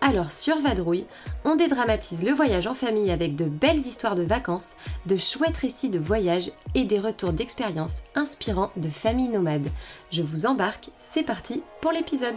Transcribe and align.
Alors 0.00 0.30
sur 0.30 0.60
Vadrouille, 0.60 1.06
on 1.44 1.56
dédramatise 1.56 2.24
le 2.24 2.32
voyage 2.32 2.66
en 2.66 2.74
famille 2.74 3.10
avec 3.10 3.34
de 3.34 3.46
belles 3.46 3.78
histoires 3.78 4.14
de 4.14 4.22
vacances, 4.22 4.74
de 5.06 5.16
chouettes 5.16 5.56
récits 5.56 5.90
de 5.90 5.98
voyage 5.98 6.52
et 6.74 6.84
des 6.84 7.00
retours 7.00 7.32
d'expériences 7.32 7.96
inspirants 8.14 8.70
de 8.76 8.88
familles 8.88 9.28
nomades. 9.28 9.68
Je 10.12 10.22
vous 10.22 10.46
embarque, 10.46 10.90
c'est 10.96 11.24
parti 11.24 11.62
pour 11.80 11.90
l'épisode. 11.90 12.36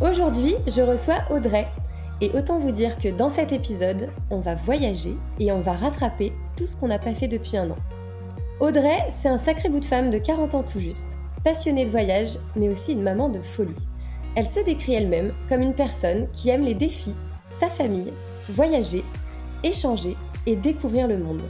Aujourd'hui, 0.00 0.54
je 0.66 0.82
reçois 0.82 1.22
Audrey. 1.30 1.68
Et 2.20 2.30
autant 2.30 2.58
vous 2.58 2.72
dire 2.72 2.98
que 2.98 3.08
dans 3.08 3.28
cet 3.28 3.52
épisode, 3.52 4.08
on 4.30 4.40
va 4.40 4.56
voyager 4.56 5.16
et 5.38 5.52
on 5.52 5.60
va 5.60 5.72
rattraper 5.72 6.32
tout 6.58 6.66
ce 6.66 6.74
qu'on 6.74 6.88
n'a 6.88 6.98
pas 6.98 7.14
fait 7.14 7.28
depuis 7.28 7.56
un 7.56 7.70
an. 7.70 7.76
Audrey, 8.58 8.98
c'est 9.20 9.28
un 9.28 9.38
sacré 9.38 9.68
bout 9.68 9.78
de 9.78 9.84
femme 9.84 10.10
de 10.10 10.18
40 10.18 10.56
ans 10.56 10.64
tout 10.64 10.80
juste, 10.80 11.18
passionnée 11.44 11.84
de 11.84 11.90
voyage, 11.90 12.36
mais 12.56 12.68
aussi 12.68 12.94
une 12.94 13.02
maman 13.02 13.28
de 13.28 13.40
folie. 13.40 13.86
Elle 14.34 14.46
se 14.46 14.58
décrit 14.64 14.94
elle-même 14.94 15.32
comme 15.48 15.62
une 15.62 15.74
personne 15.74 16.26
qui 16.32 16.48
aime 16.48 16.64
les 16.64 16.74
défis, 16.74 17.14
sa 17.60 17.68
famille, 17.68 18.12
voyager, 18.48 19.04
échanger 19.62 20.16
et 20.46 20.56
découvrir 20.56 21.06
le 21.06 21.18
monde. 21.18 21.42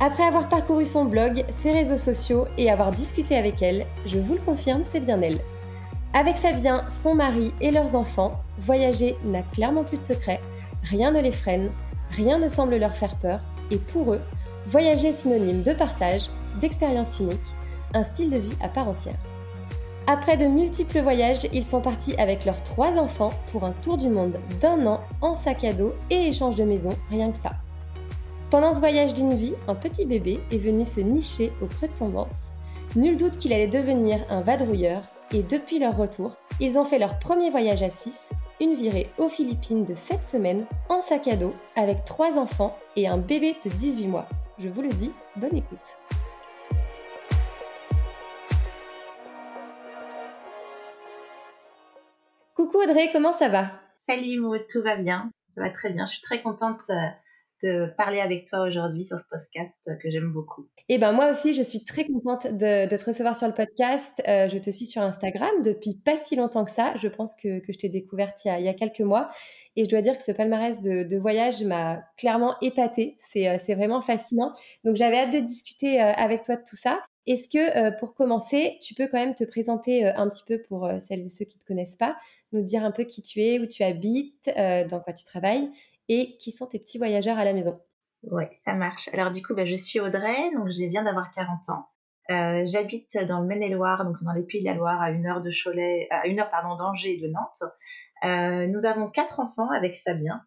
Après 0.00 0.24
avoir 0.24 0.50
parcouru 0.50 0.84
son 0.84 1.06
blog, 1.06 1.46
ses 1.48 1.70
réseaux 1.70 1.96
sociaux 1.96 2.46
et 2.58 2.70
avoir 2.70 2.90
discuté 2.90 3.38
avec 3.38 3.62
elle, 3.62 3.86
je 4.04 4.18
vous 4.18 4.34
le 4.34 4.40
confirme, 4.40 4.82
c'est 4.82 5.00
bien 5.00 5.22
elle. 5.22 5.40
Avec 6.12 6.36
Fabien, 6.36 6.84
son 7.02 7.14
mari 7.14 7.54
et 7.62 7.70
leurs 7.70 7.94
enfants, 7.94 8.40
voyager 8.58 9.16
n'a 9.24 9.42
clairement 9.42 9.84
plus 9.84 9.96
de 9.96 10.02
secret, 10.02 10.42
rien 10.82 11.10
ne 11.10 11.22
les 11.22 11.32
freine, 11.32 11.70
rien 12.10 12.38
ne 12.38 12.48
semble 12.48 12.76
leur 12.76 12.94
faire 12.96 13.16
peur, 13.16 13.40
et 13.70 13.78
pour 13.78 14.14
eux, 14.14 14.20
voyager 14.66 15.08
est 15.08 15.12
synonyme 15.12 15.62
de 15.62 15.72
partage, 15.72 16.28
d'expérience 16.60 17.18
unique, 17.20 17.38
un 17.94 18.04
style 18.04 18.30
de 18.30 18.38
vie 18.38 18.56
à 18.60 18.68
part 18.68 18.88
entière. 18.88 19.18
Après 20.08 20.36
de 20.36 20.46
multiples 20.46 21.00
voyages, 21.00 21.48
ils 21.52 21.64
sont 21.64 21.80
partis 21.80 22.14
avec 22.16 22.44
leurs 22.44 22.62
trois 22.62 22.96
enfants 22.96 23.32
pour 23.50 23.64
un 23.64 23.72
tour 23.82 23.96
du 23.96 24.08
monde 24.08 24.38
d'un 24.60 24.86
an 24.86 25.00
en 25.20 25.34
sac 25.34 25.64
à 25.64 25.72
dos 25.72 25.92
et 26.10 26.28
échange 26.28 26.54
de 26.54 26.62
maison, 26.62 26.90
rien 27.10 27.32
que 27.32 27.38
ça. 27.38 27.52
Pendant 28.50 28.72
ce 28.72 28.78
voyage 28.78 29.14
d'une 29.14 29.34
vie, 29.34 29.54
un 29.66 29.74
petit 29.74 30.06
bébé 30.06 30.38
est 30.52 30.58
venu 30.58 30.84
se 30.84 31.00
nicher 31.00 31.52
au 31.60 31.66
creux 31.66 31.88
de 31.88 31.92
son 31.92 32.08
ventre. 32.08 32.38
Nul 32.94 33.16
doute 33.16 33.36
qu'il 33.36 33.52
allait 33.52 33.66
devenir 33.66 34.20
un 34.30 34.42
vadrouilleur 34.42 35.02
et 35.32 35.42
depuis 35.42 35.80
leur 35.80 35.96
retour, 35.96 36.36
ils 36.60 36.78
ont 36.78 36.84
fait 36.84 37.00
leur 37.00 37.18
premier 37.18 37.50
voyage 37.50 37.82
à 37.82 37.90
6, 37.90 38.30
une 38.60 38.74
virée 38.74 39.10
aux 39.18 39.28
Philippines 39.28 39.84
de 39.84 39.94
7 39.94 40.24
semaines 40.24 40.66
en 40.88 41.00
sac 41.00 41.28
à 41.28 41.36
dos 41.36 41.54
avec 41.74 42.04
3 42.04 42.38
enfants 42.38 42.78
et 42.96 43.06
un 43.06 43.18
bébé 43.18 43.56
de 43.64 43.70
18 43.70 44.06
mois. 44.06 44.28
Je 44.58 44.68
vous 44.68 44.82
le 44.82 44.88
dis, 44.88 45.12
bonne 45.36 45.56
écoute. 45.56 45.78
Coucou 52.54 52.78
Audrey, 52.78 53.10
comment 53.12 53.32
ça 53.32 53.48
va? 53.48 53.70
Salut 53.96 54.40
tout 54.70 54.82
va 54.82 54.96
bien, 54.96 55.30
ça 55.54 55.62
va 55.62 55.70
très 55.70 55.90
bien. 55.90 56.06
Je 56.06 56.12
suis 56.12 56.22
très 56.22 56.40
contente 56.40 56.80
euh, 56.90 57.08
de 57.62 57.86
parler 57.96 58.20
avec 58.20 58.46
toi 58.46 58.60
aujourd'hui 58.60 59.04
sur 59.04 59.18
ce 59.18 59.24
podcast 59.30 59.72
que 60.00 60.10
j'aime 60.10 60.32
beaucoup. 60.32 60.68
Et 60.88 60.94
eh 60.94 60.98
ben 60.98 61.10
moi 61.12 61.30
aussi, 61.30 61.52
je 61.52 61.62
suis 61.62 61.82
très 61.82 62.06
contente 62.06 62.46
de, 62.46 62.88
te 62.88 63.04
recevoir 63.04 63.34
sur 63.34 63.48
le 63.48 63.54
podcast. 63.54 64.22
Euh, 64.28 64.48
je 64.48 64.56
te 64.58 64.70
suis 64.70 64.86
sur 64.86 65.02
Instagram 65.02 65.50
depuis 65.64 65.94
pas 65.94 66.16
si 66.16 66.36
longtemps 66.36 66.64
que 66.64 66.70
ça. 66.70 66.94
Je 66.96 67.08
pense 67.08 67.34
que, 67.34 67.58
que 67.58 67.72
je 67.72 67.78
t'ai 67.78 67.88
découverte 67.88 68.38
il 68.44 68.62
y, 68.62 68.68
a, 68.68 68.74
quelques 68.74 69.00
mois. 69.00 69.28
Et 69.74 69.84
je 69.84 69.90
dois 69.90 70.00
dire 70.00 70.16
que 70.16 70.22
ce 70.22 70.30
palmarès 70.30 70.80
de, 70.80 71.18
voyage 71.18 71.64
m'a 71.64 72.02
clairement 72.16 72.54
épatée. 72.60 73.16
Euh, 73.36 73.56
c'est 73.64 73.74
vraiment 73.74 74.00
fascinant. 74.00 74.52
Donc 74.84 74.94
j'avais 74.94 75.18
hâte 75.18 75.32
de 75.32 75.40
discuter 75.40 76.00
euh, 76.00 76.12
avec 76.12 76.42
toi 76.42 76.54
de 76.54 76.62
tout 76.62 76.76
ça. 76.76 77.02
Est-ce 77.26 77.48
que 77.48 77.98
pour 77.98 78.14
commencer, 78.14 78.78
tu 78.80 78.94
peux 78.94 79.08
quand 79.08 79.18
même 79.18 79.34
te 79.34 79.42
présenter 79.42 80.06
un 80.06 80.28
petit 80.28 80.44
peu 80.46 80.62
pour 80.62 80.88
celles 81.00 81.26
et 81.26 81.28
ceux 81.28 81.44
qui 81.44 81.56
ne 81.56 81.60
te 81.60 81.66
connaissent 81.66 81.96
pas, 81.96 82.16
nous 82.52 82.62
dire 82.62 82.84
un 82.84 82.92
peu 82.92 83.02
qui 83.02 83.20
tu 83.20 83.40
es, 83.40 83.58
où 83.58 83.66
tu 83.66 83.82
habites, 83.82 84.48
dans 84.54 85.00
quoi 85.00 85.12
tu 85.12 85.24
travailles 85.24 85.68
et 86.08 86.36
qui 86.38 86.52
sont 86.52 86.66
tes 86.66 86.78
petits 86.78 86.98
voyageurs 86.98 87.38
à 87.38 87.44
la 87.44 87.52
maison. 87.52 87.80
Oui, 88.22 88.44
ça 88.52 88.74
marche. 88.74 89.08
Alors 89.12 89.30
du 89.30 89.42
coup, 89.42 89.54
bah, 89.54 89.66
je 89.66 89.74
suis 89.74 90.00
Audrey, 90.00 90.50
donc 90.54 90.68
je 90.68 90.88
viens 90.88 91.04
d'avoir 91.04 91.30
40 91.30 91.68
ans. 91.70 91.88
Euh, 92.28 92.64
j'habite 92.66 93.16
dans 93.28 93.40
le 93.40 93.46
Maine-et-Loire, 93.46 94.04
donc 94.04 94.16
dans 94.24 94.32
les 94.32 94.42
Pays 94.42 94.60
de 94.60 94.66
la 94.66 94.74
Loire, 94.74 95.00
à 95.00 95.10
une 95.10 95.26
heure 95.26 95.40
de 95.40 95.50
Cholet, 95.50 96.08
à 96.10 96.26
une 96.26 96.40
heure 96.40 96.50
pardon 96.50 96.74
d'Angers 96.74 97.14
et 97.14 97.20
de 97.20 97.28
Nantes. 97.28 97.62
Euh, 98.24 98.66
nous 98.66 98.84
avons 98.84 99.10
quatre 99.10 99.38
enfants 99.38 99.70
avec 99.70 99.96
Fabien, 100.02 100.42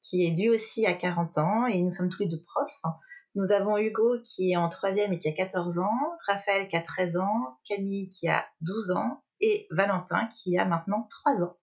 qui 0.00 0.24
est 0.24 0.30
lui 0.30 0.48
aussi 0.48 0.86
à 0.86 0.94
40 0.94 1.36
ans, 1.38 1.66
et 1.66 1.82
nous 1.82 1.92
sommes 1.92 2.08
tous 2.08 2.22
les 2.22 2.28
deux 2.28 2.42
profs. 2.42 2.82
Nous 3.34 3.52
avons 3.52 3.76
Hugo 3.76 4.16
qui 4.24 4.52
est 4.52 4.56
en 4.56 4.70
troisième 4.70 5.12
et 5.12 5.18
qui 5.18 5.28
a 5.28 5.32
14 5.32 5.78
ans, 5.80 6.16
Raphaël 6.26 6.66
qui 6.68 6.76
a 6.76 6.80
13 6.80 7.18
ans, 7.18 7.58
Camille 7.68 8.08
qui 8.08 8.26
a 8.26 8.46
12 8.62 8.92
ans 8.92 9.22
et 9.40 9.68
Valentin 9.70 10.28
qui 10.28 10.58
a 10.58 10.64
maintenant 10.64 11.06
3 11.10 11.42
ans. 11.42 11.56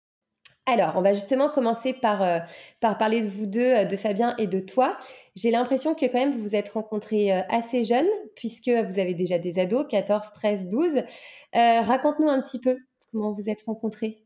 Alors, 0.67 0.93
on 0.95 1.03
va 1.03 1.13
justement 1.13 1.49
commencer 1.49 1.93
par, 1.93 2.23
euh, 2.23 2.39
par 2.79 2.97
parler 2.97 3.21
de 3.21 3.29
vous 3.29 3.45
deux, 3.45 3.61
euh, 3.61 3.85
de 3.85 3.95
Fabien 3.95 4.35
et 4.37 4.47
de 4.47 4.59
toi. 4.59 4.97
J'ai 5.35 5.51
l'impression 5.51 5.93
que 5.93 6.07
quand 6.07 6.17
même 6.17 6.31
vous 6.31 6.41
vous 6.41 6.55
êtes 6.55 6.69
rencontrés 6.69 7.31
euh, 7.31 7.41
assez 7.49 7.83
jeunes, 7.83 8.09
puisque 8.35 8.69
vous 8.69 8.97
avez 8.97 9.13
déjà 9.13 9.37
des 9.37 9.59
ados, 9.59 9.85
14, 9.87 10.31
13, 10.33 10.69
12. 10.69 11.03
Raconte-nous 11.53 12.29
un 12.29 12.41
petit 12.41 12.59
peu 12.59 12.77
comment 13.11 13.31
vous 13.33 13.47
êtes 13.47 13.61
rencontrés. 13.61 14.23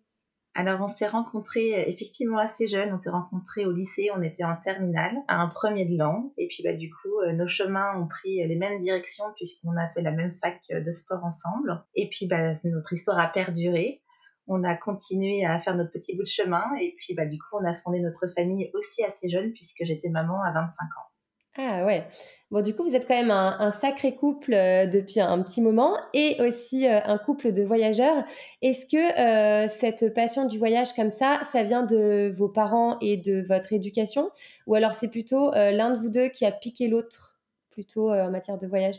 Alors, 0.55 0.81
on 0.81 0.87
s'est 0.87 1.07
rencontrés 1.07 1.71
effectivement 1.89 2.37
assez 2.37 2.69
jeunes. 2.69 2.91
On 2.93 2.97
s'est 2.97 3.09
rencontrés 3.09 3.65
au 3.65 3.71
lycée, 3.71 4.09
on 4.15 4.21
était 4.21 4.45
en 4.45 4.55
terminale, 4.55 5.15
à 5.27 5.41
un 5.41 5.47
premier 5.47 5.85
de 5.85 5.97
l'an. 5.97 6.31
Et 6.37 6.47
puis, 6.47 6.63
bah, 6.63 6.73
du 6.73 6.89
coup, 6.89 7.21
nos 7.33 7.47
chemins 7.47 8.01
ont 8.01 8.07
pris 8.07 8.47
les 8.47 8.55
mêmes 8.55 8.79
directions 8.79 9.25
puisqu'on 9.35 9.77
a 9.77 9.89
fait 9.93 10.01
la 10.01 10.11
même 10.11 10.35
fac 10.41 10.59
de 10.71 10.91
sport 10.91 11.23
ensemble. 11.23 11.83
Et 11.95 12.09
puis, 12.09 12.27
bah, 12.27 12.53
notre 12.63 12.93
histoire 12.93 13.19
a 13.19 13.27
perduré 13.27 14.01
on 14.49 14.63
a 14.63 14.75
continué 14.75 15.45
à 15.45 15.57
faire 15.59 15.75
notre 15.75 15.91
petit 15.91 16.15
bout 16.15 16.23
de 16.23 16.27
chemin 16.27 16.63
et 16.81 16.95
puis 16.97 17.13
bah, 17.13 17.25
du 17.25 17.37
coup 17.37 17.57
on 17.61 17.65
a 17.65 17.73
fondé 17.73 17.99
notre 17.99 18.27
famille 18.35 18.69
aussi 18.73 19.03
assez 19.03 19.29
jeune 19.29 19.53
puisque 19.53 19.83
j'étais 19.85 20.09
maman 20.09 20.41
à 20.43 20.51
25 20.51 20.83
ans. 20.97 21.09
Ah 21.57 21.85
ouais. 21.85 22.07
Bon, 22.51 22.61
du 22.61 22.73
coup, 22.73 22.83
vous 22.83 22.95
êtes 22.95 23.07
quand 23.07 23.15
même 23.15 23.31
un, 23.31 23.71
sacré 23.71 24.15
couple 24.15 24.53
euh, 24.53 24.85
depuis 24.85 25.19
un, 25.19 25.41
petit 25.43 25.61
moment 25.61 25.97
et 26.13 26.37
aussi 26.39 26.87
euh, 26.87 26.99
un 27.03 27.17
couple 27.17 27.51
de 27.51 27.63
voyageurs. 27.63 28.23
Est-ce 28.61 28.85
que 28.85 29.65
euh, 29.65 29.67
cette 29.67 30.13
passion 30.13 30.45
du 30.45 30.57
voyage 30.57 30.93
comme 30.93 31.09
ça, 31.09 31.41
ça 31.43 31.63
vient 31.63 31.83
de 31.83 32.31
vos 32.33 32.49
parents 32.49 32.97
et 33.01 33.17
de 33.17 33.45
votre 33.47 33.73
éducation? 33.73 34.31
Ou 34.67 34.75
alors 34.75 34.93
c'est 34.93 35.09
plutôt 35.09 35.51
l'un 35.51 35.91
de 35.91 35.99
vous 35.99 36.09
deux 36.09 36.29
qui 36.29 36.45
a 36.45 36.51
piqué 36.51 36.87
l'autre, 36.87 37.39
plutôt 37.71 38.11
en 38.11 38.31
matière 38.31 38.57
de 38.57 38.65
voyage? 38.65 38.95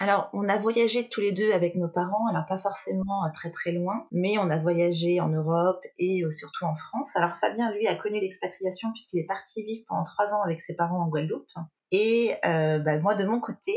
Alors, 0.00 0.30
on 0.32 0.48
a 0.48 0.56
voyagé 0.58 1.08
tous 1.08 1.20
les 1.20 1.32
deux 1.32 1.52
avec 1.52 1.74
nos 1.74 1.88
parents, 1.88 2.28
alors 2.28 2.46
pas 2.46 2.58
forcément 2.58 3.24
euh, 3.24 3.30
très 3.34 3.50
très 3.50 3.72
loin, 3.72 4.06
mais 4.12 4.38
on 4.38 4.48
a 4.48 4.56
voyagé 4.56 5.20
en 5.20 5.28
Europe 5.28 5.82
et 5.98 6.22
euh, 6.22 6.30
surtout 6.30 6.66
en 6.66 6.76
France. 6.76 7.16
Alors 7.16 7.32
Fabien, 7.40 7.72
lui, 7.72 7.88
a 7.88 7.96
connu 7.96 8.20
l'expatriation 8.20 8.92
puisqu'il 8.92 9.18
est 9.18 9.26
parti 9.26 9.64
vivre 9.64 9.84
pendant 9.88 10.04
trois 10.04 10.32
ans 10.32 10.42
avec 10.42 10.60
ses 10.60 10.76
parents 10.76 11.02
en 11.02 11.08
Guadeloupe. 11.08 11.48
Et 11.90 12.34
euh, 12.44 12.78
bah, 12.78 13.00
moi, 13.00 13.16
de 13.16 13.24
mon 13.24 13.40
côté, 13.40 13.72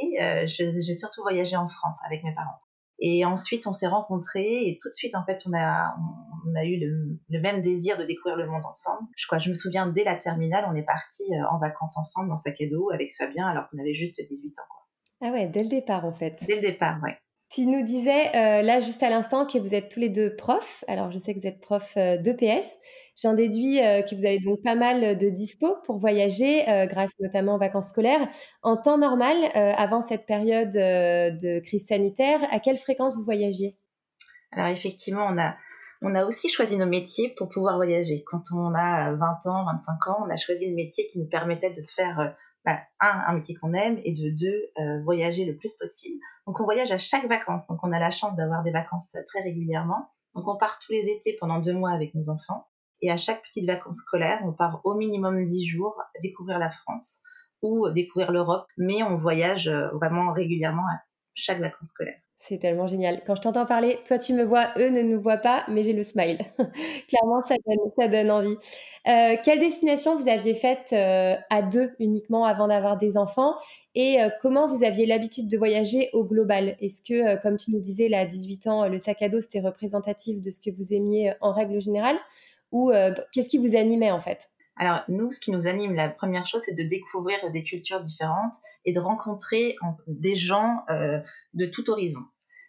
j'ai 0.45 0.93
surtout 0.93 1.23
voyagé 1.23 1.55
en 1.55 1.67
France 1.67 1.97
avec 2.05 2.23
mes 2.23 2.35
parents. 2.35 2.59
Et 2.99 3.25
ensuite, 3.25 3.65
on 3.65 3.73
s'est 3.73 3.87
rencontrés 3.87 4.67
et 4.67 4.77
tout 4.79 4.89
de 4.89 4.93
suite, 4.93 5.15
en 5.15 5.25
fait, 5.25 5.41
on 5.47 5.57
a, 5.57 5.95
on 6.47 6.53
a 6.53 6.65
eu 6.65 6.77
le, 6.79 7.39
même 7.39 7.61
désir 7.61 7.97
de 7.97 8.03
découvrir 8.03 8.37
le 8.37 8.45
monde 8.45 8.63
ensemble. 8.63 9.07
Je 9.17 9.25
crois, 9.25 9.39
je 9.39 9.49
me 9.49 9.55
souviens, 9.55 9.87
dès 9.87 10.03
la 10.03 10.15
terminale, 10.15 10.67
on 10.69 10.75
est 10.75 10.85
parti 10.85 11.23
en 11.49 11.57
vacances 11.57 11.97
ensemble 11.97 12.31
en 12.31 12.35
sac 12.35 12.61
à 12.61 12.67
dos 12.69 12.91
avec 12.91 13.09
Fabien 13.17 13.47
alors 13.47 13.67
qu'on 13.69 13.79
avait 13.79 13.95
juste 13.95 14.21
18 14.29 14.59
ans. 14.59 14.63
Quoi. 14.69 14.81
Ah 15.21 15.31
ouais, 15.31 15.47
dès 15.47 15.63
le 15.63 15.69
départ 15.69 16.05
en 16.05 16.13
fait. 16.13 16.39
Dès 16.47 16.55
le 16.55 16.61
départ, 16.61 16.99
ouais. 17.03 17.17
Tu 17.51 17.65
nous 17.65 17.83
disais 17.83 18.29
euh, 18.29 18.61
là 18.61 18.79
juste 18.79 19.03
à 19.03 19.09
l'instant 19.09 19.45
que 19.45 19.57
vous 19.57 19.75
êtes 19.75 19.89
tous 19.89 19.99
les 19.99 20.07
deux 20.07 20.35
profs. 20.37 20.85
Alors 20.87 21.11
je 21.11 21.19
sais 21.19 21.33
que 21.33 21.39
vous 21.39 21.47
êtes 21.47 21.59
prof 21.59 21.93
euh, 21.97 22.15
d'EPS. 22.15 22.65
J'en 23.21 23.33
déduis 23.33 23.81
euh, 23.81 24.03
que 24.03 24.15
vous 24.15 24.25
avez 24.25 24.39
donc 24.39 24.61
pas 24.63 24.75
mal 24.75 25.17
de 25.17 25.29
dispo 25.29 25.75
pour 25.85 25.99
voyager, 25.99 26.63
grâce 26.87 27.11
notamment 27.19 27.55
aux 27.55 27.59
vacances 27.59 27.89
scolaires. 27.89 28.25
En 28.63 28.77
temps 28.77 28.97
normal, 28.97 29.35
avant 29.53 30.01
cette 30.01 30.25
période 30.25 30.71
de 30.71 31.59
crise 31.59 31.85
sanitaire, 31.85 32.39
à 32.51 32.59
quelle 32.59 32.77
fréquence 32.77 33.17
vous 33.17 33.25
voyagiez? 33.25 33.77
Alors 34.53 34.67
effectivement, 34.67 35.27
on 35.29 35.37
a, 35.37 35.55
on 36.01 36.15
a 36.15 36.23
aussi 36.23 36.47
choisi 36.47 36.77
nos 36.77 36.87
métiers 36.87 37.35
pour 37.37 37.49
pouvoir 37.49 37.75
voyager. 37.75 38.23
Quand 38.25 38.43
on 38.55 38.73
a 38.73 39.11
20 39.11 39.17
ans, 39.47 39.65
25 39.65 40.07
ans, 40.07 40.23
on 40.25 40.29
a 40.29 40.37
choisi 40.37 40.69
le 40.69 40.75
métier 40.75 41.05
qui 41.07 41.19
nous 41.19 41.27
permettait 41.27 41.73
de 41.73 41.83
faire 41.93 42.33
bah, 42.65 42.79
un, 42.99 43.23
un 43.27 43.33
métier 43.33 43.55
qu'on 43.55 43.73
aime, 43.73 43.99
et 44.03 44.11
de 44.11 44.29
deux, 44.29 45.03
voyager 45.03 45.45
le 45.45 45.55
plus 45.55 45.73
possible. 45.75 46.19
Donc 46.47 46.59
on 46.59 46.63
voyage 46.63 46.91
à 46.91 46.97
chaque 46.97 47.27
vacances, 47.27 47.67
donc 47.67 47.79
on 47.83 47.91
a 47.91 47.99
la 47.99 48.11
chance 48.11 48.35
d'avoir 48.35 48.63
des 48.63 48.71
vacances 48.71 49.15
très 49.27 49.41
régulièrement. 49.41 50.09
Donc 50.35 50.47
on 50.47 50.57
part 50.57 50.79
tous 50.79 50.91
les 50.91 51.09
étés 51.09 51.37
pendant 51.39 51.59
deux 51.59 51.73
mois 51.73 51.91
avec 51.91 52.15
nos 52.15 52.29
enfants. 52.29 52.67
Et 53.01 53.11
à 53.11 53.17
chaque 53.17 53.41
petite 53.43 53.65
vacances 53.65 53.97
scolaire, 53.97 54.41
on 54.43 54.53
part 54.53 54.81
au 54.83 54.93
minimum 54.95 55.45
dix 55.45 55.65
jours 55.65 56.01
découvrir 56.21 56.59
la 56.59 56.71
France 56.71 57.21
ou 57.61 57.89
découvrir 57.89 58.31
l'Europe. 58.31 58.67
Mais 58.77 59.03
on 59.03 59.17
voyage 59.17 59.67
euh, 59.67 59.89
vraiment 59.89 60.31
régulièrement 60.31 60.83
à 60.83 61.01
chaque 61.33 61.59
vacances 61.59 61.89
scolaire. 61.89 62.19
C'est 62.43 62.57
tellement 62.57 62.87
génial. 62.87 63.21
Quand 63.27 63.35
je 63.35 63.41
t'entends 63.43 63.67
parler, 63.67 63.99
toi 64.03 64.17
tu 64.17 64.33
me 64.33 64.43
vois, 64.43 64.71
eux 64.77 64.89
ne 64.89 65.03
nous 65.03 65.21
voient 65.21 65.37
pas, 65.37 65.63
mais 65.67 65.83
j'ai 65.83 65.93
le 65.93 66.01
smile. 66.01 66.39
Clairement, 67.07 67.43
ça 67.43 68.07
donne, 68.07 68.31
envie. 68.31 68.55
Euh, 69.07 69.35
quelle 69.43 69.59
destination 69.59 70.15
vous 70.15 70.27
aviez 70.27 70.55
faite 70.55 70.89
euh, 70.91 71.35
à 71.51 71.61
deux 71.61 71.91
uniquement 71.99 72.43
avant 72.45 72.67
d'avoir 72.67 72.97
des 72.97 73.15
enfants? 73.15 73.53
Et 73.93 74.17
comment 74.41 74.65
vous 74.67 74.83
aviez 74.83 75.05
l'habitude 75.05 75.47
de 75.49 75.57
voyager 75.57 76.09
au 76.13 76.23
global? 76.23 76.77
Est-ce 76.79 77.03
que, 77.03 77.39
comme 77.43 77.57
tu 77.57 77.71
nous 77.71 77.79
disais, 77.79 78.07
là, 78.07 78.21
à 78.21 78.25
18 78.25 78.67
ans, 78.67 78.87
le 78.87 78.97
sac 78.97 79.21
à 79.21 79.29
dos, 79.29 79.41
c'était 79.41 79.59
représentatif 79.59 80.41
de 80.41 80.49
ce 80.49 80.61
que 80.61 80.71
vous 80.71 80.93
aimiez 80.93 81.33
en 81.41 81.51
règle 81.51 81.79
générale? 81.79 82.17
Ou 82.71 82.91
qu'est-ce 83.33 83.49
qui 83.49 83.57
vous 83.59 83.75
animait 83.75 84.11
en 84.11 84.21
fait? 84.21 84.50
Alors, 84.81 85.03
nous, 85.09 85.29
ce 85.29 85.39
qui 85.39 85.51
nous 85.51 85.67
anime, 85.67 85.93
la 85.93 86.09
première 86.09 86.47
chose, 86.47 86.63
c'est 86.65 86.73
de 86.73 86.81
découvrir 86.81 87.51
des 87.51 87.63
cultures 87.63 88.01
différentes 88.01 88.55
et 88.83 88.91
de 88.91 88.99
rencontrer 88.99 89.75
des 90.07 90.35
gens 90.35 90.83
euh, 90.89 91.19
de 91.53 91.67
tout 91.67 91.91
horizon. 91.91 92.21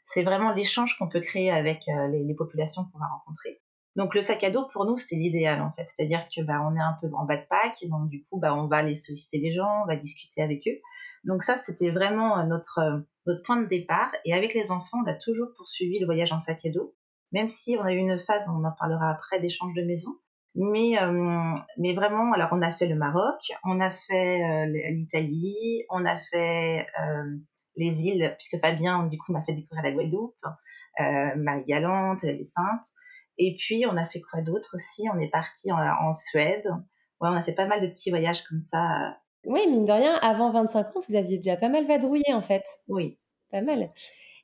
C'est 0.05 0.23
vraiment 0.23 0.53
l'échange 0.53 0.99
qu'on 0.99 1.09
peut 1.09 1.23
créer 1.23 1.51
avec 1.51 1.89
euh, 1.89 2.09
les, 2.09 2.35
populations 2.35 2.85
qu'on 2.85 2.99
va 2.99 3.07
rencontrer. 3.07 3.63
Donc, 3.97 4.15
le 4.15 4.21
sac 4.21 4.45
à 4.45 4.51
dos, 4.51 4.69
pour 4.75 4.85
nous, 4.85 4.99
c'est 4.99 5.17
l'idéal, 5.17 5.63
en 5.63 5.73
fait. 5.73 5.87
C'est-à-dire 5.87 6.29
que 6.29 6.43
bah, 6.43 6.61
on 6.63 6.77
est 6.77 6.83
un 6.83 6.99
peu 7.01 7.09
en 7.15 7.25
bas 7.25 7.39
de 7.39 7.47
pack, 7.49 7.83
et 7.83 7.89
donc, 7.89 8.11
du 8.11 8.27
coup, 8.27 8.39
bah, 8.39 8.55
on 8.55 8.67
va 8.67 8.77
aller 8.77 8.95
solliciter 8.95 9.41
des 9.41 9.51
gens, 9.51 9.85
on 9.85 9.87
va 9.87 9.97
discuter 9.97 10.43
avec 10.43 10.69
eux. 10.69 10.81
Donc, 11.25 11.43
ça, 11.43 11.57
c'était 11.57 11.93
vraiment 11.93 12.39
euh, 12.39 12.45
notre, 12.45 13.07
notre 13.25 13.43
point 13.43 13.57
de 13.57 13.67
départ. 13.69 14.13
Et 14.27 14.35
avec 14.35 14.53
les 14.53 14.71
enfants, 14.71 14.99
on 15.03 15.09
a 15.09 15.15
toujours 15.15 15.49
poursuivi 15.57 15.99
le 15.99 16.05
voyage 16.05 16.31
en 16.31 16.43
sac 16.43 16.61
à 16.67 16.71
dos 16.73 16.95
même 17.33 17.49
si 17.49 17.77
on 17.81 17.85
a 17.85 17.93
eu 17.93 17.97
une 17.97 18.19
phase, 18.19 18.49
on 18.49 18.63
en 18.63 18.73
parlera 18.73 19.11
après, 19.11 19.41
d'échange 19.41 19.75
de 19.75 19.83
maison, 19.83 20.11
mais, 20.55 20.99
euh, 21.01 21.55
mais 21.79 21.95
vraiment, 21.95 22.33
alors 22.33 22.51
on 22.53 22.61
a 22.61 22.71
fait 22.71 22.87
le 22.87 22.95
Maroc, 22.95 23.41
on 23.65 23.81
a 23.81 23.91
fait 23.91 24.45
euh, 24.45 24.91
l'Italie, 24.91 25.85
on 25.91 26.05
a 26.05 26.19
fait 26.31 26.87
euh, 27.01 27.37
les 27.77 28.07
îles, 28.07 28.35
puisque 28.39 28.61
Fabien, 28.61 29.07
du 29.07 29.19
coup, 29.19 29.33
m'a 29.33 29.43
fait 29.43 29.55
découvrir 29.55 29.83
la 29.83 29.93
Guadeloupe, 29.93 30.37
Marie-Galante, 31.37 32.23
les 32.23 32.45
Saintes. 32.45 32.87
Et 33.39 33.57
puis, 33.59 33.87
on 33.91 33.97
a 33.97 34.05
fait 34.05 34.21
quoi 34.21 34.43
d'autre 34.43 34.73
aussi? 34.75 35.09
On 35.15 35.19
est 35.19 35.31
parti 35.31 35.73
en, 35.73 36.13
Suède. 36.13 36.67
Ouais, 37.21 37.31
on 37.31 37.35
a 37.35 37.43
fait 37.43 37.55
pas 37.55 37.67
mal 37.67 37.81
de 37.81 37.87
petits 37.87 38.11
voyages 38.11 38.43
comme 38.43 38.61
ça. 38.61 39.17
Oui, 39.47 39.67
mine 39.71 39.87
de 39.87 39.93
rien, 39.93 40.17
avant 40.17 40.51
25 40.51 40.89
ans, 40.89 41.01
vous 41.09 41.17
aviez 41.17 41.39
déjà 41.39 41.57
pas 41.57 41.71
mal 41.71 41.87
vadrouillé, 41.87 42.35
en 42.35 42.43
fait. 42.43 42.65
Oui. 42.89 43.19
Pas 43.51 43.63
mal. 43.63 43.91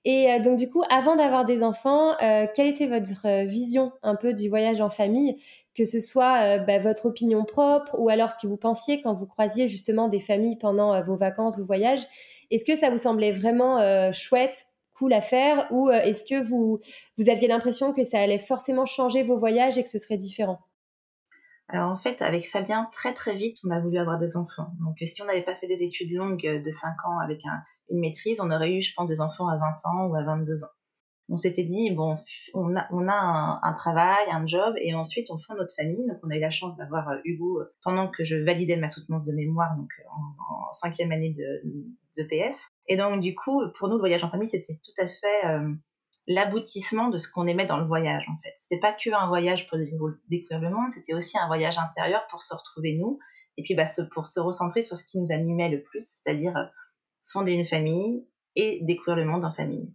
Et 0.05 0.31
euh, 0.31 0.41
donc, 0.41 0.59
du 0.59 0.71
coup, 0.71 0.83
avant 0.91 1.17
d'avoir 1.17 1.45
des 1.45 1.63
enfants, 1.63 2.13
euh, 2.23 2.47
quelle 2.55 2.69
était 2.69 2.87
votre 2.87 3.27
euh, 3.27 3.45
vision 3.45 3.93
un 4.03 4.15
peu 4.15 4.33
du 4.33 4.49
voyage 4.49 4.81
en 4.81 4.91
famille, 4.91 5.37
que 5.77 5.85
ce 5.85 6.01
soit 6.01 6.59
bah, 6.61 6.79
votre 6.79 7.07
opinion 7.07 7.45
propre 7.45 7.95
ou 7.99 8.09
alors 8.09 8.31
ce 8.31 8.39
que 8.39 8.47
vous 8.47 8.57
pensiez 8.57 9.01
quand 9.01 9.15
vous 9.15 9.27
croisiez 9.27 9.69
justement 9.69 10.09
des 10.09 10.21
familles 10.21 10.57
pendant 10.59 11.01
vos 11.05 11.17
vacances, 11.17 11.57
vos 11.57 11.65
voyages. 11.65 12.05
Est-ce 12.51 12.65
que 12.65 12.75
ça 12.75 12.91
vous 12.91 12.99
semblait 12.99 13.31
vraiment 13.31 14.11
chouette, 14.13 14.67
cool 14.95 15.13
à 15.13 15.21
faire 15.21 15.69
ou 15.71 15.89
est-ce 15.91 16.25
que 16.25 16.43
vous, 16.43 16.81
vous 17.17 17.31
aviez 17.31 17.47
l'impression 17.47 17.93
que 17.93 18.03
ça 18.03 18.19
allait 18.19 18.41
forcément 18.41 18.87
changer 18.87 19.23
vos 19.23 19.39
voyages 19.39 19.79
et 19.79 19.85
que 19.85 19.89
ce 19.89 20.01
serait 20.01 20.19
différent? 20.19 20.59
Alors 21.69 21.93
en 21.93 21.97
fait, 21.97 22.23
avec 22.23 22.51
Fabien, 22.51 22.89
très 22.91 23.15
très 23.15 23.37
vite, 23.37 23.59
on 23.65 23.71
a 23.71 23.79
voulu 23.79 23.99
avoir 23.99 24.19
des 24.19 24.37
enfants. 24.37 24.73
Donc 24.81 24.97
si 25.07 25.23
on 25.23 25.27
n'avait 25.27 25.43
pas 25.43 25.55
fait 25.55 25.69
des 25.69 25.85
études 25.85 26.11
longues 26.11 26.61
de 26.65 26.71
5 26.71 26.89
ans 27.05 27.21
avec 27.23 27.47
un, 27.47 27.63
une 27.91 28.01
maîtrise, 28.01 28.41
on 28.41 28.51
aurait 28.51 28.73
eu, 28.73 28.83
je 28.83 28.95
pense, 28.95 29.09
des 29.09 29.21
enfants 29.21 29.49
à 29.49 29.57
20 29.57 29.77
ans 29.87 30.07
ou 30.07 30.15
à 30.15 30.23
22 30.23 30.65
ans. 30.65 30.71
On 31.31 31.37
s'était 31.37 31.65
dit, 31.65 31.91
bon, 31.91 32.19
on 32.55 32.75
a, 32.77 33.61
un, 33.63 33.73
travail, 33.75 34.25
un 34.33 34.47
job, 34.47 34.75
et 34.79 34.95
ensuite 34.95 35.31
on 35.31 35.39
fonde 35.39 35.59
notre 35.59 35.75
famille. 35.75 36.07
Donc 36.09 36.19
on 36.23 36.31
a 36.31 36.37
eu 36.37 36.41
la 36.41 36.51
chance 36.51 36.77
d'avoir 36.77 37.11
euh, 37.11 37.19
Hugo 37.25 37.61
euh, 37.61 37.75
pendant 37.83 38.09
que 38.09 38.25
je 38.25 38.37
validais 38.37 38.77
ma 38.77 38.89
soutenance 38.89 39.27
de 39.27 39.33
mémoire, 39.35 39.77
donc 39.77 39.91
euh, 39.99 40.09
en, 40.09 40.73
cinquième 40.73 41.13
année 41.13 41.35
de, 41.35 41.63
de, 42.17 42.23
PS. 42.25 42.59
Et 42.87 42.97
donc 42.97 43.21
du 43.21 43.35
coup, 43.35 43.63
pour 43.79 43.89
nous, 43.89 43.97
le 43.97 44.01
voyage 44.01 44.25
en 44.25 44.31
famille, 44.31 44.49
c'était 44.49 44.79
tout 44.83 45.03
à 45.03 45.07
fait 45.07 45.61
l'aboutissement 46.27 47.09
de 47.09 47.19
ce 47.19 47.31
qu'on 47.31 47.47
aimait 47.47 47.67
dans 47.67 47.79
le 47.79 47.87
voyage, 47.87 48.27
en 48.29 48.37
fait. 48.43 48.53
C'était 48.57 48.81
pas 48.81 48.93
que 48.93 49.11
un 49.15 49.29
voyage 49.29 49.69
pour 49.69 49.79
découvrir 49.79 50.61
le 50.61 50.71
monde, 50.71 50.91
c'était 50.91 51.15
aussi 51.15 51.39
un 51.39 51.47
voyage 51.47 51.79
intérieur 51.79 52.27
pour 52.31 52.43
se 52.43 52.55
retrouver 52.55 52.97
nous, 52.97 53.19
et 53.57 53.63
puis 53.63 53.75
bah, 53.75 53.85
pour 54.13 54.27
se 54.27 54.41
recentrer 54.41 54.83
sur 54.83 54.97
ce 54.97 55.05
qui 55.05 55.19
nous 55.19 55.33
animait 55.33 55.71
le 55.71 55.83
plus, 55.83 56.07
c'est-à-dire 56.23 56.55
fonder 57.29 57.53
une 57.53 57.67
famille 57.67 58.27
et 58.57 58.81
découvrir 58.83 59.17
le 59.17 59.25
monde 59.25 59.45
en 59.45 59.53
famille. 59.53 59.93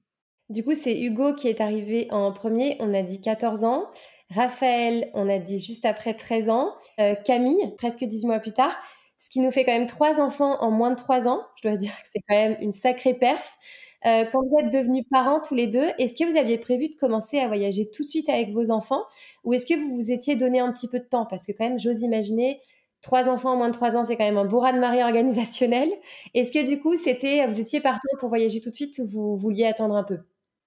Du 0.50 0.64
coup, 0.64 0.76
c'est 0.76 1.00
Hugo 1.00 1.34
qui 1.34 1.48
est 1.48 1.62
arrivé 1.62 2.08
en 2.12 2.32
premier, 2.32 2.78
on 2.80 2.94
a 2.94 3.02
dit 3.02 3.22
14 3.22 3.64
ans. 3.64 3.90
Raphaël, 4.30 5.10
on 5.14 5.30
a 5.30 5.40
dit 5.40 5.60
juste 5.60 5.86
après 5.86 6.14
13 6.14 6.50
ans. 6.50 6.74
Euh, 7.00 7.16
Camille, 7.26 7.76
presque 7.78 8.04
10 8.04 8.26
mois 8.26 8.40
plus 8.40 8.54
tard. 8.54 8.76
Ce 9.20 9.30
qui 9.30 9.40
nous 9.40 9.52
fait 9.52 9.64
quand 9.64 9.72
même 9.72 9.88
trois 9.88 10.20
enfants 10.20 10.62
en 10.62 10.72
moins 10.72 10.92
de 10.92 10.96
3 10.96 11.28
ans. 11.28 11.42
Je 11.62 11.68
dois 11.68 11.78
dire 11.78 11.92
que 11.92 12.08
c'est 12.12 12.22
quand 12.28 12.36
même 12.36 12.58
une 12.62 12.74
sacrée 12.74 13.14
perf. 13.14 13.58
Euh, 14.06 14.26
quand 14.32 14.42
vous 14.44 14.58
êtes 14.60 14.74
devenus 14.74 15.06
parents 15.10 15.40
tous 15.40 15.56
les 15.56 15.68
deux, 15.68 15.88
est-ce 15.98 16.16
que 16.16 16.30
vous 16.30 16.38
aviez 16.38 16.58
prévu 16.58 16.90
de 16.90 16.96
commencer 16.96 17.40
à 17.40 17.48
voyager 17.48 17.90
tout 17.90 18.04
de 18.04 18.10
suite 18.10 18.28
avec 18.28 18.52
vos 18.52 18.70
enfants? 18.70 19.04
Ou 19.46 19.54
est-ce 19.54 19.66
que 19.66 19.80
vous 19.80 19.96
vous 19.96 20.12
étiez 20.12 20.36
donné 20.36 20.60
un 20.60 20.72
petit 20.72 20.90
peu 20.90 21.00
de 21.00 21.06
temps? 21.06 21.26
Parce 21.26 21.46
que 21.46 21.54
quand 21.54 21.64
même, 21.64 21.80
j'ose 21.80 22.02
imaginer, 22.02 22.60
trois 23.04 23.30
enfants 23.30 23.52
en 23.52 23.58
moins 23.58 23.68
de 23.68 23.74
trois 23.74 23.96
ans, 23.96 24.06
c'est 24.06 24.18
quand 24.18 24.24
même 24.24 24.38
un 24.38 24.46
bourra 24.46 24.74
de 24.74 24.80
mari 24.80 25.04
organisationnel. 25.04 25.90
Est-ce 26.34 26.52
que 26.52 26.66
du 26.68 26.82
coup, 26.82 26.96
c'était, 26.96 27.46
vous 27.46 27.60
étiez 27.60 27.82
partant 27.82 28.10
pour 28.20 28.30
voyager 28.30 28.60
tout 28.62 28.72
de 28.72 28.76
suite 28.76 28.98
ou 28.98 29.08
vous 29.08 29.38
vouliez 29.38 29.66
attendre 29.66 29.96
un 29.96 30.04
peu? 30.04 30.20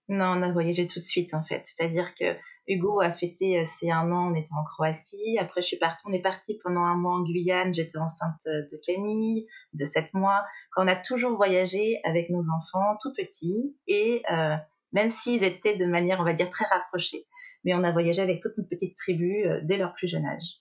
Non, 0.08 0.34
on 0.36 0.42
a 0.42 0.52
voyagé 0.52 0.86
tout 0.86 1.00
de 1.00 1.04
suite 1.04 1.34
en 1.34 1.42
fait. 1.42 1.62
C'est-à-dire 1.64 2.14
que 2.14 2.36
Hugo 2.68 3.00
a 3.00 3.10
fêté 3.10 3.58
euh, 3.58 3.64
ses 3.64 3.90
un 3.90 4.12
an, 4.12 4.32
on 4.32 4.34
était 4.34 4.54
en 4.54 4.64
Croatie. 4.64 5.38
Après, 5.40 5.62
je 5.62 5.66
suis 5.66 5.78
partie, 5.78 6.04
on 6.08 6.12
est 6.12 6.22
parti 6.22 6.58
pendant 6.62 6.82
un 6.82 6.94
mois 6.94 7.14
en 7.14 7.22
Guyane. 7.22 7.74
J'étais 7.74 7.98
enceinte 7.98 8.40
euh, 8.46 8.62
de 8.70 8.76
Camille, 8.84 9.46
de 9.72 9.84
sept 9.84 10.12
mois. 10.14 10.44
On 10.76 10.86
a 10.86 10.94
toujours 10.94 11.36
voyagé 11.36 12.00
avec 12.04 12.30
nos 12.30 12.42
enfants 12.42 12.96
tout 13.00 13.12
petits 13.14 13.76
et 13.88 14.22
euh, 14.30 14.54
même 14.92 15.10
s'ils 15.10 15.42
étaient 15.42 15.76
de 15.76 15.86
manière, 15.86 16.20
on 16.20 16.24
va 16.24 16.34
dire, 16.34 16.50
très 16.50 16.66
rapprochés. 16.66 17.26
Mais 17.64 17.74
on 17.74 17.82
a 17.82 17.90
voyagé 17.90 18.22
avec 18.22 18.40
toute 18.40 18.56
une 18.58 18.68
petite 18.68 18.96
tribu 18.96 19.44
dès 19.64 19.76
leur 19.76 19.92
plus 19.94 20.06
jeune 20.06 20.24
âge. 20.24 20.60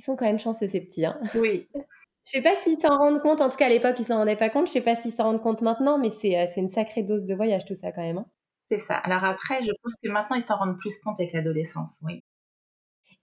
Ils 0.00 0.02
sont 0.02 0.16
quand 0.16 0.24
même 0.24 0.38
chanceux, 0.38 0.66
ces 0.66 0.80
petits. 0.80 1.04
Hein. 1.04 1.20
oui. 1.34 1.68
Je 2.24 2.32
sais 2.32 2.42
pas 2.42 2.56
s'ils 2.56 2.80
s'en 2.80 2.96
rendent 2.96 3.20
compte. 3.20 3.42
En 3.42 3.50
tout 3.50 3.56
cas, 3.58 3.66
à 3.66 3.68
l'époque, 3.68 3.96
ils 3.98 4.04
s'en 4.04 4.16
rendaient 4.16 4.36
pas 4.36 4.48
compte. 4.48 4.66
Je 4.66 4.72
sais 4.72 4.80
pas 4.80 4.94
s'ils 4.94 5.12
s'en 5.12 5.24
rendent 5.24 5.42
compte 5.42 5.60
maintenant, 5.60 5.98
mais 5.98 6.08
c'est 6.08 6.38
euh, 6.38 6.46
une 6.56 6.70
sacrée 6.70 7.02
dose 7.02 7.24
de 7.24 7.34
voyage, 7.34 7.66
tout 7.66 7.74
ça, 7.74 7.92
quand 7.92 8.00
même. 8.00 8.18
Hein. 8.18 8.26
C'est 8.64 8.78
ça. 8.78 8.96
Alors 8.96 9.24
après, 9.24 9.58
je 9.62 9.70
pense 9.82 9.96
que 10.02 10.08
maintenant, 10.08 10.36
ils 10.36 10.42
s'en 10.42 10.56
rendent 10.56 10.78
plus 10.78 10.98
compte 11.00 11.20
avec 11.20 11.34
l'adolescence, 11.34 12.00
oui. 12.02 12.24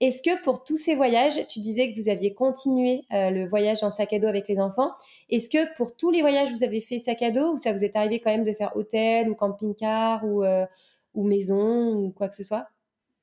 Est-ce 0.00 0.22
que 0.22 0.40
pour 0.44 0.62
tous 0.62 0.76
ces 0.76 0.94
voyages, 0.94 1.44
tu 1.48 1.58
disais 1.58 1.90
que 1.90 2.00
vous 2.00 2.08
aviez 2.08 2.32
continué 2.32 3.02
euh, 3.12 3.30
le 3.30 3.48
voyage 3.48 3.82
en 3.82 3.90
sac 3.90 4.12
à 4.12 4.20
dos 4.20 4.28
avec 4.28 4.46
les 4.46 4.60
enfants, 4.60 4.92
est-ce 5.28 5.48
que 5.48 5.74
pour 5.76 5.96
tous 5.96 6.12
les 6.12 6.20
voyages, 6.20 6.52
vous 6.52 6.62
avez 6.62 6.80
fait 6.80 7.00
sac 7.00 7.20
à 7.22 7.32
dos 7.32 7.54
ou 7.54 7.56
ça 7.56 7.72
vous 7.72 7.82
est 7.82 7.96
arrivé 7.96 8.20
quand 8.20 8.30
même 8.30 8.44
de 8.44 8.52
faire 8.52 8.76
hôtel 8.76 9.28
ou 9.28 9.34
camping-car 9.34 10.24
ou, 10.24 10.44
euh, 10.44 10.66
ou 11.14 11.26
maison 11.26 11.96
ou 11.96 12.10
quoi 12.12 12.28
que 12.28 12.36
ce 12.36 12.44
soit? 12.44 12.68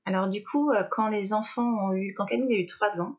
Alors 0.03 0.27
du 0.27 0.43
coup, 0.43 0.69
quand 0.91 1.07
les 1.07 1.31
enfants 1.31 1.87
ont 1.87 1.93
eu, 1.93 2.13
quand 2.13 2.25
Camille 2.25 2.55
a 2.55 2.59
eu 2.59 2.65
trois 2.65 2.99
ans, 2.99 3.15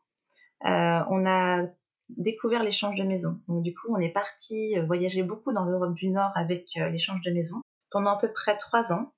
on 0.63 1.25
a 1.25 1.67
découvert 2.09 2.63
l'échange 2.63 2.97
de 2.97 3.03
maison. 3.03 3.41
Donc 3.47 3.63
du 3.63 3.73
coup, 3.73 3.93
on 3.93 3.99
est 3.99 4.11
parti 4.11 4.77
euh, 4.77 4.85
voyager 4.85 5.23
beaucoup 5.23 5.51
dans 5.51 5.65
l'Europe 5.65 5.93
du 5.93 6.09
Nord 6.09 6.31
avec 6.35 6.69
euh, 6.77 6.89
l'échange 6.89 7.21
de 7.21 7.31
maison 7.31 7.61
pendant 7.91 8.11
à 8.11 8.19
peu 8.19 8.31
près 8.31 8.57
trois 8.57 8.91
ans, 8.93 9.13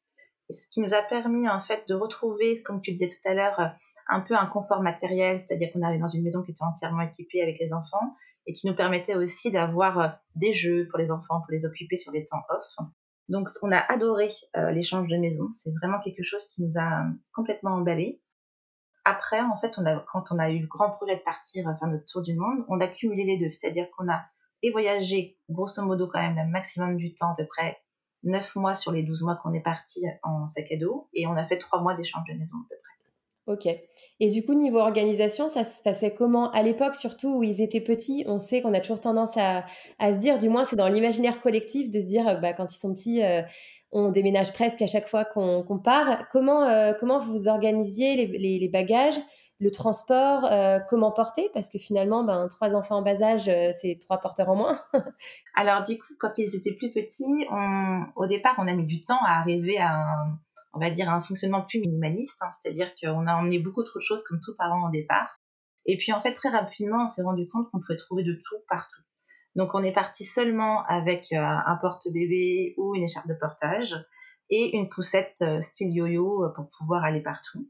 ce 0.49 0.67
qui 0.69 0.81
nous 0.81 0.93
a 0.93 1.01
permis 1.01 1.49
en 1.49 1.59
fait 1.59 1.87
de 1.87 1.93
retrouver, 1.93 2.61
comme 2.63 2.81
tu 2.81 2.91
disais 2.91 3.09
tout 3.09 3.27
à 3.27 3.33
l'heure, 3.33 3.73
un 4.07 4.21
peu 4.21 4.35
un 4.35 4.45
confort 4.45 4.81
matériel, 4.81 5.39
c'est-à-dire 5.39 5.71
qu'on 5.71 5.81
allait 5.81 5.99
dans 5.99 6.07
une 6.07 6.23
maison 6.23 6.43
qui 6.43 6.51
était 6.51 6.63
entièrement 6.63 7.01
équipée 7.01 7.41
avec 7.41 7.57
les 7.59 7.73
enfants 7.73 8.15
et 8.45 8.53
qui 8.53 8.67
nous 8.67 8.75
permettait 8.75 9.15
aussi 9.15 9.51
d'avoir 9.51 10.19
des 10.35 10.53
jeux 10.53 10.87
pour 10.89 10.99
les 10.99 11.11
enfants, 11.11 11.41
pour 11.41 11.51
les 11.51 11.65
occuper 11.65 11.95
sur 11.95 12.11
les 12.11 12.23
temps 12.25 12.43
off. 12.49 12.87
Donc 13.27 13.49
on 13.63 13.71
a 13.71 13.77
adoré 13.77 14.29
l'échange 14.71 15.07
de 15.07 15.17
maison, 15.17 15.49
c'est 15.51 15.71
vraiment 15.81 15.99
quelque 15.99 16.23
chose 16.23 16.45
qui 16.45 16.63
nous 16.63 16.79
a 16.79 17.05
complètement 17.33 17.71
emballé. 17.71 18.21
Après, 19.05 19.41
en 19.41 19.57
fait, 19.57 19.79
quand 20.11 20.31
on 20.31 20.39
a 20.39 20.49
eu 20.49 20.59
le 20.59 20.67
grand 20.67 20.91
projet 20.91 21.15
de 21.15 21.21
partir 21.21 21.63
faire 21.63 21.87
notre 21.87 22.05
tour 22.05 22.21
du 22.21 22.35
monde, 22.35 22.65
on 22.67 22.79
a 22.79 22.87
cumulé 22.87 23.25
les 23.25 23.37
deux. 23.37 23.47
C'est-à-dire 23.47 23.87
qu'on 23.91 24.09
a 24.09 24.21
et 24.61 24.71
voyagé, 24.71 25.37
grosso 25.49 25.81
modo, 25.83 26.07
quand 26.07 26.19
même, 26.19 26.35
le 26.35 26.51
maximum 26.51 26.97
du 26.97 27.13
temps, 27.13 27.31
à 27.31 27.35
peu 27.35 27.45
près 27.45 27.77
9 28.23 28.55
mois 28.57 28.75
sur 28.75 28.91
les 28.91 29.03
12 29.03 29.23
mois 29.23 29.37
qu'on 29.37 29.53
est 29.53 29.61
parti 29.61 30.05
en 30.23 30.45
sac 30.47 30.71
à 30.71 30.77
dos. 30.77 31.07
Et 31.13 31.27
on 31.27 31.35
a 31.37 31.45
fait 31.45 31.57
3 31.57 31.81
mois 31.81 31.95
d'échange 31.95 32.27
de 32.29 32.33
maison, 32.33 32.57
à 32.57 32.67
peu 32.69 32.75
près. 32.75 32.89
Ok. 33.49 33.67
Et 34.19 34.29
du 34.29 34.45
coup, 34.45 34.53
niveau 34.53 34.77
organisation, 34.77 35.47
ça 35.49 35.63
se 35.63 35.81
passait 35.81 36.13
comment? 36.13 36.51
À 36.51 36.61
l'époque, 36.61 36.95
surtout 36.95 37.37
où 37.37 37.43
ils 37.43 37.61
étaient 37.61 37.81
petits, 37.81 38.23
on 38.27 38.37
sait 38.37 38.61
qu'on 38.61 38.73
a 38.73 38.79
toujours 38.79 38.99
tendance 38.99 39.37
à, 39.37 39.65
se 39.99 40.17
dire, 40.17 40.37
du 40.37 40.49
moins 40.49 40.65
c'est 40.65 40.75
dans 40.75 40.87
l'imaginaire 40.87 41.41
collectif, 41.41 41.89
de 41.89 41.99
se 41.99 42.05
dire, 42.05 42.39
bah, 42.41 42.53
quand 42.53 42.71
ils 42.71 42.77
sont 42.77 42.93
petits, 42.93 43.23
euh, 43.23 43.41
on 43.91 44.11
déménage 44.11 44.53
presque 44.53 44.81
à 44.81 44.87
chaque 44.87 45.07
fois 45.07 45.25
qu'on 45.25 45.79
part. 45.79 46.27
Comment, 46.31 46.63
euh, 46.63 46.93
comment 46.99 47.19
vous 47.19 47.47
organisiez 47.47 48.27
les, 48.27 48.69
bagages 48.69 49.19
le 49.61 49.71
transport, 49.71 50.45
euh, 50.45 50.79
comment 50.89 51.11
porter? 51.11 51.49
Parce 51.53 51.69
que 51.69 51.77
finalement, 51.77 52.23
ben, 52.23 52.47
trois 52.47 52.75
enfants 52.75 52.97
en 52.97 53.01
bas 53.01 53.21
âge, 53.21 53.49
euh, 53.49 53.71
c'est 53.73 53.97
trois 53.99 54.19
porteurs 54.19 54.49
en 54.49 54.55
moins. 54.55 54.79
Alors 55.55 55.83
du 55.83 55.97
coup, 55.97 56.13
quand 56.17 56.37
ils 56.37 56.55
étaient 56.55 56.73
plus 56.73 56.93
petits, 56.93 57.45
au 58.15 58.25
départ, 58.25 58.55
on 58.57 58.67
a 58.67 58.73
mis 58.73 58.85
du 58.85 59.01
temps 59.01 59.21
à 59.25 59.39
arriver 59.39 59.77
à 59.77 59.95
un, 59.95 60.39
on 60.73 60.79
va 60.79 60.89
dire, 60.89 61.09
un 61.09 61.19
fonctionnement 61.19 61.63
plus 61.63 61.79
minimaliste. 61.79 62.41
Hein. 62.41 62.49
C'est-à-dire 62.51 62.89
qu'on 62.95 63.27
a 63.27 63.35
emmené 63.35 63.59
beaucoup 63.59 63.83
trop 63.83 63.99
de 63.99 64.05
choses 64.05 64.23
comme 64.23 64.39
tout 64.39 64.55
parents 64.55 64.87
au 64.87 64.91
départ. 64.91 65.39
Et 65.85 65.97
puis 65.97 66.13
en 66.13 66.21
fait, 66.21 66.33
très 66.33 66.49
rapidement, 66.49 67.03
on 67.05 67.07
s'est 67.07 67.23
rendu 67.23 67.47
compte 67.49 67.69
qu'on 67.71 67.79
pouvait 67.79 67.97
trouver 67.97 68.23
de 68.23 68.33
tout 68.33 68.57
partout. 68.69 69.01
Donc 69.55 69.73
on 69.73 69.83
est 69.83 69.91
parti 69.91 70.25
seulement 70.25 70.83
avec 70.85 71.31
euh, 71.31 71.37
un 71.39 71.77
porte-bébé 71.81 72.75
ou 72.77 72.95
une 72.95 73.03
écharpe 73.03 73.27
de 73.27 73.33
portage 73.33 73.95
et 74.49 74.75
une 74.77 74.89
poussette 74.89 75.43
style 75.61 75.93
yo-yo 75.93 76.49
pour 76.55 76.69
pouvoir 76.77 77.03
aller 77.03 77.21
partout. 77.21 77.67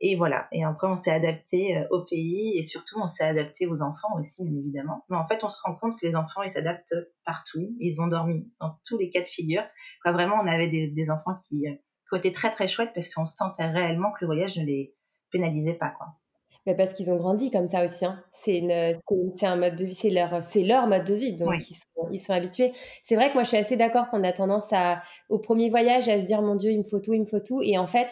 Et 0.00 0.16
voilà. 0.16 0.46
Et 0.52 0.62
après, 0.64 0.86
on 0.86 0.96
s'est 0.96 1.10
adapté 1.10 1.76
euh, 1.76 1.86
au 1.90 2.04
pays 2.04 2.58
et 2.58 2.62
surtout, 2.62 3.00
on 3.00 3.06
s'est 3.06 3.24
adapté 3.24 3.66
aux 3.66 3.82
enfants 3.82 4.14
aussi, 4.16 4.44
bien 4.44 4.58
évidemment. 4.58 5.04
Mais 5.08 5.16
en 5.16 5.26
fait, 5.26 5.42
on 5.42 5.48
se 5.48 5.58
rend 5.62 5.74
compte 5.74 5.98
que 5.98 6.06
les 6.06 6.16
enfants, 6.16 6.42
ils 6.42 6.50
s'adaptent 6.50 6.94
partout. 7.24 7.74
Ils 7.80 8.00
ont 8.02 8.06
dormi 8.06 8.50
dans 8.60 8.78
tous 8.86 8.98
les 8.98 9.10
cas 9.10 9.22
de 9.22 9.26
figure. 9.26 9.62
Quoi, 10.02 10.12
vraiment, 10.12 10.36
on 10.42 10.46
avait 10.46 10.68
des, 10.68 11.10
enfants 11.10 11.40
qui, 11.48 11.66
euh, 11.66 11.74
qui 12.10 12.18
été 12.18 12.32
très, 12.32 12.50
très 12.50 12.68
chouettes 12.68 12.92
parce 12.94 13.08
qu'on 13.08 13.24
sentait 13.24 13.66
réellement 13.66 14.12
que 14.12 14.18
le 14.20 14.26
voyage 14.26 14.58
ne 14.58 14.64
les 14.64 14.94
pénalisait 15.30 15.74
pas, 15.74 15.90
quoi. 15.90 16.08
Mais 16.66 16.74
parce 16.74 16.94
qu'ils 16.94 17.10
ont 17.10 17.16
grandi 17.16 17.50
comme 17.50 17.68
ça 17.68 17.84
aussi. 17.84 18.04
Hein. 18.04 18.22
C'est 18.32 18.60
un 19.42 19.56
mode 19.56 19.76
de 19.76 19.84
vie, 19.84 19.94
c'est 19.94 20.10
leur, 20.10 20.40
leur 20.56 20.86
mode 20.88 21.04
de 21.04 21.14
vie, 21.14 21.36
donc 21.36 21.54
ils, 21.58 21.74
sont, 21.74 22.08
ils, 22.10 22.18
sont, 22.18 22.32
habitués. 22.32 22.72
C'est 23.04 23.14
vrai 23.14 23.28
que 23.28 23.34
moi, 23.34 23.44
je 23.44 23.48
suis 23.48 23.56
assez 23.56 23.76
d'accord 23.76 24.10
qu'on 24.10 24.24
a 24.24 24.32
tendance 24.32 24.72
à, 24.72 25.00
au 25.28 25.38
premier 25.38 25.70
voyage 25.70 26.08
à 26.08 26.18
se 26.18 26.24
dire, 26.24 26.42
mon 26.42 26.56
Dieu, 26.56 26.70
il 26.70 26.78
me 26.78 26.84
faut 26.84 27.00
tout, 27.00 27.14
il 27.14 27.20
me 27.20 27.26
faut 27.26 27.40
tout. 27.40 27.62
Et 27.62 27.78
en 27.78 27.86
fait, 27.86 28.08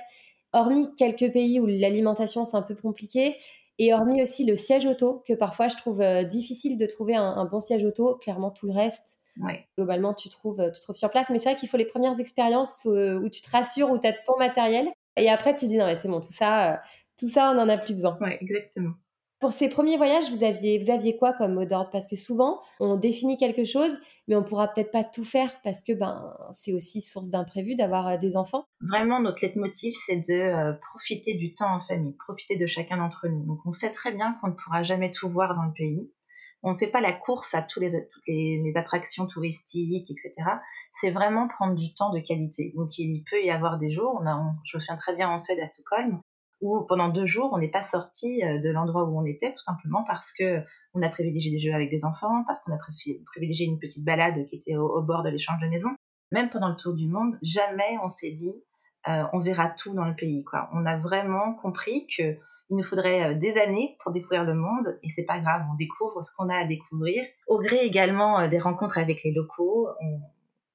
hormis 0.52 0.94
quelques 0.94 1.32
pays 1.32 1.60
où 1.60 1.66
l'alimentation 1.66 2.44
c'est 2.44 2.56
un 2.56 2.62
peu 2.62 2.74
compliqué, 2.74 3.36
et 3.78 3.92
hormis 3.92 4.22
aussi 4.22 4.44
le 4.44 4.54
siège 4.54 4.86
auto, 4.86 5.22
que 5.26 5.32
parfois 5.32 5.68
je 5.68 5.76
trouve 5.76 6.00
euh, 6.00 6.22
difficile 6.22 6.78
de 6.78 6.86
trouver 6.86 7.16
un, 7.16 7.44
bon 7.44 7.60
siège 7.60 7.84
auto, 7.84 8.14
clairement 8.16 8.50
tout 8.50 8.66
le 8.66 8.72
reste, 8.72 9.18
globalement 9.76 10.14
tu 10.14 10.28
trouves, 10.28 10.70
tu 10.72 10.80
trouves 10.80 10.96
sur 10.96 11.10
place. 11.10 11.28
Mais 11.30 11.38
c'est 11.38 11.50
vrai 11.50 11.56
qu'il 11.56 11.68
faut 11.68 11.76
les 11.76 11.84
premières 11.84 12.18
expériences 12.20 12.86
euh, 12.86 13.18
où, 13.18 13.28
tu 13.28 13.42
te 13.42 13.50
rassures, 13.50 13.90
où 13.90 13.98
tu 13.98 14.06
as 14.06 14.12
ton 14.12 14.38
matériel, 14.38 14.88
et 15.16 15.28
après 15.28 15.56
tu 15.56 15.66
dis 15.66 15.76
non 15.76 15.86
mais 15.86 15.96
c'est 15.96 16.08
bon, 16.08 16.20
tout 16.20 16.32
ça, 16.32 16.74
euh, 16.74 16.76
tout 17.18 17.28
ça 17.28 17.50
on 17.50 17.54
n'en 17.54 17.68
a 17.68 17.78
plus 17.78 17.94
besoin. 17.94 18.16
Oui, 18.20 18.30
exactement. 18.40 18.94
Pour 19.40 19.52
ces 19.52 19.68
premiers 19.68 19.98
voyages, 19.98 20.30
vous 20.30 20.42
aviez, 20.42 20.78
vous 20.78 20.88
aviez 20.90 21.18
quoi 21.18 21.34
comme 21.34 21.52
mot 21.52 21.66
d'ordre? 21.66 21.90
Parce 21.90 22.06
que 22.06 22.16
souvent, 22.16 22.60
on 22.80 22.96
définit 22.96 23.36
quelque 23.36 23.64
chose, 23.64 23.98
mais 24.26 24.36
on 24.36 24.42
pourra 24.42 24.68
peut-être 24.68 24.90
pas 24.90 25.04
tout 25.04 25.24
faire 25.24 25.60
parce 25.62 25.82
que 25.82 25.92
ben, 25.92 26.34
c'est 26.50 26.72
aussi 26.72 27.02
source 27.02 27.28
d'imprévu 27.28 27.74
d'avoir 27.74 28.08
euh, 28.08 28.16
des 28.16 28.38
enfants. 28.38 28.64
Vraiment, 28.80 29.20
notre 29.20 29.44
leitmotiv, 29.44 29.92
c'est 30.06 30.16
de 30.16 30.32
euh, 30.32 30.72
profiter 30.72 31.34
du 31.34 31.52
temps 31.52 31.74
en 31.74 31.80
famille, 31.80 32.14
profiter 32.24 32.56
de 32.56 32.66
chacun 32.66 32.96
d'entre 32.96 33.28
nous. 33.28 33.44
Donc, 33.44 33.58
on 33.66 33.72
sait 33.72 33.90
très 33.90 34.12
bien 34.12 34.38
qu'on 34.40 34.48
ne 34.48 34.54
pourra 34.54 34.82
jamais 34.82 35.10
tout 35.10 35.28
voir 35.28 35.54
dans 35.54 35.64
le 35.64 35.74
pays. 35.74 36.10
On 36.62 36.72
ne 36.72 36.78
fait 36.78 36.86
pas 36.86 37.02
la 37.02 37.12
course 37.12 37.54
à 37.54 37.60
tous 37.60 37.80
les, 37.80 37.90
toutes 37.90 38.26
les, 38.26 38.72
attractions 38.76 39.26
touristiques, 39.26 40.10
etc. 40.10 40.32
C'est 40.98 41.10
vraiment 41.10 41.48
prendre 41.48 41.74
du 41.74 41.92
temps 41.92 42.10
de 42.10 42.20
qualité. 42.20 42.72
Donc, 42.74 42.96
il 42.96 43.22
peut 43.30 43.42
y 43.42 43.50
avoir 43.50 43.78
des 43.78 43.90
jours, 43.90 44.18
on 44.18 44.26
a, 44.26 44.40
je 44.64 44.78
me 44.78 44.80
souviens 44.80 44.96
très 44.96 45.14
bien 45.14 45.28
en 45.28 45.36
Suède, 45.36 45.60
à 45.60 45.66
Stockholm, 45.66 46.22
où 46.64 46.82
pendant 46.88 47.08
deux 47.08 47.26
jours, 47.26 47.50
on 47.52 47.58
n'est 47.58 47.70
pas 47.70 47.82
sorti 47.82 48.42
euh, 48.42 48.58
de 48.58 48.70
l'endroit 48.70 49.04
où 49.04 49.18
on 49.18 49.24
était, 49.24 49.52
tout 49.52 49.60
simplement 49.60 50.02
parce 50.04 50.32
que 50.32 50.62
on 50.94 51.02
a 51.02 51.08
privilégié 51.10 51.50
des 51.52 51.58
jeux 51.58 51.74
avec 51.74 51.90
des 51.90 52.04
enfants, 52.04 52.42
parce 52.46 52.62
qu'on 52.62 52.72
a 52.72 52.78
privilégié 53.26 53.66
une 53.66 53.78
petite 53.78 54.04
balade 54.04 54.46
qui 54.46 54.56
était 54.56 54.76
au, 54.76 55.02
bord 55.02 55.22
de 55.22 55.28
l'échange 55.28 55.60
de 55.60 55.68
maison. 55.68 55.90
Même 56.32 56.48
pendant 56.48 56.70
le 56.70 56.76
tour 56.76 56.94
du 56.94 57.06
monde, 57.06 57.38
jamais 57.42 57.98
on 58.02 58.08
s'est 58.08 58.32
dit 58.32 58.64
euh, 59.08 59.24
on 59.34 59.40
verra 59.40 59.68
tout 59.68 59.94
dans 59.94 60.06
le 60.06 60.16
pays. 60.16 60.44
On 60.72 60.86
a 60.86 60.98
vraiment 60.98 61.54
compris 61.54 62.06
que 62.16 62.38
il 62.70 62.78
nous 62.78 62.82
faudrait 62.82 63.32
euh, 63.32 63.34
des 63.34 63.58
années 63.58 63.98
pour 64.02 64.12
découvrir 64.12 64.44
le 64.44 64.54
monde 64.54 64.98
et 65.02 65.10
c'est 65.10 65.26
pas 65.26 65.40
grave, 65.40 65.66
on 65.70 65.74
découvre 65.74 66.22
ce 66.22 66.34
qu'on 66.34 66.48
a 66.48 66.56
à 66.56 66.64
découvrir. 66.64 67.22
Au 67.46 67.58
gré 67.60 67.76
également 67.84 68.48
des 68.48 68.58
rencontres 68.58 68.96
avec 68.96 69.22
les 69.22 69.32
locaux, 69.32 69.88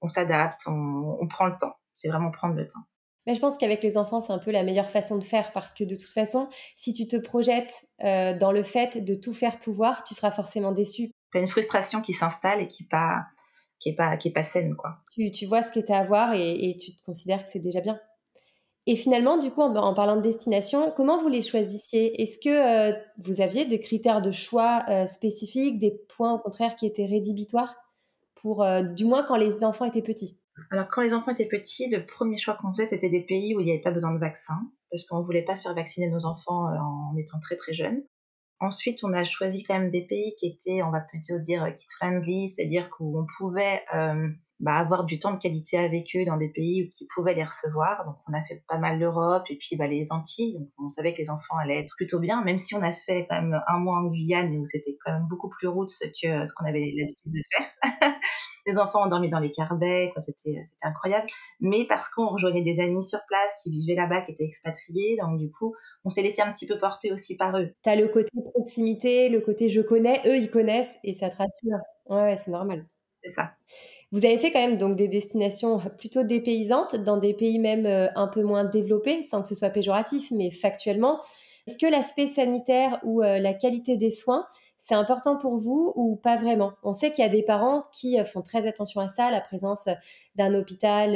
on, 0.02 0.08
s'adapte, 0.08 0.68
on 0.68 1.28
prend 1.28 1.48
le 1.48 1.58
temps. 1.58 1.76
C'est 1.94 2.10
vraiment 2.10 2.30
prendre 2.30 2.54
le 2.54 2.68
temps. 2.68 2.86
Mais 3.30 3.36
je 3.36 3.42
pense 3.42 3.60
qu'avec 3.60 3.84
les 3.84 3.96
enfants, 3.96 4.22
c'est 4.22 4.34
un 4.34 4.40
peu 4.40 4.50
la 4.50 4.64
meilleure 4.64 4.90
façon 4.90 5.20
de 5.20 5.24
faire 5.24 5.52
parce 5.52 5.76
que 5.76 5.84
de 5.84 5.94
toute 5.94 6.12
façon, 6.12 6.48
si 6.76 6.94
tu 6.94 7.08
te 7.08 7.16
projettes 7.16 7.86
euh, 8.04 8.36
dans 8.36 8.52
le 8.52 8.64
fait 8.64 9.06
de 9.06 9.14
tout 9.14 9.36
faire, 9.36 9.60
tout 9.60 9.72
voir, 9.72 10.04
tu 10.04 10.16
seras 10.16 10.32
forcément 10.32 10.72
déçu. 10.72 11.12
Tu 11.32 11.38
as 11.38 11.42
une 11.42 11.48
frustration 11.48 12.02
qui 12.02 12.14
s'installe 12.14 12.60
et 12.60 12.68
qui 12.68 12.82
n'est 12.82 12.90
pas, 12.90 13.22
qui 13.80 13.90
est 13.90 13.94
pas, 13.94 14.18
qui 14.18 14.30
est 14.30 14.32
pas 14.32 14.44
saine. 14.44 14.76
Quoi. 14.76 14.98
Tu, 15.14 15.32
tu 15.32 15.46
vois 15.46 15.62
ce 15.62 15.72
que 15.72 15.80
tu 15.80 15.92
as 15.92 16.00
à 16.00 16.04
voir 16.06 16.34
et, 16.34 16.76
tu 16.82 16.96
te 16.96 17.04
considères 17.04 17.44
que 17.44 17.52
c'est 17.52 17.60
déjà 17.60 17.82
bien. 17.82 18.00
Et 18.88 18.96
finalement, 18.96 19.38
du 19.38 19.52
coup, 19.52 19.62
en, 19.62 19.94
parlant 19.94 20.16
de 20.16 20.22
destination, 20.22 20.92
comment 20.98 21.22
vous 21.22 21.30
les 21.30 21.44
choisissiez? 21.44 22.20
Est-ce 22.20 22.40
que 22.40 22.50
euh, 22.50 22.98
vous 23.18 23.42
aviez 23.42 23.66
des 23.66 23.80
critères 23.80 24.24
de 24.24 24.32
choix 24.32 24.86
euh, 24.90 25.06
spécifiques, 25.06 25.78
des 25.78 25.92
points 25.92 26.34
au 26.34 26.40
contraire 26.40 26.76
qui 26.76 26.88
étaient 26.88 27.06
rédhibitoires 27.06 27.76
pour, 28.34 28.66
du 28.96 29.06
moins 29.06 29.22
quand 29.22 29.38
les 29.38 29.64
enfants 29.64 29.86
étaient 29.86 30.02
petits? 30.02 30.39
Alors, 30.72 30.88
quand 30.90 31.02
les 31.02 31.14
enfants 31.14 31.32
étaient 31.32 31.48
petits, 31.48 31.90
le 31.90 32.06
premier 32.06 32.38
choix 32.38 32.56
qu'on 32.56 32.72
faisait, 32.72 32.88
c'était 32.88 33.10
des 33.10 33.24
pays 33.26 33.56
où 33.56 33.60
il 33.60 33.66
n'y 33.66 33.72
avait 33.72 33.82
pas 33.82 33.92
besoin 33.92 34.14
de 34.14 34.20
vaccin, 34.20 34.60
parce 34.92 35.06
qu'on 35.06 35.20
ne 35.20 35.26
voulait 35.26 35.44
pas 35.44 35.58
faire 35.58 35.74
vacciner 35.74 36.10
nos 36.10 36.26
enfants 36.26 36.68
euh, 36.68 36.78
en 36.78 37.16
étant 37.18 37.40
très 37.40 37.56
très 37.56 37.74
jeunes. 37.74 38.04
Ensuite, 38.60 39.04
on 39.04 39.14
a 39.14 39.24
choisi 39.24 39.64
quand 39.64 39.80
même 39.80 39.90
des 39.90 40.06
pays 40.06 40.36
qui 40.38 40.48
étaient, 40.48 40.82
on 40.84 40.92
va 40.92 41.00
plutôt 41.00 41.40
dire, 41.40 41.74
kid-friendly, 41.74 42.50
c'est-à-dire 42.50 42.90
qu'on 42.90 43.26
pouvait 43.38 43.82
euh, 43.94 44.28
bah, 44.60 44.74
avoir 44.74 45.06
du 45.06 45.20
temps 45.20 45.34
de 45.34 45.40
qualité 45.40 45.78
avec 45.78 46.08
eux 46.16 46.26
dans 46.26 46.38
des 46.38 46.50
pays 46.50 46.90
qui 46.90 47.08
pouvaient 47.16 47.34
les 47.34 47.44
recevoir. 47.44 48.06
Donc, 48.06 48.16
on 48.28 48.34
a 48.34 48.44
fait 48.44 48.64
pas 48.68 48.78
mal 48.78 49.00
l'Europe 49.00 49.44
et 49.50 49.58
puis 49.58 49.76
bah, 49.78 49.88
les 49.88 50.12
Antilles. 50.12 50.60
Donc, 50.60 50.70
on 50.78 50.90
savait 50.90 51.14
que 51.14 51.20
les 51.20 51.30
enfants 51.30 51.56
allaient 51.58 51.80
être 51.80 51.94
plutôt 51.96 52.20
bien, 52.20 52.44
même 52.44 52.58
si 52.58 52.76
on 52.76 52.82
a 52.82 52.92
fait 52.92 53.26
quand 53.30 53.42
même 53.42 53.62
un 53.68 53.80
mois 53.80 53.98
en 53.98 54.08
Guyane 54.08 54.56
où 54.58 54.66
c'était 54.66 54.98
quand 55.04 55.14
même 55.14 55.28
beaucoup 55.30 55.50
plus 55.50 55.68
route 55.68 55.90
que 55.90 56.46
ce 56.46 56.54
qu'on 56.54 56.66
avait 56.66 56.94
l'habitude 56.98 57.32
de 57.32 57.42
faire. 57.52 57.68
les 58.66 58.78
enfants 58.78 59.06
ont 59.06 59.10
dormi 59.10 59.30
dans 59.30 59.40
les 59.40 59.52
carbets, 59.52 60.12
c'était 60.20 60.68
incroyable. 60.84 61.28
Mais 61.60 61.86
parce 61.88 62.10
qu'on 62.10 62.28
rejoignait 62.28 62.64
des 62.64 62.82
amis 62.82 63.04
sur 63.04 63.20
place 63.28 63.56
qui 63.64 63.72
vivaient 63.72 63.96
là-bas, 63.96 64.22
qui 64.22 64.34
étaient 64.34 64.46
expatriés, 64.46 65.18
donc 65.22 65.38
du 65.40 65.50
coup, 65.52 65.76
on 66.04 66.10
s'est 66.10 66.22
laissé 66.22 66.42
un 66.42 66.52
petit 66.52 66.68
peu 66.68 66.78
porter 66.78 67.12
aussi 67.12 67.38
par 67.38 67.58
eux. 67.58 67.70
Tu 67.84 67.90
as 67.90 67.96
le 67.96 68.08
côté 68.08 68.30
proximité, 68.54 69.30
le 69.30 69.42
côté 69.42 69.70
je 69.70 69.82
connais, 69.82 70.22
eux 70.26 70.38
ils 70.38 70.50
connaissent 70.50 70.98
et 71.04 71.14
ça 71.14 71.30
te 71.30 71.38
rassure. 71.38 71.80
Ouais, 72.08 72.36
c'est 72.38 72.52
normal. 72.52 72.86
C'est 73.24 73.32
ça. 73.32 73.52
Vous 74.12 74.26
avez 74.26 74.40
fait 74.40 74.52
quand 74.52 74.60
même 74.60 74.80
donc 74.80 74.96
des 74.96 75.08
destinations 75.08 75.78
plutôt 76.00 76.24
dépaysantes 76.24 76.96
dans 76.96 77.18
des 77.18 77.36
pays 77.36 77.60
même 77.60 77.86
euh, 77.86 78.08
un 78.16 78.28
peu 78.28 78.42
moins 78.42 78.64
développés, 78.64 79.22
sans 79.22 79.44
que 79.44 79.48
ce 79.48 79.54
soit 79.54 79.70
péjoratif, 79.70 80.32
mais 80.32 80.50
factuellement. 80.50 81.20
Est-ce 81.68 81.78
que 81.78 81.86
l'aspect 81.86 82.26
sanitaire 82.26 83.00
ou 83.04 83.22
euh, 83.22 83.38
la 83.38 83.54
qualité 83.54 83.98
des 83.98 84.10
soins, 84.10 84.48
c'est 84.80 84.96
important 84.96 85.38
pour 85.38 85.58
vous 85.58 85.94
ou 85.96 86.16
pas 86.16 86.38
vraiment? 86.38 86.74
On 86.82 86.92
sait 86.92 87.12
qu'il 87.12 87.24
y 87.24 87.28
a 87.28 87.30
des 87.30 87.44
parents 87.44 87.84
qui 87.94 88.20
euh, 88.20 88.26
font 88.26 88.42
très 88.42 88.66
attention 88.66 89.00
à 89.00 89.10
ça, 89.10 89.30
la 89.30 89.42
présence 89.42 89.88
d'un 90.36 90.56
hôpital 90.56 91.14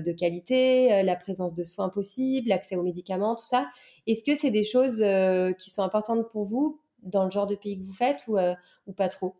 de 0.00 0.12
qualité, 0.12 1.02
la 1.02 1.16
présence 1.16 1.52
de 1.52 1.64
soins 1.64 1.88
possibles, 1.88 2.50
l'accès 2.50 2.76
aux 2.76 2.82
médicaments, 2.84 3.34
tout 3.34 3.44
ça. 3.44 3.68
Est-ce 4.06 4.22
que 4.22 4.36
c'est 4.36 4.50
des 4.50 4.64
choses 4.64 5.04
qui 5.58 5.70
sont 5.70 5.82
importantes 5.82 6.28
pour 6.30 6.44
vous 6.44 6.80
dans 7.02 7.24
le 7.24 7.30
genre 7.30 7.46
de 7.48 7.56
pays 7.56 7.80
que 7.80 7.84
vous 7.84 7.92
faites 7.92 8.24
ou, 8.28 8.38
ou 8.86 8.92
pas 8.92 9.08
trop? 9.08 9.34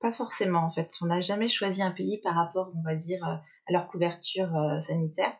Pas 0.00 0.12
forcément 0.12 0.60
en 0.60 0.70
fait. 0.70 0.90
On 1.02 1.06
n'a 1.06 1.20
jamais 1.20 1.48
choisi 1.48 1.82
un 1.82 1.90
pays 1.90 2.20
par 2.22 2.34
rapport, 2.34 2.70
on 2.74 2.82
va 2.82 2.94
dire, 2.94 3.24
à 3.24 3.42
leur 3.72 3.88
couverture 3.88 4.50
sanitaire. 4.80 5.32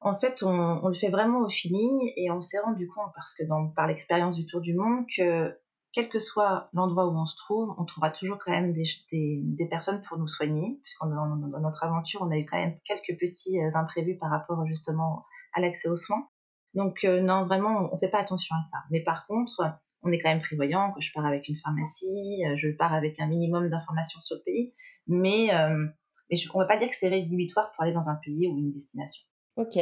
En 0.00 0.14
fait, 0.14 0.42
on, 0.42 0.86
le 0.88 0.94
fait 0.94 1.10
vraiment 1.10 1.40
au 1.40 1.48
feeling 1.48 2.12
et 2.16 2.30
on 2.30 2.40
s'est 2.40 2.60
rendu 2.60 2.86
compte, 2.88 3.12
parce 3.14 3.34
que 3.34 3.44
dans, 3.44 3.68
par 3.68 3.86
l'expérience 3.86 4.36
du 4.36 4.46
Tour 4.46 4.60
du 4.60 4.74
Monde, 4.74 5.04
que 5.16 5.56
quel 5.96 6.10
que 6.10 6.18
soit 6.18 6.68
l'endroit 6.74 7.06
où 7.06 7.18
on 7.18 7.24
se 7.24 7.36
trouve, 7.36 7.74
on 7.78 7.86
trouvera 7.86 8.10
toujours 8.10 8.38
quand 8.44 8.52
même 8.52 8.74
des, 8.74 9.66
personnes 9.70 10.02
pour 10.02 10.18
nous 10.18 10.26
soigner, 10.26 10.78
puisqu'on 10.82 11.06
dans, 11.08 11.36
notre 11.58 11.84
aventure, 11.84 12.20
on 12.20 12.30
a 12.30 12.36
eu 12.36 12.44
quand 12.44 12.58
même 12.58 12.78
quelques 12.84 13.18
petits 13.18 13.58
euh, 13.58 13.70
imprévus 13.74 14.18
par 14.18 14.30
rapport 14.30 14.66
justement 14.66 15.24
à 15.54 15.60
l'accès 15.62 15.88
aux 15.88 15.96
soins. 15.96 16.28
Donc 16.74 16.98
euh, 17.04 17.22
non, 17.22 17.46
vraiment, 17.46 17.88
on 17.90 17.98
fait 17.98 18.10
pas 18.10 18.20
attention 18.20 18.54
à 18.56 18.62
ça. 18.62 18.78
Mais 18.90 19.02
par 19.02 19.26
contre, 19.26 19.62
on 20.06 20.12
est 20.12 20.18
quand 20.18 20.30
même 20.30 20.40
prévoyant. 20.40 20.92
Quand 20.92 21.00
je 21.00 21.12
pars 21.12 21.26
avec 21.26 21.48
une 21.48 21.56
pharmacie, 21.56 22.44
euh, 22.46 22.56
je 22.56 22.68
pars 22.70 22.94
avec 22.94 23.20
un 23.20 23.26
minimum 23.26 23.68
d'informations 23.68 24.20
sur 24.20 24.36
le 24.36 24.42
pays, 24.42 24.74
mais, 25.06 25.48
je, 26.30 26.48
on 26.54 26.58
va 26.58 26.66
pas 26.66 26.78
dire 26.78 26.88
que 26.88 26.96
c'est 26.96 27.08
rédhibitoire 27.08 27.70
pour 27.74 27.84
aller 27.84 27.92
dans 27.92 28.08
un 28.08 28.16
pays 28.16 28.48
ou 28.48 28.58
une 28.58 28.72
destination. 28.72 29.22
Ok. 29.56 29.78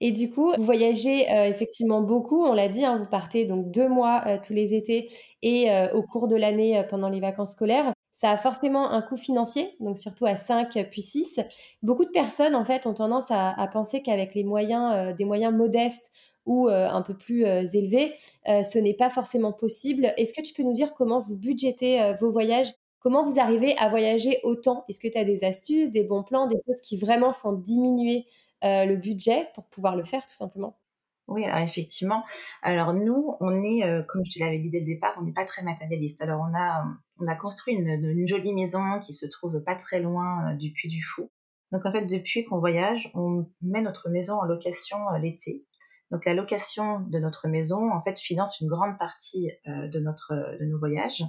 Et 0.00 0.12
du 0.12 0.30
coup, 0.30 0.52
vous 0.56 0.64
voyagez 0.64 1.30
euh, 1.30 1.46
effectivement 1.46 2.00
beaucoup, 2.00 2.42
on 2.42 2.54
l'a 2.54 2.68
dit, 2.68 2.84
hein, 2.84 2.98
vous 2.98 3.10
partez 3.10 3.44
donc 3.44 3.70
deux 3.70 3.88
mois 3.88 4.22
euh, 4.26 4.38
tous 4.42 4.54
les 4.54 4.72
étés 4.72 5.08
et 5.42 5.70
euh, 5.70 5.92
au 5.92 6.02
cours 6.02 6.26
de 6.26 6.36
l'année 6.36 6.82
pendant 6.88 7.10
les 7.10 7.20
vacances 7.20 7.52
scolaires. 7.52 7.92
Ça 8.14 8.30
a 8.30 8.36
forcément 8.36 8.90
un 8.90 9.00
coût 9.02 9.16
financier, 9.16 9.74
donc 9.80 9.98
surtout 9.98 10.26
à 10.26 10.36
5 10.36 10.88
puis 10.90 11.02
6. 11.02 11.40
Beaucoup 11.82 12.04
de 12.04 12.10
personnes, 12.10 12.54
en 12.54 12.64
fait, 12.64 12.86
ont 12.86 12.92
tendance 12.92 13.30
à, 13.30 13.68
penser 13.72 14.02
qu'avec 14.02 14.34
les 14.34 14.44
moyens, 14.44 15.16
des 15.16 15.24
moyens 15.24 15.54
modestes 15.54 16.12
ou 16.50 16.68
un 16.68 17.02
peu 17.02 17.14
plus 17.14 17.44
élevés, 17.44 18.12
ce 18.44 18.78
n'est 18.78 18.94
pas 18.94 19.08
forcément 19.08 19.52
possible. 19.52 20.12
Est-ce 20.16 20.34
que 20.34 20.42
tu 20.42 20.52
peux 20.52 20.64
nous 20.64 20.72
dire 20.72 20.94
comment 20.94 21.20
vous 21.20 21.36
budgétez 21.36 22.14
vos 22.20 22.32
voyages? 22.32 22.72
Comment 23.00 23.22
vous 23.22 23.40
arrivez 23.40 23.76
à 23.78 23.88
voyager 23.88 24.40
autant? 24.42 24.84
Est-ce 24.88 25.00
que 25.00 25.08
tu 25.08 25.16
as 25.16 25.24
des 25.24 25.42
astuces, 25.42 25.90
des 25.90 26.04
bons 26.04 26.22
plans, 26.22 26.46
des 26.46 26.58
choses 26.66 26.82
qui 26.82 26.98
vraiment 26.98 27.32
font 27.32 27.52
diminuer 27.52 28.26
euh, 28.62 28.84
le 28.84 28.96
budget 28.96 29.48
pour 29.54 29.64
pouvoir 29.64 29.96
le 29.96 30.04
faire 30.04 30.22
tout 30.26 30.34
simplement? 30.34 30.78
Oui, 31.26 31.44
alors 31.46 31.60
effectivement. 31.60 32.24
Alors 32.62 32.92
nous, 32.92 33.36
on 33.40 33.62
est, 33.62 33.84
euh, 33.84 34.02
comme 34.02 34.22
je 34.26 34.32
te 34.32 34.38
l'avais 34.38 34.58
dit 34.58 34.68
dès 34.68 34.80
le 34.80 34.84
départ, 34.84 35.16
on 35.18 35.22
n'est 35.22 35.32
pas 35.32 35.46
très 35.46 35.62
matérialiste. 35.62 36.20
Alors 36.20 36.40
on 36.40 36.54
a, 36.54 36.84
on 37.20 37.26
a 37.26 37.36
construit 37.36 37.74
une, 37.74 38.26
jolie 38.28 38.52
maison 38.52 38.98
qui 39.00 39.14
se 39.14 39.26
trouve 39.26 39.62
pas 39.64 39.76
très 39.76 40.00
loin 40.00 40.50
euh, 40.50 40.56
du 40.56 40.72
Puy 40.72 40.88
du 40.88 41.02
Fou. 41.02 41.30
Donc 41.72 41.86
en 41.86 41.92
fait, 41.92 42.04
depuis 42.04 42.44
qu'on 42.44 42.58
voyage, 42.58 43.10
on 43.14 43.46
met 43.62 43.80
notre 43.80 44.10
maison 44.10 44.34
en 44.34 44.44
location 44.44 44.98
euh, 45.14 45.18
l'été. 45.18 45.64
Donc 46.10 46.24
la 46.24 46.34
location 46.34 47.00
de 47.00 47.18
notre 47.18 47.48
maison, 47.48 47.92
en 47.92 48.02
fait, 48.02 48.18
finance 48.18 48.60
une 48.60 48.68
grande 48.68 48.98
partie 48.98 49.50
de 49.66 50.00
notre 50.00 50.34
de 50.58 50.64
nos 50.64 50.78
voyages. 50.78 51.24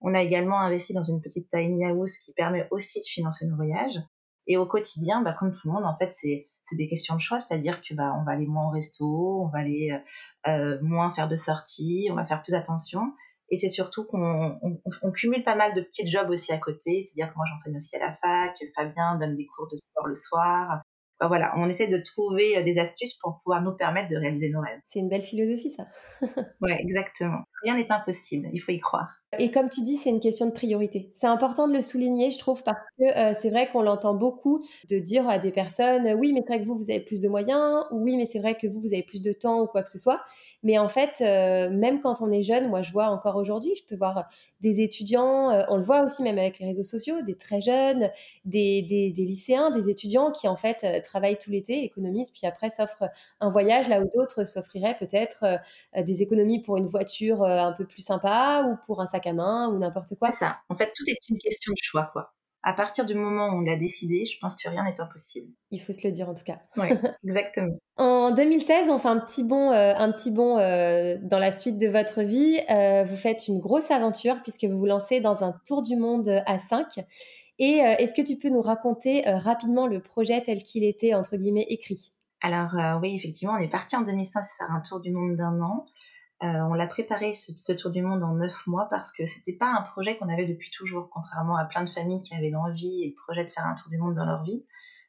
On 0.00 0.12
a 0.12 0.22
également 0.22 0.60
investi 0.60 0.92
dans 0.92 1.04
une 1.04 1.20
petite 1.20 1.48
tiny 1.48 1.86
house 1.86 2.18
qui 2.18 2.32
permet 2.32 2.66
aussi 2.70 2.98
de 2.98 3.04
financer 3.04 3.46
nos 3.46 3.56
voyages. 3.56 4.00
Et 4.46 4.56
au 4.56 4.66
quotidien, 4.66 5.22
bah, 5.22 5.34
comme 5.38 5.52
tout 5.52 5.68
le 5.68 5.72
monde, 5.72 5.84
en 5.84 5.96
fait, 5.96 6.12
c'est 6.12 6.50
c'est 6.66 6.76
des 6.76 6.88
questions 6.88 7.14
de 7.14 7.20
choix, 7.20 7.40
c'est-à-dire 7.40 7.80
que 7.82 7.94
bah, 7.94 8.16
on 8.18 8.24
va 8.24 8.32
aller 8.32 8.46
moins 8.46 8.68
au 8.68 8.70
resto, 8.70 9.42
on 9.42 9.48
va 9.48 9.58
aller 9.58 9.90
euh, 9.92 10.50
euh, 10.50 10.78
moins 10.82 11.12
faire 11.14 11.28
de 11.28 11.36
sorties, 11.36 12.08
on 12.10 12.14
va 12.14 12.26
faire 12.26 12.42
plus 12.42 12.54
attention. 12.54 13.12
Et 13.50 13.56
c'est 13.56 13.68
surtout 13.68 14.04
qu'on 14.04 14.58
on, 14.62 14.80
on 15.02 15.12
cumule 15.12 15.44
pas 15.44 15.56
mal 15.56 15.74
de 15.74 15.82
petits 15.82 16.10
jobs 16.10 16.30
aussi 16.30 16.52
à 16.52 16.58
côté, 16.58 17.02
c'est-à-dire 17.02 17.32
que 17.32 17.36
moi 17.36 17.44
j'enseigne 17.50 17.76
aussi 17.76 17.96
à 17.96 18.00
la 18.00 18.14
fac, 18.14 18.56
Fabien 18.74 19.16
donne 19.16 19.36
des 19.36 19.46
cours 19.46 19.68
de 19.68 19.76
sport 19.76 20.06
le 20.06 20.14
soir. 20.14 20.82
Voilà, 21.20 21.54
on 21.56 21.68
essaie 21.68 21.88
de 21.88 21.98
trouver 21.98 22.58
euh, 22.58 22.62
des 22.62 22.78
astuces 22.78 23.14
pour 23.14 23.40
pouvoir 23.42 23.62
nous 23.62 23.72
permettre 23.72 24.08
de 24.10 24.16
réaliser 24.16 24.50
nos 24.50 24.60
rêves. 24.60 24.80
C'est 24.86 24.98
une 24.98 25.08
belle 25.08 25.22
philosophie 25.22 25.70
ça. 25.70 25.86
ouais, 26.60 26.78
exactement. 26.80 27.42
Rien 27.64 27.76
n'est 27.76 27.90
impossible, 27.90 28.48
il 28.52 28.60
faut 28.60 28.72
y 28.72 28.78
croire. 28.78 29.24
Et 29.38 29.50
comme 29.50 29.68
tu 29.68 29.82
dis, 29.82 29.96
c'est 29.96 30.10
une 30.10 30.20
question 30.20 30.46
de 30.46 30.52
priorité. 30.52 31.08
C'est 31.12 31.26
important 31.26 31.68
de 31.68 31.72
le 31.72 31.80
souligner, 31.80 32.30
je 32.30 32.38
trouve, 32.38 32.62
parce 32.62 32.84
que 32.98 33.04
euh, 33.04 33.34
c'est 33.40 33.50
vrai 33.50 33.68
qu'on 33.68 33.82
l'entend 33.82 34.14
beaucoup 34.14 34.60
de 34.90 34.98
dire 34.98 35.28
à 35.28 35.38
des 35.38 35.50
personnes, 35.50 36.14
oui, 36.18 36.32
mais 36.32 36.42
c'est 36.42 36.48
vrai 36.48 36.60
que 36.60 36.66
vous, 36.66 36.76
vous 36.76 36.90
avez 36.90 37.00
plus 37.00 37.20
de 37.20 37.28
moyens, 37.28 37.84
ou 37.90 38.02
oui, 38.02 38.16
mais 38.16 38.26
c'est 38.26 38.38
vrai 38.38 38.56
que 38.56 38.66
vous, 38.66 38.80
vous 38.80 38.92
avez 38.92 39.02
plus 39.02 39.22
de 39.22 39.32
temps 39.32 39.60
ou 39.60 39.66
quoi 39.66 39.82
que 39.82 39.90
ce 39.90 39.98
soit. 39.98 40.20
Mais 40.62 40.78
en 40.78 40.88
fait, 40.88 41.20
euh, 41.20 41.70
même 41.70 42.00
quand 42.00 42.22
on 42.22 42.32
est 42.32 42.42
jeune, 42.42 42.68
moi 42.68 42.80
je 42.80 42.90
vois 42.90 43.08
encore 43.08 43.36
aujourd'hui, 43.36 43.74
je 43.76 43.84
peux 43.86 43.96
voir 43.96 44.24
des 44.60 44.80
étudiants, 44.80 45.50
euh, 45.50 45.62
on 45.68 45.76
le 45.76 45.82
voit 45.82 46.02
aussi 46.02 46.22
même 46.22 46.38
avec 46.38 46.58
les 46.58 46.66
réseaux 46.66 46.82
sociaux, 46.82 47.20
des 47.20 47.36
très 47.36 47.60
jeunes, 47.60 48.08
des, 48.46 48.80
des, 48.80 49.12
lycéens, 49.14 49.70
des 49.70 49.90
étudiants 49.90 50.30
qui 50.30 50.48
en 50.48 50.56
fait 50.56 51.02
travaillent 51.02 51.36
tout 51.36 51.50
l'été, 51.50 51.84
économisent, 51.84 52.30
puis 52.30 52.46
après 52.46 52.70
s'offrent 52.70 53.04
un 53.40 53.50
voyage 53.50 53.90
là 53.90 54.00
où 54.00 54.08
d'autres 54.14 54.46
s'offriraient 54.46 54.96
peut-être 54.98 55.44
des 56.02 56.22
économies 56.22 56.62
pour 56.62 56.78
une 56.78 56.86
voiture 56.86 57.44
un 57.58 57.72
peu 57.72 57.86
plus 57.86 58.02
sympa 58.02 58.64
ou 58.66 58.76
pour 58.86 59.00
un 59.00 59.06
sac 59.06 59.26
à 59.26 59.32
main 59.32 59.68
ou 59.68 59.78
n'importe 59.78 60.14
quoi. 60.18 60.30
C'est 60.30 60.38
ça. 60.38 60.58
En 60.68 60.74
fait, 60.74 60.92
tout 60.96 61.04
est 61.06 61.18
une 61.28 61.38
question 61.38 61.72
de 61.72 61.78
choix, 61.82 62.10
quoi 62.12 62.34
à 62.64 62.72
partir 62.72 63.04
du 63.04 63.14
moment 63.14 63.48
où 63.48 63.58
on 63.58 63.60
l'a 63.60 63.76
décidé, 63.76 64.24
je 64.24 64.38
pense 64.40 64.56
que 64.56 64.68
rien 64.68 64.84
n'est 64.84 65.00
impossible. 65.00 65.52
Il 65.70 65.80
faut 65.80 65.92
se 65.92 66.06
le 66.06 66.12
dire 66.12 66.30
en 66.30 66.34
tout 66.34 66.44
cas. 66.44 66.60
Oui, 66.78 66.88
exactement. 67.24 67.76
en 67.98 68.30
2016, 68.30 68.88
on 68.88 68.98
fait 68.98 69.08
un 69.08 69.20
petit 69.20 69.44
bond, 69.44 69.70
euh, 69.70 69.92
un 69.94 70.10
petit 70.10 70.30
bond 70.30 70.58
euh, 70.58 71.18
dans 71.22 71.38
la 71.38 71.50
suite 71.50 71.78
de 71.78 71.88
votre 71.88 72.22
vie. 72.22 72.58
Euh, 72.70 73.04
vous 73.04 73.16
faites 73.16 73.48
une 73.48 73.60
grosse 73.60 73.90
aventure 73.90 74.42
puisque 74.42 74.64
vous 74.64 74.78
vous 74.78 74.86
lancez 74.86 75.20
dans 75.20 75.44
un 75.44 75.54
tour 75.66 75.82
du 75.82 75.96
monde 75.96 76.42
à 76.46 76.58
5. 76.58 77.04
Et 77.60 77.76
est-ce 77.76 78.14
que 78.14 78.22
tu 78.22 78.36
peux 78.36 78.48
nous 78.48 78.62
raconter 78.62 79.22
rapidement 79.26 79.86
le 79.86 80.02
projet 80.02 80.40
tel 80.40 80.64
qu'il 80.64 80.82
était, 80.82 81.14
entre 81.14 81.36
guillemets, 81.36 81.66
écrit? 81.68 82.12
Alors 82.42 83.00
oui, 83.00 83.14
effectivement, 83.14 83.54
on 83.54 83.58
est 83.58 83.70
parti 83.70 83.94
en 83.94 84.02
2005 84.02 84.44
faire 84.58 84.70
un 84.72 84.80
tour 84.80 84.98
du 84.98 85.12
monde 85.12 85.36
d'un 85.36 85.60
an. 85.60 85.86
Euh, 86.44 86.60
on 86.68 86.74
l'a 86.74 86.86
préparé 86.86 87.34
ce, 87.34 87.72
tour 87.72 87.90
du 87.90 88.02
monde 88.02 88.22
en 88.22 88.34
neuf 88.34 88.66
mois 88.66 88.86
parce 88.90 89.12
que 89.12 89.24
c'était 89.24 89.54
pas 89.54 89.72
un 89.72 89.80
projet 89.80 90.18
qu'on 90.18 90.28
avait 90.28 90.44
depuis 90.44 90.70
toujours, 90.70 91.08
contrairement 91.10 91.56
à 91.56 91.64
plein 91.64 91.82
de 91.82 91.88
familles 91.88 92.20
qui 92.20 92.34
avaient 92.34 92.50
l'envie 92.50 93.02
et 93.02 93.08
le 93.08 93.14
projet 93.14 93.44
de 93.44 93.50
faire 93.50 93.64
un 93.64 93.74
tour 93.74 93.88
du 93.88 93.96
monde 93.96 94.14
dans 94.14 94.26
leur 94.26 94.42
vie. 94.42 94.66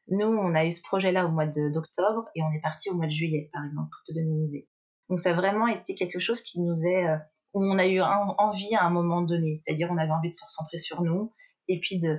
Nous, 0.08 0.26
on 0.26 0.54
a 0.54 0.64
eu 0.64 0.70
ce 0.70 0.80
projet-là 0.82 1.26
au 1.26 1.30
mois 1.30 1.46
d'octobre 1.46 2.26
et 2.34 2.42
on 2.42 2.50
est 2.52 2.60
parti 2.60 2.88
au 2.88 2.94
mois 2.94 3.06
de 3.06 3.10
juillet, 3.10 3.50
par 3.52 3.64
exemple, 3.66 3.90
pour 3.90 4.02
te 4.06 4.18
donner 4.18 4.30
une 4.30 4.44
idée. 4.44 4.68
Donc 5.10 5.20
ça 5.20 5.30
a 5.30 5.32
vraiment 5.34 5.66
été 5.66 5.94
quelque 5.94 6.20
chose 6.20 6.40
qui 6.40 6.60
nous 6.62 6.86
est, 6.86 7.06
euh, 7.06 7.18
où 7.52 7.62
on 7.62 7.78
a 7.78 7.86
eu 7.86 8.00
envie 8.00 8.74
à 8.74 8.84
un 8.84 8.90
moment 8.90 9.20
donné, 9.20 9.56
c'est-à-dire 9.56 9.88
on 9.90 9.98
avait 9.98 10.12
envie 10.12 10.30
de 10.30 10.34
se 10.34 10.44
recentrer 10.44 10.78
sur 10.78 11.02
nous 11.02 11.32
et 11.68 11.80
puis 11.80 11.98
de, 11.98 12.18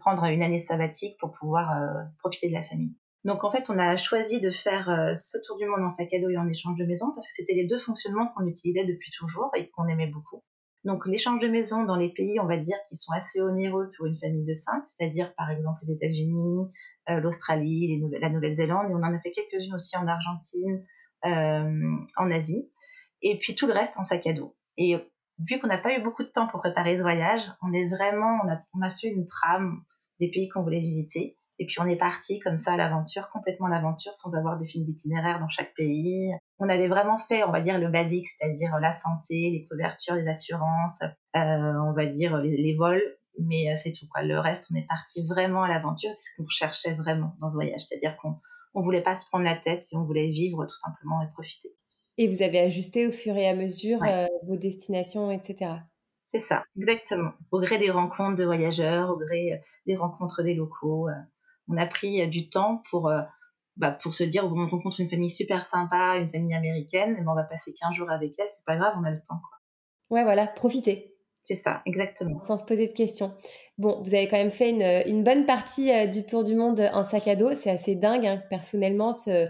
prendre 0.00 0.24
une 0.24 0.42
année 0.42 0.58
sabbatique 0.58 1.16
pour 1.18 1.32
pouvoir 1.32 1.72
euh, 1.72 2.02
profiter 2.18 2.48
de 2.48 2.54
la 2.54 2.62
famille. 2.62 2.94
Donc 3.24 3.44
en 3.44 3.50
fait, 3.50 3.68
on 3.68 3.78
a 3.78 3.96
choisi 3.96 4.40
de 4.40 4.50
faire 4.50 4.88
euh, 4.88 5.14
ce 5.14 5.36
tour 5.46 5.58
du 5.58 5.66
monde 5.66 5.82
en 5.82 5.88
sac 5.88 6.12
à 6.14 6.20
dos 6.20 6.30
et 6.30 6.38
en 6.38 6.48
échange 6.48 6.78
de 6.78 6.86
maison 6.86 7.12
parce 7.14 7.26
que 7.26 7.34
c'était 7.34 7.54
les 7.54 7.66
deux 7.66 7.78
fonctionnements 7.78 8.28
qu'on 8.28 8.46
utilisait 8.46 8.86
depuis 8.86 9.10
toujours 9.18 9.50
et 9.56 9.68
qu'on 9.70 9.86
aimait 9.88 10.06
beaucoup. 10.06 10.42
Donc 10.84 11.06
l'échange 11.06 11.40
de 11.40 11.48
maison 11.48 11.84
dans 11.84 11.96
les 11.96 12.08
pays, 12.08 12.40
on 12.40 12.46
va 12.46 12.56
dire, 12.56 12.76
qui 12.88 12.96
sont 12.96 13.12
assez 13.12 13.40
onéreux 13.40 13.90
pour 13.96 14.06
une 14.06 14.18
famille 14.18 14.44
de 14.44 14.54
cinq, 14.54 14.82
c'est-à-dire 14.86 15.34
par 15.36 15.50
exemple 15.50 15.78
les 15.82 15.92
États-Unis, 15.92 16.70
euh, 17.10 17.20
l'Australie, 17.20 18.00
la 18.20 18.30
Nouvelle-Zélande, 18.30 18.90
et 18.90 18.94
on 18.94 19.02
en 19.02 19.14
a 19.14 19.20
fait 19.20 19.30
quelques-unes 19.30 19.74
aussi 19.74 19.98
en 19.98 20.06
Argentine, 20.06 20.82
euh, 21.26 21.96
en 22.16 22.30
Asie, 22.30 22.70
et 23.20 23.38
puis 23.38 23.54
tout 23.54 23.66
le 23.66 23.74
reste 23.74 23.98
en 23.98 24.04
sac 24.04 24.26
à 24.26 24.32
dos. 24.32 24.56
Et 24.78 24.96
vu 25.38 25.58
qu'on 25.58 25.66
n'a 25.66 25.76
pas 25.76 25.98
eu 25.98 26.02
beaucoup 26.02 26.22
de 26.22 26.30
temps 26.30 26.48
pour 26.48 26.60
préparer 26.60 26.96
ce 26.96 27.02
voyage, 27.02 27.42
on 27.60 27.74
est 27.74 27.88
vraiment, 27.88 28.38
on 28.44 28.50
a, 28.50 28.62
on 28.72 28.80
a 28.80 28.90
fait 28.90 29.08
une 29.08 29.26
trame 29.26 29.82
des 30.18 30.30
pays 30.30 30.48
qu'on 30.48 30.62
voulait 30.62 30.80
visiter. 30.80 31.36
Et 31.60 31.66
puis 31.66 31.78
on 31.78 31.86
est 31.86 31.98
parti 31.98 32.40
comme 32.40 32.56
ça 32.56 32.72
à 32.72 32.76
l'aventure, 32.78 33.28
complètement 33.30 33.66
à 33.66 33.70
l'aventure, 33.70 34.14
sans 34.14 34.34
avoir 34.34 34.58
défini 34.58 34.86
d'itinéraire 34.86 35.40
dans 35.40 35.50
chaque 35.50 35.74
pays. 35.74 36.32
On 36.58 36.70
avait 36.70 36.88
vraiment 36.88 37.18
fait, 37.18 37.44
on 37.44 37.52
va 37.52 37.60
dire, 37.60 37.78
le 37.78 37.88
basique, 37.88 38.26
c'est-à-dire 38.26 38.78
la 38.80 38.94
santé, 38.94 39.50
les 39.50 39.66
couvertures, 39.70 40.14
les 40.14 40.26
assurances, 40.26 41.02
euh, 41.02 41.36
on 41.36 41.92
va 41.92 42.06
dire 42.06 42.38
les, 42.38 42.74
vols, 42.74 43.02
mais 43.38 43.70
euh, 43.70 43.76
c'est 43.76 43.92
tout. 43.92 44.06
Quoi. 44.08 44.22
Le 44.22 44.38
reste, 44.38 44.70
on 44.72 44.74
est 44.74 44.86
parti 44.86 45.26
vraiment 45.26 45.62
à 45.62 45.68
l'aventure. 45.68 46.10
C'est 46.14 46.30
ce 46.30 46.36
qu'on 46.38 46.48
cherchait 46.48 46.94
vraiment 46.94 47.36
dans 47.40 47.50
ce 47.50 47.56
voyage, 47.56 47.82
c'est-à-dire 47.82 48.16
qu'on 48.16 48.36
on 48.72 48.82
voulait 48.82 49.02
pas 49.02 49.18
se 49.18 49.26
prendre 49.26 49.44
la 49.44 49.56
tête 49.56 49.84
et 49.92 49.96
on 49.96 50.04
voulait 50.04 50.30
vivre 50.30 50.64
tout 50.64 50.76
simplement 50.76 51.20
et 51.20 51.30
profiter. 51.34 51.68
Et 52.16 52.26
vous 52.28 52.40
avez 52.40 52.60
ajusté 52.60 53.06
au 53.06 53.12
fur 53.12 53.36
et 53.36 53.46
à 53.46 53.54
mesure 53.54 54.02
euh, 54.04 54.26
vos 54.46 54.56
destinations, 54.56 55.30
etc. 55.30 55.72
C'est 56.26 56.40
ça, 56.40 56.64
exactement. 56.78 57.32
Au 57.50 57.60
gré 57.60 57.76
des 57.76 57.90
rencontres 57.90 58.36
de 58.36 58.44
voyageurs, 58.44 59.10
au 59.10 59.18
gré 59.18 59.60
des 59.86 59.96
rencontres 59.96 60.42
des 60.42 60.54
locaux 60.54 61.08
on 61.70 61.76
a 61.76 61.86
pris 61.86 62.20
euh, 62.20 62.26
du 62.26 62.48
temps 62.50 62.82
pour, 62.90 63.08
euh, 63.08 63.20
bah, 63.76 63.96
pour 64.02 64.12
se 64.12 64.24
dire, 64.24 64.44
on 64.44 64.68
rencontre 64.68 65.00
une 65.00 65.08
famille 65.08 65.30
super 65.30 65.66
sympa, 65.66 66.16
une 66.16 66.30
famille 66.30 66.54
américaine, 66.54 67.12
et 67.12 67.22
ben, 67.22 67.28
on 67.28 67.34
va 67.34 67.44
passer 67.44 67.72
15 67.74 67.94
jours 67.94 68.10
avec 68.10 68.38
elle, 68.38 68.48
c'est 68.48 68.64
pas 68.66 68.76
grave, 68.76 68.94
on 69.00 69.04
a 69.04 69.10
le 69.10 69.18
temps. 69.18 69.38
Quoi. 69.38 70.16
Ouais, 70.16 70.24
voilà, 70.24 70.46
profiter. 70.46 71.16
C'est 71.42 71.56
ça, 71.56 71.82
exactement. 71.86 72.40
Sans 72.42 72.58
se 72.58 72.64
poser 72.64 72.86
de 72.86 72.92
questions. 72.92 73.32
Bon, 73.78 74.02
vous 74.02 74.14
avez 74.14 74.28
quand 74.28 74.36
même 74.36 74.50
fait 74.50 74.70
une, 74.70 74.82
une 75.06 75.24
bonne 75.24 75.46
partie 75.46 75.90
euh, 75.90 76.06
du 76.06 76.26
tour 76.26 76.44
du 76.44 76.54
monde 76.54 76.80
en 76.92 77.02
sac 77.02 77.26
à 77.28 77.36
dos. 77.36 77.54
C'est 77.54 77.70
assez 77.70 77.94
dingue. 77.94 78.26
Hein. 78.26 78.42
Personnellement, 78.50 79.12
ce, 79.12 79.48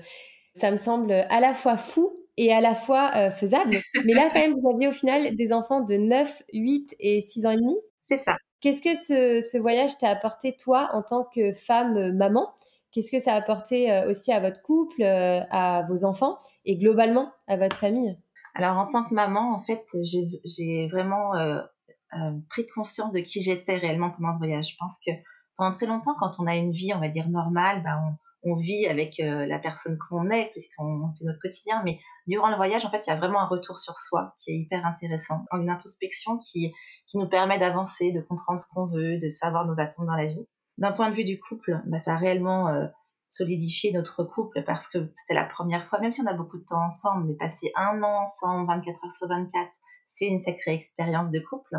ça 0.55 0.71
me 0.71 0.77
semble 0.77 1.13
à 1.13 1.41
la 1.41 1.53
fois 1.53 1.77
fou 1.77 2.17
et 2.37 2.53
à 2.53 2.61
la 2.61 2.75
fois 2.75 3.31
faisable. 3.33 3.77
Mais 4.05 4.15
là, 4.15 4.31
quand 4.33 4.39
même, 4.39 4.55
vous 4.55 4.71
aviez 4.71 4.89
au 4.89 4.93
final 4.93 5.35
des 5.35 5.53
enfants 5.53 5.81
de 5.81 5.97
9, 5.97 6.43
8 6.55 6.97
et 7.01 7.21
6 7.21 7.47
ans 7.47 7.51
et 7.51 7.57
demi? 7.57 7.77
C'est 8.03 8.19
ça. 8.19 8.37
Qu'est-ce 8.61 8.83
que 8.83 8.95
ce, 8.95 9.59
voyage 9.59 9.97
t'a 9.99 10.11
apporté, 10.11 10.55
toi, 10.55 10.91
en 10.93 11.03
tant 11.03 11.25
que 11.25 11.53
femme 11.53 11.97
euh, 11.97 12.13
maman? 12.13 12.53
Qu'est-ce 12.93 13.11
que 13.11 13.19
ça 13.19 13.35
a 13.35 13.37
apporté 13.37 13.91
euh, 13.91 14.11
aussi 14.11 14.33
à 14.33 14.41
votre 14.41 14.63
couple, 14.63 15.03
euh, 15.03 15.41
à 15.51 15.87
vos 15.89 16.05
enfants 16.05 16.39
et 16.65 16.77
globalement 16.77 17.33
à 17.47 17.57
votre 17.57 17.77
famille? 17.77 18.19
Alors, 18.55 18.77
en 18.77 18.87
tant 18.87 19.05
que 19.05 19.15
maman, 19.15 19.55
en 19.55 19.61
fait, 19.61 19.87
j'ai 20.03 20.89
vraiment 20.89 21.33
pris 22.49 22.67
conscience 22.67 23.13
de 23.13 23.21
qui 23.21 23.41
j'étais 23.41 23.77
réellement 23.77 24.11
pendant 24.11 24.35
ce 24.35 24.39
voyage. 24.39 24.73
Je 24.73 24.77
pense 24.77 24.99
que 25.07 25.13
pendant 25.57 25.71
très 25.71 25.87
longtemps, 25.87 26.17
quand 26.19 26.41
on 26.41 26.47
a 26.49 26.57
une 26.57 26.73
vie, 26.73 26.93
on 26.93 26.99
va 26.99 27.09
dire 27.09 27.29
normale, 27.29 27.83
bah, 27.85 28.01
on, 28.05 28.17
on 28.43 28.57
vit 28.57 28.87
avec 28.87 29.21
euh, 29.21 29.47
la 29.47 29.59
personne 29.59 29.99
qu'on 29.99 30.31
est, 30.31 30.51
puisqu'on 30.53 31.09
c'est 31.11 31.25
notre 31.25 31.41
quotidien. 31.41 31.83
Mais 31.85 31.99
durant 32.27 32.49
le 32.49 32.57
voyage, 32.57 32.85
en 32.85 32.91
fait, 32.91 33.03
il 33.07 33.11
y 33.11 33.13
a 33.13 33.17
vraiment 33.17 33.41
un 33.41 33.47
retour 33.47 33.79
sur 33.79 33.97
soi 33.97 34.35
qui 34.39 34.53
est 34.53 34.57
hyper 34.57 34.85
intéressant, 34.87 35.45
une 35.53 35.71
introspection 35.71 36.39
qui 36.39 36.73
qui 37.07 37.19
nous 37.19 37.29
permet 37.29 37.59
d'avancer, 37.59 38.13
de 38.13 38.21
comprendre 38.21 38.59
ce 38.59 38.67
qu'on 38.73 38.87
veut, 38.87 39.19
de 39.19 39.29
savoir 39.29 39.67
nos 39.67 39.81
attentes 39.81 40.07
dans 40.07 40.17
la 40.17 40.27
vie. 40.27 40.49
D'un 40.79 40.93
point 40.93 41.11
de 41.11 41.15
vue 41.15 41.25
du 41.25 41.39
couple, 41.39 41.83
bah, 41.87 41.99
ça 41.99 42.15
a 42.15 42.17
réellement 42.17 42.69
euh, 42.69 42.87
solidifié 43.29 43.93
notre 43.93 44.25
couple 44.25 44.63
parce 44.65 44.89
que 44.89 45.13
c'était 45.17 45.35
la 45.35 45.45
première 45.45 45.87
fois, 45.87 46.01
même 46.01 46.11
si 46.11 46.21
on 46.23 46.27
a 46.27 46.35
beaucoup 46.35 46.59
de 46.59 46.65
temps 46.65 46.85
ensemble, 46.85 47.27
mais 47.27 47.35
passer 47.35 47.73
un 47.77 48.03
an 48.03 48.23
ensemble, 48.23 48.67
24 48.67 49.05
heures 49.05 49.13
sur 49.13 49.29
24, 49.29 49.71
c'est 50.11 50.27
une 50.27 50.39
sacrée 50.39 50.75
expérience 50.75 51.31
de 51.31 51.41
couple. 51.41 51.77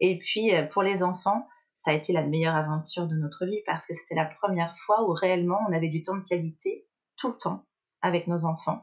Et 0.00 0.18
puis, 0.18 0.54
euh, 0.54 0.66
pour 0.66 0.82
les 0.82 1.02
enfants, 1.02 1.46
ça 1.84 1.90
a 1.90 1.94
été 1.94 2.14
la 2.14 2.22
meilleure 2.22 2.54
aventure 2.54 3.06
de 3.06 3.14
notre 3.14 3.44
vie 3.44 3.60
parce 3.66 3.86
que 3.86 3.94
c'était 3.94 4.14
la 4.14 4.24
première 4.24 4.74
fois 4.78 5.06
où 5.06 5.12
réellement 5.12 5.58
on 5.68 5.72
avait 5.72 5.88
du 5.88 6.00
temps 6.00 6.16
de 6.16 6.24
qualité 6.24 6.86
tout 7.18 7.28
le 7.28 7.36
temps 7.36 7.66
avec 8.00 8.26
nos 8.26 8.46
enfants 8.46 8.80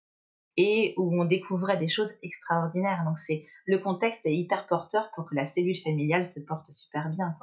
et 0.56 0.94
où 0.98 1.20
on 1.20 1.26
découvrait 1.26 1.78
des 1.78 1.88
choses 1.88 2.14
extraordinaires. 2.22 3.04
Donc 3.06 3.18
c'est 3.18 3.46
le 3.66 3.80
contexte 3.80 4.28
est 4.28 4.36
hyper 4.36 4.68
porteur 4.68 5.10
pour 5.16 5.26
que 5.26 5.34
la 5.34 5.48
cellule 5.48 5.78
familiale 5.78 6.26
se 6.26 6.40
porte 6.40 6.72
super 6.72 7.10
bien. 7.10 7.36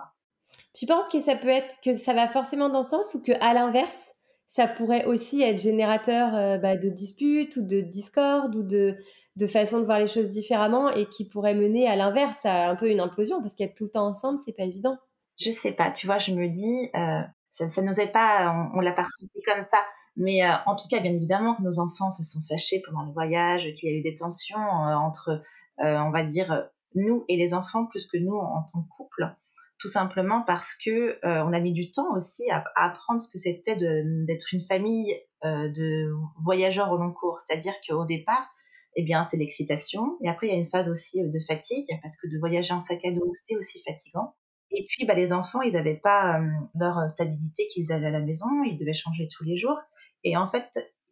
Tu 0.74 0.86
penses 0.86 1.08
que 1.08 1.18
ça 1.18 1.34
peut 1.34 1.48
être 1.48 1.74
que 1.82 1.92
ça 1.92 2.14
va 2.14 2.28
forcément 2.28 2.68
dans 2.68 2.84
ce 2.84 2.90
sens 2.90 3.16
ou 3.16 3.24
que 3.24 3.32
à 3.40 3.52
l'inverse 3.52 4.14
ça 4.46 4.68
pourrait 4.68 5.06
aussi 5.06 5.42
être 5.42 5.60
générateur 5.60 6.36
euh, 6.36 6.58
bah, 6.58 6.76
de 6.76 6.88
disputes 6.88 7.56
ou 7.56 7.66
de 7.66 7.80
discorde 7.80 8.54
ou 8.54 8.62
de, 8.62 8.96
de 9.36 9.46
façon 9.48 9.80
de 9.80 9.84
voir 9.84 9.98
les 9.98 10.06
choses 10.06 10.30
différemment 10.30 10.88
et 10.90 11.06
qui 11.06 11.28
pourrait 11.28 11.54
mener 11.54 11.88
à 11.88 11.96
l'inverse 11.96 12.46
à 12.46 12.70
un 12.70 12.76
peu 12.76 12.90
une 12.90 13.00
implosion 13.00 13.40
parce 13.40 13.56
qu'être 13.56 13.74
tout 13.74 13.84
le 13.84 13.90
temps 13.90 14.06
ensemble 14.06 14.38
c'est 14.38 14.56
pas 14.56 14.62
évident 14.62 14.98
je 15.38 15.50
sais 15.50 15.72
pas, 15.72 15.90
tu 15.90 16.06
vois, 16.06 16.18
je 16.18 16.32
me 16.32 16.48
dis, 16.48 16.90
euh, 16.94 17.22
ça, 17.50 17.68
ça 17.68 17.82
nous 17.82 17.98
est 18.00 18.12
pas, 18.12 18.70
on, 18.74 18.80
l'a 18.80 18.92
pas 18.92 19.06
comme 19.46 19.64
ça, 19.70 19.84
Mais 20.16 20.40
en 20.66 20.76
tout 20.76 20.88
cas, 20.88 21.00
bien 21.00 21.12
évidemment 21.12 21.54
que 21.54 21.62
nos 21.62 21.80
enfants 21.80 22.10
se 22.10 22.24
sont 22.24 22.40
fâchés 22.48 22.82
pendant 22.86 23.04
le 23.04 23.12
voyage, 23.12 23.62
qu'il 23.76 23.90
y 23.90 23.94
a 23.94 23.96
eu 23.96 24.02
des 24.02 24.14
tensions 24.14 24.58
entre, 24.58 25.42
on 25.78 26.10
va 26.10 26.24
dire, 26.24 26.68
nous 26.94 27.24
et 27.28 27.36
les 27.36 27.54
enfants 27.54 27.86
plus 27.86 28.06
que 28.06 28.18
nous 28.18 28.34
en, 28.34 28.64
tant 28.72 28.82
que 28.82 28.88
couple 28.88 29.34
tout 29.78 29.88
simplement 29.88 30.42
parce 30.42 30.74
que 30.74 31.18
on 31.22 31.52
a 31.52 31.60
mis 31.60 31.72
du 31.72 31.90
temps 31.90 32.14
aussi 32.16 32.50
à, 32.50 32.64
apprendre 32.74 33.20
ce 33.20 33.30
que 33.30 33.38
c'était 33.38 33.76
d'être 33.76 34.52
une 34.52 34.66
famille 34.66 35.14
de 35.44 36.12
voyageurs 36.42 36.90
au 36.90 36.96
long 36.96 37.12
cours. 37.12 37.40
C'est-à-dire 37.40 37.74
qu'au 37.86 38.04
départ, 38.04 38.50
eh 38.96 39.04
bien, 39.04 39.22
c'est 39.22 39.36
l'excitation. 39.36 40.18
Et 40.22 40.28
après, 40.28 40.48
il 40.48 40.50
y 40.50 40.56
a 40.56 40.58
une 40.58 40.68
phase 40.68 40.88
aussi 40.88 41.22
de 41.22 41.38
fatigue, 41.46 41.86
parce 42.02 42.16
que 42.16 42.26
de 42.26 42.36
voyager 42.38 42.74
en 42.74 42.80
sac 42.80 43.04
à 43.04 43.12
dos, 43.12 43.30
c'est 43.46 43.56
aussi 43.56 43.80
fatigant. 43.86 44.34
Et 44.70 44.86
puis, 44.88 45.06
bah, 45.06 45.14
les 45.14 45.32
enfants, 45.32 45.62
ils 45.62 45.72
n'avaient 45.72 45.96
pas 45.96 46.40
leur 46.78 47.10
stabilité 47.10 47.66
qu'ils 47.68 47.92
avaient 47.92 48.08
à 48.08 48.10
la 48.10 48.20
maison, 48.20 48.46
ils 48.64 48.76
devaient 48.76 48.92
changer 48.92 49.28
tous 49.28 49.44
les 49.44 49.56
jours. 49.56 49.80
Et 50.24 50.36
en 50.36 50.50
fait, 50.50 50.68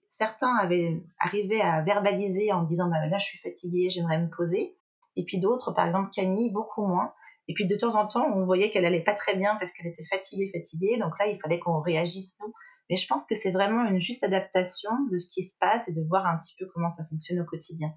certains 0.08 0.54
avaient 0.56 1.02
arrivé 1.18 1.60
à 1.60 1.82
verbaliser 1.82 2.52
en 2.52 2.64
disant 2.64 2.88
bah, 2.88 3.06
là, 3.06 3.18
je 3.18 3.24
suis 3.24 3.38
fatiguée, 3.38 3.88
j'aimerais 3.88 4.18
me 4.18 4.28
poser. 4.28 4.76
Et 5.16 5.24
puis 5.24 5.38
d'autres, 5.38 5.72
par 5.72 5.86
exemple 5.86 6.10
Camille, 6.14 6.52
beaucoup 6.52 6.86
moins. 6.86 7.12
Et 7.48 7.54
puis 7.54 7.66
de 7.66 7.76
temps 7.76 7.94
en 7.94 8.06
temps, 8.06 8.26
on 8.34 8.44
voyait 8.44 8.70
qu'elle 8.70 8.84
allait 8.84 9.04
pas 9.04 9.14
très 9.14 9.36
bien 9.36 9.56
parce 9.56 9.72
qu'elle 9.72 9.86
était 9.86 10.04
fatiguée, 10.04 10.50
fatiguée. 10.52 10.98
Donc 10.98 11.12
là, 11.18 11.26
il 11.28 11.38
fallait 11.40 11.60
qu'on 11.60 11.80
réagisse 11.80 12.36
nous. 12.40 12.52
Mais 12.90 12.96
je 12.96 13.06
pense 13.06 13.26
que 13.26 13.34
c'est 13.34 13.52
vraiment 13.52 13.84
une 13.84 14.00
juste 14.00 14.24
adaptation 14.24 14.90
de 15.10 15.16
ce 15.16 15.30
qui 15.30 15.42
se 15.44 15.56
passe 15.58 15.88
et 15.88 15.92
de 15.92 16.02
voir 16.02 16.26
un 16.26 16.38
petit 16.38 16.54
peu 16.58 16.66
comment 16.72 16.90
ça 16.90 17.04
fonctionne 17.08 17.40
au 17.40 17.44
quotidien. 17.44 17.92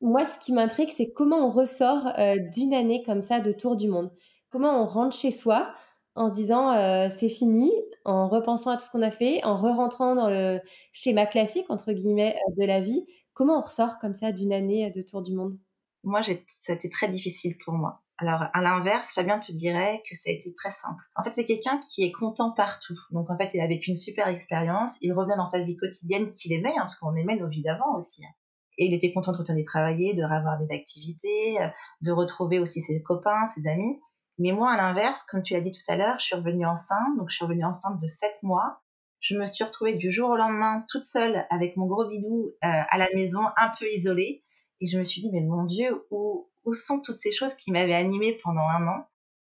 Moi, 0.00 0.24
ce 0.24 0.38
qui 0.38 0.52
m'intrigue, 0.52 0.90
c'est 0.90 1.12
comment 1.12 1.46
on 1.46 1.50
ressort 1.50 2.12
d'une 2.54 2.74
année 2.74 3.02
comme 3.04 3.22
ça 3.22 3.40
de 3.40 3.52
tour 3.52 3.76
du 3.76 3.88
monde. 3.88 4.10
Comment 4.52 4.82
on 4.82 4.86
rentre 4.86 5.16
chez 5.16 5.30
soi 5.30 5.74
en 6.14 6.28
se 6.28 6.34
disant 6.34 6.72
euh, 6.72 7.08
c'est 7.08 7.30
fini, 7.30 7.72
en 8.04 8.28
repensant 8.28 8.70
à 8.70 8.76
tout 8.76 8.84
ce 8.84 8.90
qu'on 8.90 9.00
a 9.00 9.10
fait, 9.10 9.42
en 9.44 9.56
re-rentrant 9.56 10.14
dans 10.14 10.28
le 10.28 10.60
schéma 10.92 11.24
classique, 11.24 11.70
entre 11.70 11.92
guillemets, 11.92 12.36
euh, 12.36 12.60
de 12.60 12.66
la 12.66 12.80
vie. 12.80 13.06
Comment 13.32 13.58
on 13.58 13.62
ressort 13.62 13.98
comme 13.98 14.12
ça 14.12 14.30
d'une 14.30 14.52
année 14.52 14.90
de 14.90 15.00
tour 15.00 15.22
du 15.22 15.34
monde? 15.34 15.58
Moi, 16.04 16.20
ça 16.22 16.72
a 16.72 16.74
été 16.74 16.90
très 16.90 17.08
difficile 17.08 17.56
pour 17.64 17.72
moi. 17.72 18.02
Alors, 18.18 18.44
à 18.52 18.60
l'inverse, 18.60 19.14
Fabien 19.14 19.38
te 19.38 19.52
dirait 19.52 20.02
que 20.08 20.14
ça 20.14 20.28
a 20.28 20.32
été 20.32 20.52
très 20.52 20.70
simple. 20.70 21.02
En 21.16 21.24
fait, 21.24 21.32
c'est 21.32 21.46
quelqu'un 21.46 21.78
qui 21.78 22.04
est 22.04 22.12
content 22.12 22.52
partout. 22.52 22.98
Donc, 23.10 23.30
en 23.30 23.38
fait, 23.38 23.54
il 23.54 23.60
a 23.60 23.66
vécu 23.66 23.88
une 23.88 23.96
super 23.96 24.28
expérience. 24.28 24.98
Il 25.00 25.14
revient 25.14 25.34
dans 25.36 25.46
sa 25.46 25.60
vie 25.62 25.76
quotidienne 25.76 26.32
qu'il 26.34 26.52
aimait, 26.52 26.76
hein, 26.76 26.82
parce 26.82 26.96
qu'on 26.96 27.16
aimait 27.16 27.36
nos 27.36 27.48
vies 27.48 27.62
d'avant 27.62 27.96
aussi. 27.96 28.24
Hein. 28.24 28.30
Et 28.78 28.86
il 28.86 28.94
était 28.94 29.12
content 29.12 29.32
de 29.32 29.38
retourner 29.38 29.64
travailler, 29.64 30.14
de 30.14 30.22
revoir 30.22 30.58
des 30.58 30.72
activités, 30.72 31.60
euh, 31.60 31.68
de 32.02 32.12
retrouver 32.12 32.58
aussi 32.58 32.80
ses 32.80 33.02
copains, 33.02 33.48
ses 33.54 33.66
amis. 33.66 33.98
Mais 34.42 34.50
moi, 34.50 34.72
à 34.72 34.76
l'inverse, 34.76 35.22
comme 35.22 35.44
tu 35.44 35.52
l'as 35.52 35.60
dit 35.60 35.70
tout 35.70 35.84
à 35.86 35.94
l'heure, 35.94 36.18
je 36.18 36.24
suis 36.24 36.34
revenue 36.34 36.66
enceinte. 36.66 37.16
Donc, 37.16 37.30
je 37.30 37.36
suis 37.36 37.44
revenue 37.44 37.64
enceinte 37.64 38.00
de 38.00 38.06
7 38.08 38.42
mois. 38.42 38.82
Je 39.20 39.38
me 39.38 39.46
suis 39.46 39.62
retrouvée 39.62 39.94
du 39.94 40.10
jour 40.10 40.30
au 40.30 40.36
lendemain 40.36 40.84
toute 40.88 41.04
seule 41.04 41.46
avec 41.48 41.76
mon 41.76 41.86
gros 41.86 42.08
bidou 42.08 42.46
euh, 42.48 42.52
à 42.60 42.98
la 42.98 43.06
maison, 43.14 43.38
un 43.56 43.70
peu 43.78 43.86
isolée. 43.88 44.42
Et 44.80 44.86
je 44.88 44.98
me 44.98 45.04
suis 45.04 45.22
dit, 45.22 45.30
mais 45.32 45.42
mon 45.42 45.62
Dieu, 45.62 46.04
où, 46.10 46.50
où 46.64 46.72
sont 46.72 47.00
toutes 47.00 47.14
ces 47.14 47.30
choses 47.30 47.54
qui 47.54 47.70
m'avaient 47.70 47.94
animée 47.94 48.36
pendant 48.42 48.62
un 48.62 48.84
an? 48.88 49.06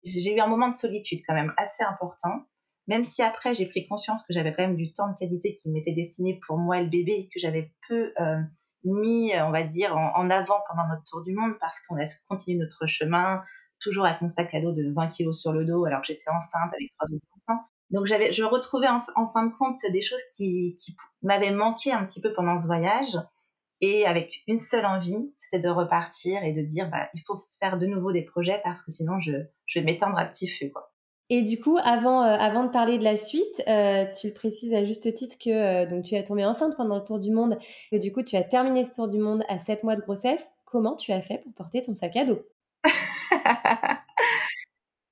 J'ai 0.05 0.37
eu 0.37 0.41
un 0.41 0.49
moment 0.49 0.69
de 0.69 0.75
solitude 0.75 1.21
quand 1.27 1.33
même 1.33 1.55
assez 1.57 1.83
important, 1.83 2.45
même 2.87 3.05
si 3.05 3.23
après 3.23 3.55
j'ai 3.55 3.65
pris 3.65 3.89
conscience 3.89 4.23
que 4.27 4.35
j'avais 4.35 4.53
quand 4.53 4.65
même 4.65 4.77
du 4.77 4.93
temps 4.93 5.09
de 5.11 5.17
qualité 5.17 5.57
qui 5.57 5.71
m'était 5.71 5.95
destiné 5.95 6.39
pour 6.47 6.59
moi 6.59 6.77
et 6.77 6.85
le 6.85 6.91
bébé 6.91 7.31
que 7.33 7.41
j'avais 7.41 7.73
peu 7.89 8.13
euh, 8.21 8.37
mis, 8.85 9.33
on 9.41 9.51
va 9.51 9.63
dire, 9.63 9.97
en, 9.97 10.29
avant 10.29 10.61
pendant 10.69 10.87
notre 10.89 11.05
tour 11.05 11.23
du 11.23 11.33
monde 11.33 11.55
parce 11.59 11.81
qu'on 11.81 11.97
a 11.97 12.05
continué 12.29 12.59
notre 12.59 12.87
chemin, 12.87 13.43
toujours 13.81 14.07
avec 14.07 14.21
mon 14.21 14.29
sac 14.29 14.55
à 14.55 14.61
dos 14.61 14.73
de 14.73 14.93
20 14.95 15.09
kilos 15.09 15.41
sur 15.41 15.53
le 15.53 15.65
dos 15.65 15.85
alors 15.85 16.01
que 16.01 16.09
j'étais 16.09 16.31
enceinte 16.31 16.73
avec 16.73 16.91
trois 16.91 17.07
autres 17.13 17.27
enfants. 17.49 17.61
Donc 17.91 18.07
j'avais, 18.07 18.33
je 18.33 18.43
retrouvais 18.43 18.89
en, 18.89 19.03
fin 19.33 19.47
de 19.47 19.53
compte 19.57 19.81
des 19.91 20.03
choses 20.03 20.23
qui, 20.35 20.75
qui 20.77 20.97
m'avaient 21.23 21.53
manqué 21.53 21.93
un 21.93 22.05
petit 22.05 22.21
peu 22.21 22.33
pendant 22.33 22.59
ce 22.59 22.67
voyage 22.67 23.17
et 23.81 24.07
avec 24.07 24.43
une 24.47 24.59
seule 24.59 24.87
envie, 24.87 25.33
c'était 25.39 25.61
de 25.61 25.69
repartir 25.69 26.43
et 26.43 26.53
de 26.53 26.63
dire 26.63 26.89
bah, 26.91 27.09
il 27.15 27.23
faut 27.27 27.45
faire 27.61 27.79
de 27.79 27.87
nouveau 27.87 28.13
des 28.13 28.23
projets 28.23 28.61
parce 28.65 28.83
que 28.83 28.91
sinon 28.91 29.19
je, 29.21 29.33
je 29.67 29.79
vais 29.79 29.85
m'éteindre 29.85 30.19
à 30.19 30.25
petit 30.25 30.49
feu. 30.49 30.71
Quoi. 30.73 30.91
Et 31.31 31.43
du 31.43 31.59
coup, 31.59 31.79
avant, 31.83 32.23
euh, 32.23 32.27
avant 32.27 32.65
de 32.65 32.71
parler 32.71 32.99
de 32.99 33.05
la 33.05 33.17
suite, 33.17 33.63
euh, 33.67 34.05
tu 34.19 34.29
le 34.29 34.35
précises 34.35 34.75
à 34.75 34.85
juste 34.85 35.13
titre 35.15 35.37
que 35.43 35.51
euh, 35.51 35.87
donc 35.87 36.05
tu 36.05 36.17
as 36.17 36.23
tombé 36.23 36.45
enceinte 36.45 36.77
pendant 36.77 36.97
le 36.97 37.05
tour 37.05 37.19
du 37.19 37.31
monde, 37.31 37.59
que 37.91 37.97
du 37.97 38.13
coup 38.13 38.23
tu 38.23 38.37
as 38.37 38.43
terminé 38.43 38.85
ce 38.85 38.93
tour 38.93 39.09
du 39.09 39.19
monde 39.19 39.43
à 39.49 39.59
7 39.59 39.85
mois 39.85 39.97
de 39.97 40.03
grossesse. 40.03 40.45
Comment 40.67 40.97
tu 40.97 41.13
as 41.13 41.23
fait 41.23 41.39
pour 41.39 41.53
porter 41.55 41.81
ton 41.81 41.95
sac 41.95 42.17
à 42.17 42.25
dos? 42.25 42.43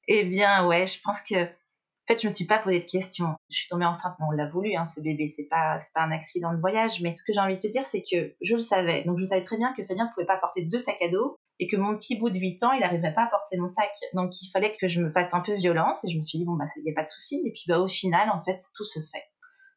Eh 0.09 0.25
bien, 0.25 0.67
ouais, 0.67 0.87
je 0.87 1.01
pense 1.01 1.21
que 1.23 1.45
en 1.45 2.15
fait, 2.15 2.21
je 2.21 2.27
me 2.27 2.33
suis 2.33 2.47
pas 2.47 2.59
posé 2.59 2.81
de 2.81 2.85
questions. 2.85 3.35
Je 3.49 3.59
suis 3.59 3.69
tombée 3.69 3.85
enceinte, 3.85 4.15
mais 4.19 4.27
on 4.29 4.33
l'a 4.33 4.47
voulu, 4.49 4.75
hein, 4.75 4.85
ce 4.85 5.01
bébé. 5.01 5.29
C'est 5.29 5.47
pas, 5.49 5.79
pas 5.95 6.03
un 6.03 6.11
accident 6.11 6.53
de 6.53 6.59
voyage. 6.61 7.01
Mais 7.01 7.15
ce 7.15 7.23
que 7.23 7.33
j'ai 7.33 7.39
envie 7.41 7.55
de 7.55 7.61
te 7.61 7.69
dire, 7.69 7.87
c'est 7.87 8.03
que 8.03 8.35
je 8.43 8.55
le 8.55 8.61
savais. 8.61 9.05
Donc, 9.05 9.19
je 9.21 9.25
savais 9.25 9.43
très 9.43 9.57
bien 9.57 9.73
que 9.73 9.85
Fabien 9.85 10.07
ne 10.07 10.11
pouvait 10.13 10.27
pas 10.27 10.39
porter 10.39 10.65
deux 10.65 10.81
sacs 10.81 11.01
à 11.01 11.09
dos 11.09 11.37
et 11.61 11.69
que 11.69 11.77
mon 11.77 11.97
petit 11.97 12.17
bout 12.19 12.31
de 12.31 12.39
8 12.39 12.61
ans, 12.65 12.73
il 12.73 12.81
n'arriverait 12.81 13.15
pas 13.15 13.25
à 13.25 13.29
porter 13.29 13.57
mon 13.57 13.69
sac. 13.69 13.93
Donc, 14.15 14.33
il 14.43 14.51
fallait 14.51 14.77
que 14.81 14.89
je 14.89 15.01
me 15.01 15.13
fasse 15.13 15.33
un 15.33 15.41
peu 15.41 15.55
violence 15.55 16.05
et 16.05 16.11
je 16.11 16.17
me 16.17 16.23
suis 16.23 16.39
dit, 16.39 16.45
bon, 16.45 16.57
bah, 16.57 16.65
il 16.77 16.83
n'y 16.83 16.91
a 16.91 16.95
pas 16.95 17.05
de 17.05 17.09
souci. 17.09 17.41
Et 17.47 17.53
puis, 17.53 17.65
bah, 17.69 17.79
au 17.79 17.87
final, 17.89 18.29
en 18.31 18.43
fait, 18.43 18.59
tout 18.75 18.85
se 18.85 18.99
fait. 18.99 19.32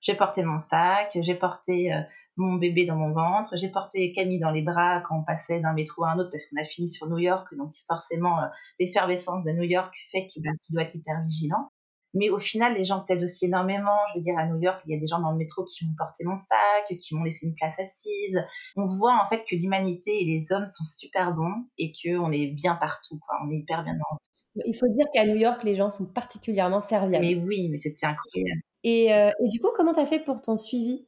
J'ai 0.06 0.14
porté 0.14 0.44
mon 0.44 0.60
sac, 0.60 1.18
j'ai 1.20 1.34
porté 1.34 1.92
euh, 1.92 2.00
mon 2.38 2.58
bébé 2.58 2.86
dans 2.86 2.96
mon 2.96 3.12
ventre, 3.12 3.58
j'ai 3.58 3.70
porté 3.70 4.12
Camille 4.12 4.38
dans 4.38 4.52
les 4.52 4.62
bras 4.62 5.02
quand 5.02 5.18
on 5.18 5.24
passait 5.24 5.62
d'un 5.62 5.74
métro 5.74 6.04
à 6.04 6.12
un 6.12 6.20
autre 6.20 6.30
parce 6.32 6.46
qu'on 6.46 6.62
a 6.62 6.64
fini 6.64 6.88
sur 6.88 7.10
New 7.10 7.18
York. 7.18 7.48
Donc, 7.58 7.74
forcément, 7.88 8.40
euh, 8.40 8.46
l'effervescence 8.80 9.46
de 9.46 9.52
New 9.52 9.64
York 9.64 9.92
fait 10.12 10.28
qu'il 10.28 10.44
bah, 10.44 10.52
doit 10.70 10.84
être 10.84 10.94
hyper 10.94 11.24
vigilant. 11.24 11.72
Mais 12.14 12.30
au 12.30 12.38
final, 12.38 12.76
les 12.76 12.84
gens 12.84 13.00
t'aident 13.00 13.24
aussi 13.24 13.46
énormément. 13.46 13.98
Je 14.14 14.20
veux 14.20 14.24
dire, 14.24 14.38
à 14.38 14.46
New 14.46 14.62
York, 14.62 14.80
il 14.86 14.94
y 14.94 14.96
a 14.96 15.00
des 15.00 15.08
gens 15.08 15.20
dans 15.20 15.32
le 15.32 15.38
métro 15.38 15.66
qui 15.66 15.88
m'ont 15.88 15.96
porté 15.98 16.24
mon 16.24 16.38
sac, 16.38 16.96
qui 17.00 17.16
m'ont 17.16 17.24
laissé 17.24 17.48
une 17.48 17.56
place 17.56 17.80
assise. 17.80 18.40
On 18.76 18.86
voit 18.98 19.20
en 19.20 19.28
fait 19.28 19.44
que 19.50 19.56
l'humanité 19.56 20.22
et 20.22 20.26
les 20.26 20.52
hommes 20.52 20.68
sont 20.68 20.86
super 20.86 21.34
bons 21.34 21.66
et 21.80 21.92
qu'on 21.92 22.32
est 22.32 22.46
bien 22.46 22.76
partout. 22.76 23.18
Quoi. 23.26 23.40
On 23.44 23.50
est 23.50 23.58
hyper 23.58 23.84
bien 23.84 23.96
dans 23.96 24.20
il 24.66 24.74
faut 24.74 24.88
dire 24.88 25.06
qu'à 25.14 25.26
New 25.26 25.36
York, 25.36 25.64
les 25.64 25.76
gens 25.76 25.90
sont 25.90 26.06
particulièrement 26.06 26.80
serviables. 26.80 27.26
Mais 27.26 27.36
oui, 27.36 27.68
mais 27.70 27.78
c'était 27.78 28.06
incroyable. 28.06 28.62
Et, 28.86 29.12
euh, 29.12 29.32
et, 29.44 29.50
du 29.50 29.60
coup, 29.60 29.70
comment 29.76 29.94
tu 29.94 30.00
as 30.00 30.06
fait 30.06 30.20
pour 30.20 30.40
ton 30.40 30.56
suivi 30.56 31.08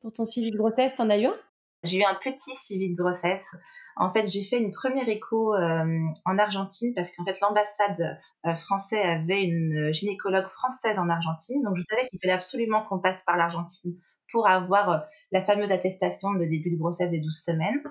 Pour 0.00 0.12
ton 0.12 0.24
suivi 0.24 0.52
de 0.52 0.56
grossesse, 0.56 0.94
t'en 0.94 1.10
as 1.10 1.18
eu 1.18 1.26
un? 1.26 1.34
J'ai 1.82 1.98
eu 1.98 2.04
un 2.04 2.14
petit 2.14 2.54
suivi 2.54 2.88
de 2.88 2.94
grossesse. 2.94 3.44
En 3.96 4.12
fait, 4.12 4.30
j'ai 4.30 4.42
fait 4.42 4.58
une 4.58 4.70
première 4.70 5.08
écho 5.08 5.52
euh, 5.54 5.84
en 6.24 6.38
Argentine 6.38 6.94
parce 6.94 7.10
qu'en 7.10 7.24
fait, 7.24 7.40
l'ambassade 7.40 8.20
euh, 8.46 8.54
française 8.54 9.04
avait 9.04 9.42
une 9.42 9.92
gynécologue 9.92 10.46
française 10.46 11.00
en 11.00 11.08
Argentine. 11.08 11.62
Donc, 11.64 11.74
je 11.76 11.82
savais 11.82 12.06
qu'il 12.08 12.20
fallait 12.22 12.32
absolument 12.32 12.84
qu'on 12.84 13.00
passe 13.00 13.24
par 13.26 13.36
l'Argentine 13.36 13.98
pour 14.30 14.46
avoir 14.46 15.04
la 15.32 15.40
fameuse 15.40 15.72
attestation 15.72 16.32
de 16.32 16.44
début 16.44 16.70
de 16.70 16.76
grossesse 16.76 17.10
des 17.10 17.18
12 17.18 17.42
semaines. 17.44 17.82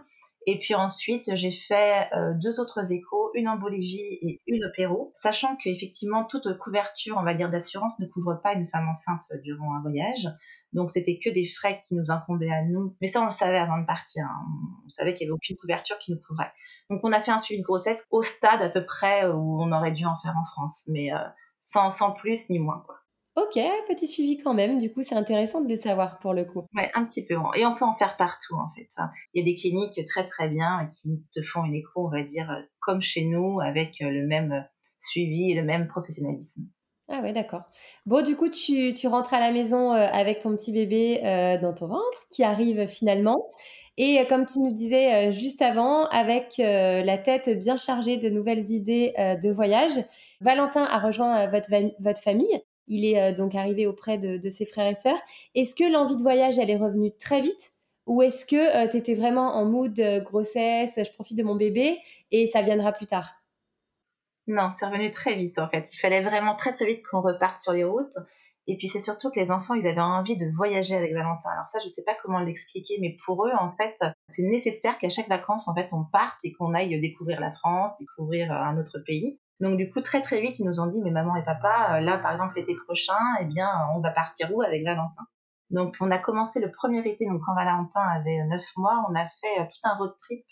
Et 0.48 0.60
puis 0.60 0.76
ensuite, 0.76 1.36
j'ai 1.36 1.52
fait 1.52 2.10
deux 2.36 2.60
autres 2.60 2.92
échos, 2.92 3.32
une 3.34 3.48
en 3.48 3.58
Bolivie 3.58 4.20
et 4.22 4.42
une 4.48 4.66
au 4.66 4.70
Pérou, 4.76 5.12
sachant 5.16 5.56
qu'effectivement, 5.56 6.24
toute 6.24 6.58
couverture, 6.60 7.18
on 7.20 7.24
va 7.24 7.34
dire, 7.34 7.50
d'assurance 7.50 8.00
ne 8.00 8.06
couvre 8.06 8.40
pas 8.44 8.54
une 8.54 8.68
femme 8.68 8.88
enceinte 8.88 9.24
durant 9.44 9.76
un 9.76 9.82
voyage. 9.82 10.28
Donc, 10.74 10.92
c'était 10.92 11.20
que 11.24 11.30
des 11.30 11.48
frais 11.48 11.80
qui 11.88 11.96
nous 11.96 12.12
incombaient 12.12 12.52
à 12.52 12.64
nous. 12.64 12.96
Mais 13.02 13.08
ça, 13.08 13.22
on 13.22 13.26
le 13.26 13.32
savait 13.32 13.58
avant 13.58 13.80
de 13.80 13.86
partir. 13.86 14.26
Hein. 14.26 14.46
On 14.86 14.90
savait 14.90 15.14
qu'il 15.14 15.26
n'y 15.26 15.32
avait 15.32 15.36
aucune 15.36 15.56
couverture 15.58 15.98
qui 16.00 16.12
nous 16.12 16.20
couvrait. 16.20 16.52
Donc, 16.90 17.00
on 17.04 17.12
a 17.12 17.20
fait 17.20 17.32
un 17.32 17.40
suivi 17.40 17.62
de 17.62 17.66
grossesse 17.66 18.06
au 18.12 18.22
stade 18.22 18.62
à 18.62 18.70
peu 18.70 18.86
près 18.86 19.26
où 19.28 19.62
on 19.62 19.72
aurait 19.72 19.94
dû 19.94 20.06
en 20.06 20.16
faire 20.18 20.36
en 20.38 20.46
France, 20.46 20.88
mais 20.92 21.14
euh, 21.14 21.18
sans, 21.62 21.92
sans 21.92 22.12
plus 22.12 22.50
ni 22.50 22.60
moins. 22.60 22.84
Quoi. 22.86 22.98
Ok, 23.36 23.60
petit 23.90 24.08
suivi 24.08 24.38
quand 24.38 24.54
même. 24.54 24.78
Du 24.78 24.94
coup, 24.94 25.04
c'est 25.04 25.16
intéressant 25.16 25.60
de 25.60 25.68
le 25.68 25.76
savoir 25.76 26.20
pour 26.20 26.34
le 26.34 26.46
coup. 26.46 26.64
Ouais, 26.74 26.90
un 26.94 27.04
petit 27.04 27.26
peu. 27.26 27.36
Et 27.58 27.66
on 27.66 27.76
peut 27.76 27.84
en 27.84 27.94
faire 27.94 28.16
partout 28.16 28.56
en 28.56 28.70
fait. 28.74 28.88
Hein. 28.96 29.10
Il 29.34 29.40
y 29.40 29.42
a 29.42 29.52
des 29.52 29.58
cliniques 29.58 30.00
très 30.06 30.26
très 30.26 30.48
bien 30.48 30.90
qui 30.96 31.22
te 31.34 31.42
font 31.42 31.66
une 31.66 31.76
écho, 31.76 32.08
on 32.08 32.10
va 32.10 32.24
dire, 32.24 32.50
euh, 32.50 32.62
comme 32.80 33.02
chez 33.02 33.26
nous, 33.26 33.60
avec 33.60 34.02
euh, 34.02 34.10
le 34.10 34.26
même 34.26 34.66
suivi 35.02 35.52
et 35.52 35.54
le 35.54 35.64
même 35.64 35.90
professionnalisme. 35.90 36.64
Ah 37.10 37.20
ouais, 37.22 37.34
d'accord. 37.34 37.64
Bon, 38.06 38.24
du 38.24 38.38
coup, 38.38 38.50
tu, 38.50 38.94
tu 38.94 39.08
rentres 39.08 39.34
à 39.34 39.42
la 39.42 39.52
maison 39.52 39.92
euh, 39.92 39.98
avec 39.98 40.40
ton 40.40 40.56
petit 40.56 40.72
bébé 40.72 41.20
dans 41.62 41.74
ton 41.74 41.88
ventre, 41.88 42.28
qui 42.32 42.44
arrive 42.44 42.88
finalement. 42.88 43.50
Et 43.98 44.26
comme 44.28 44.46
tu 44.46 44.60
nous 44.60 44.74
disais 44.74 45.32
juste 45.32 45.62
avant, 45.62 46.06
avec 46.08 46.56
la 46.58 47.18
tête 47.18 47.50
bien 47.60 47.78
chargée 47.78 48.18
de 48.18 48.30
nouvelles 48.30 48.72
idées 48.72 49.14
de 49.18 49.50
voyage, 49.52 49.94
Valentin 50.42 50.84
a 50.84 51.00
rejoint 51.00 51.48
votre, 51.48 51.70
votre 52.00 52.22
famille. 52.22 52.62
Il 52.88 53.06
est 53.06 53.22
euh, 53.22 53.36
donc 53.36 53.56
arrivé 53.56 53.88
auprès 53.88 54.18
de, 54.18 54.50
ses 54.50 54.66
frères 54.66 54.90
et 54.90 54.96
sœurs. 54.96 55.20
Est-ce 55.56 55.76
que 55.76 55.92
l'envie 55.92 56.18
de 56.18 56.22
voyage, 56.22 56.60
elle 56.60 56.70
est 56.70 56.78
revenue 56.78 57.12
très 57.18 57.42
vite? 57.42 57.74
Ou 58.06 58.22
est-ce 58.22 58.46
que 58.46 58.56
euh, 58.56 58.88
tu 58.88 58.98
étais 58.98 59.16
vraiment 59.16 59.56
en 59.56 59.66
mood 59.66 60.00
grossesse, 60.24 60.94
je 60.98 61.12
profite 61.14 61.38
de 61.38 61.44
mon 61.44 61.56
bébé 61.56 61.98
et 62.32 62.46
ça 62.46 62.62
viendra 62.62 62.92
plus 62.92 63.08
tard? 63.08 63.34
Non, 64.48 64.70
c'est 64.70 64.86
revenu 64.86 65.10
très 65.10 65.34
vite 65.34 65.58
en 65.58 65.68
fait. 65.68 65.92
Il 65.94 65.98
fallait 65.98 66.22
vraiment 66.22 66.56
très 66.56 66.72
très 66.72 66.86
vite 66.86 67.02
qu'on 67.10 67.22
reparte 67.22 67.58
sur 67.58 67.74
les 67.74 67.84
routes. 67.84 68.16
Et 68.68 68.78
puis 68.78 68.88
c'est 68.88 69.00
surtout 69.00 69.30
que 69.30 69.40
les 69.40 69.52
enfants, 69.52 69.76
ils 69.76 69.88
avaient 69.88 70.02
envie 70.02 70.38
de 70.38 70.50
voyager 70.56 70.96
avec 70.96 71.14
Valentin. 71.14 71.50
Alors 71.52 71.68
ça, 71.68 71.80
je 71.80 71.86
ne 71.86 71.90
sais 71.90 72.04
pas 72.04 72.16
comment 72.24 72.40
l'expliquer, 72.40 72.98
mais 73.00 73.16
pour 73.26 73.46
eux, 73.46 73.52
en 73.60 73.76
fait, 73.78 73.96
c'est 74.28 74.44
nécessaire 74.44 74.98
qu'à 74.98 75.10
chaque 75.10 75.30
vacances, 75.30 75.68
en 75.68 75.76
fait, 75.76 75.94
on 75.94 76.04
parte 76.04 76.44
et 76.44 76.54
qu'on 76.54 76.74
aille 76.74 77.00
découvrir 77.00 77.40
la 77.40 77.52
France, 77.52 77.98
découvrir 78.00 78.52
euh, 78.52 78.56
un 78.56 78.78
autre 78.80 79.00
pays. 79.06 79.40
Donc 79.60 79.78
du 79.78 79.90
coup, 79.90 80.02
très 80.02 80.22
très 80.22 80.42
vite, 80.42 80.60
ils 80.60 80.66
nous 80.66 80.80
ont 80.80 80.88
dit, 80.88 81.02
mais 81.04 81.12
maman 81.12 81.36
et 81.36 81.44
papa, 81.44 81.98
euh, 81.98 82.00
là, 82.02 82.18
par 82.18 82.32
exemple, 82.32 82.56
l'été 82.56 82.76
prochain, 82.76 83.18
eh 83.40 83.46
bien, 83.46 83.70
on 83.96 84.02
va 84.02 84.12
partir 84.12 84.54
où 84.54 84.62
avec 84.62 84.84
Valentin? 84.84 85.24
Donc, 85.72 85.96
on 86.00 86.12
a 86.12 86.20
commencé 86.20 86.60
le 86.60 86.72
premier 86.72 87.00
été, 87.00 87.26
donc 87.26 87.42
quand 87.46 87.56
Valentin 87.56 88.02
avait 88.02 88.44
9 88.46 88.62
mois, 88.78 89.06
on 89.10 89.16
a 89.16 89.26
fait 89.26 89.68
tout 89.68 89.80
un 89.84 89.98
road 89.98 90.14
trip 90.20 90.46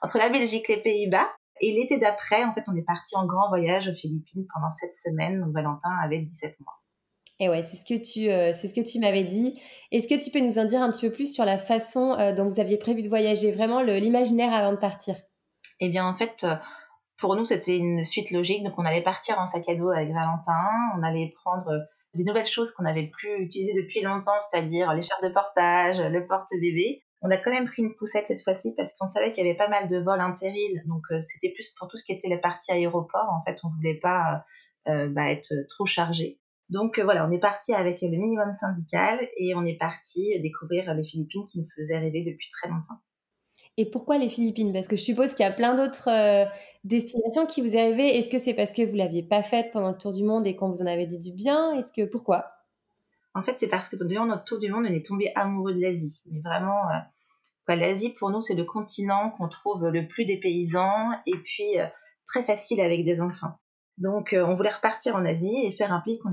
entre 0.00 0.16
la 0.18 0.30
Belgique 0.30 0.70
et 0.70 0.76
les 0.76 0.82
Pays-Bas. 0.82 1.28
Et 1.60 1.72
l'été 1.72 1.98
d'après, 1.98 2.42
en 2.42 2.54
fait, 2.54 2.64
on 2.66 2.74
est 2.74 2.84
parti 2.84 3.16
en 3.16 3.26
grand 3.26 3.48
voyage 3.48 3.88
aux 3.88 3.94
Philippines 3.94 4.46
pendant 4.54 4.70
7 4.70 4.90
semaines. 4.94 5.40
Donc, 5.40 5.52
Valentin 5.52 5.90
avait 6.02 6.20
17 6.20 6.58
mois. 6.60 6.72
Et 7.38 7.50
ouais, 7.50 7.62
c'est 7.62 7.76
ce 7.76 7.84
que 7.84 8.00
tu, 8.00 8.54
c'est 8.58 8.66
ce 8.66 8.72
que 8.72 8.80
tu 8.80 8.98
m'avais 8.98 9.24
dit. 9.24 9.60
Est-ce 9.92 10.08
que 10.08 10.18
tu 10.18 10.30
peux 10.30 10.40
nous 10.40 10.58
en 10.58 10.64
dire 10.64 10.80
un 10.80 10.90
petit 10.90 11.06
peu 11.06 11.12
plus 11.12 11.34
sur 11.34 11.44
la 11.44 11.58
façon 11.58 12.16
dont 12.34 12.48
vous 12.48 12.58
aviez 12.58 12.78
prévu 12.78 13.02
de 13.02 13.10
voyager, 13.10 13.52
vraiment 13.52 13.82
l'imaginaire 13.82 14.54
avant 14.54 14.72
de 14.72 14.78
partir? 14.78 15.16
Eh 15.80 15.90
bien, 15.90 16.06
en 16.06 16.14
fait, 16.14 16.46
pour 17.18 17.36
nous, 17.36 17.44
c'était 17.44 17.76
une 17.76 18.04
suite 18.04 18.30
logique. 18.30 18.62
Donc, 18.62 18.74
on 18.78 18.84
allait 18.84 19.02
partir 19.02 19.38
en 19.38 19.46
sac 19.46 19.68
à 19.68 19.74
dos 19.74 19.90
avec 19.90 20.12
Valentin. 20.12 20.68
On 20.96 21.02
allait 21.02 21.32
prendre 21.42 21.86
des 22.14 22.24
nouvelles 22.24 22.46
choses 22.46 22.72
qu'on 22.72 22.84
n'avait 22.84 23.08
plus 23.08 23.42
utilisées 23.42 23.74
depuis 23.74 24.00
longtemps, 24.00 24.38
c'est-à-dire 24.40 24.92
l'écharpe 24.94 25.22
de 25.22 25.28
portage, 25.28 26.00
le 26.00 26.26
porte-bébé. 26.26 27.02
On 27.22 27.30
a 27.30 27.36
quand 27.36 27.50
même 27.50 27.66
pris 27.66 27.82
une 27.82 27.94
poussette 27.94 28.26
cette 28.28 28.42
fois-ci 28.42 28.74
parce 28.76 28.94
qu'on 28.94 29.06
savait 29.06 29.32
qu'il 29.32 29.44
y 29.44 29.48
avait 29.48 29.56
pas 29.56 29.68
mal 29.68 29.88
de 29.88 29.98
vols 29.98 30.20
intériles. 30.20 30.82
Donc, 30.86 31.02
c'était 31.20 31.50
plus 31.50 31.70
pour 31.78 31.88
tout 31.88 31.96
ce 31.96 32.04
qui 32.04 32.12
était 32.12 32.28
la 32.28 32.38
partie 32.38 32.72
aéroport. 32.72 33.28
En 33.30 33.42
fait, 33.44 33.58
on 33.64 33.70
voulait 33.70 33.98
pas 33.98 34.44
bah, 34.86 35.30
être 35.30 35.52
trop 35.68 35.86
chargé. 35.86 36.38
Donc 36.68 36.98
voilà, 36.98 37.26
on 37.26 37.30
est 37.30 37.38
parti 37.38 37.74
avec 37.74 38.00
le 38.02 38.08
minimum 38.08 38.52
syndical 38.52 39.20
et 39.36 39.54
on 39.54 39.64
est 39.64 39.78
parti 39.78 40.40
découvrir 40.40 40.92
les 40.94 41.02
Philippines 41.02 41.46
qui 41.46 41.60
nous 41.60 41.68
faisaient 41.76 41.98
rêver 41.98 42.24
depuis 42.24 42.48
très 42.50 42.68
longtemps. 42.68 43.00
Et 43.78 43.90
pourquoi 43.90 44.16
les 44.16 44.28
Philippines? 44.28 44.72
Parce 44.72 44.88
que 44.88 44.96
je 44.96 45.02
suppose 45.02 45.34
qu'il 45.34 45.44
y 45.44 45.48
a 45.48 45.52
plein 45.52 45.74
d'autres 45.74 46.08
euh, 46.08 46.46
destinations 46.84 47.46
qui 47.46 47.60
vous 47.60 47.76
rêvé. 47.76 48.16
Est-ce 48.16 48.30
que 48.30 48.38
c'est 48.38 48.54
parce 48.54 48.72
que 48.72 48.82
vous 48.82 48.94
l'aviez 48.96 49.22
pas 49.22 49.42
faite 49.42 49.70
pendant 49.72 49.90
le 49.90 49.98
tour 49.98 50.12
du 50.12 50.24
monde 50.24 50.46
et 50.46 50.56
qu'on 50.56 50.70
vous 50.70 50.80
en 50.80 50.86
avait 50.86 51.06
dit 51.06 51.18
du 51.18 51.32
bien? 51.32 51.74
Est-ce 51.74 51.92
que 51.92 52.06
pourquoi? 52.06 52.46
En 53.34 53.42
fait, 53.42 53.58
c'est 53.58 53.68
parce 53.68 53.90
que 53.90 54.02
durant 54.02 54.24
notre 54.24 54.44
tour 54.44 54.58
du 54.58 54.70
monde, 54.70 54.86
on 54.88 54.92
est 54.92 55.04
tombé 55.04 55.30
amoureux 55.34 55.74
de 55.74 55.80
l'Asie. 55.80 56.22
Mais 56.30 56.40
vraiment, 56.40 56.88
euh, 56.88 57.76
l'Asie 57.76 58.14
pour 58.14 58.30
nous, 58.30 58.40
c'est 58.40 58.54
le 58.54 58.64
continent 58.64 59.30
qu'on 59.36 59.48
trouve 59.48 59.88
le 59.88 60.08
plus 60.08 60.24
dépaysant 60.24 61.10
et 61.26 61.36
puis 61.36 61.78
euh, 61.78 61.86
très 62.24 62.42
facile 62.42 62.80
avec 62.80 63.04
des 63.04 63.20
enfants. 63.20 63.58
Donc, 63.98 64.34
on 64.38 64.54
voulait 64.54 64.72
repartir 64.72 65.16
en 65.16 65.24
Asie 65.24 65.64
et 65.64 65.72
faire 65.72 65.92
un 65.92 66.00
pays 66.00 66.18
qu'on 66.18 66.30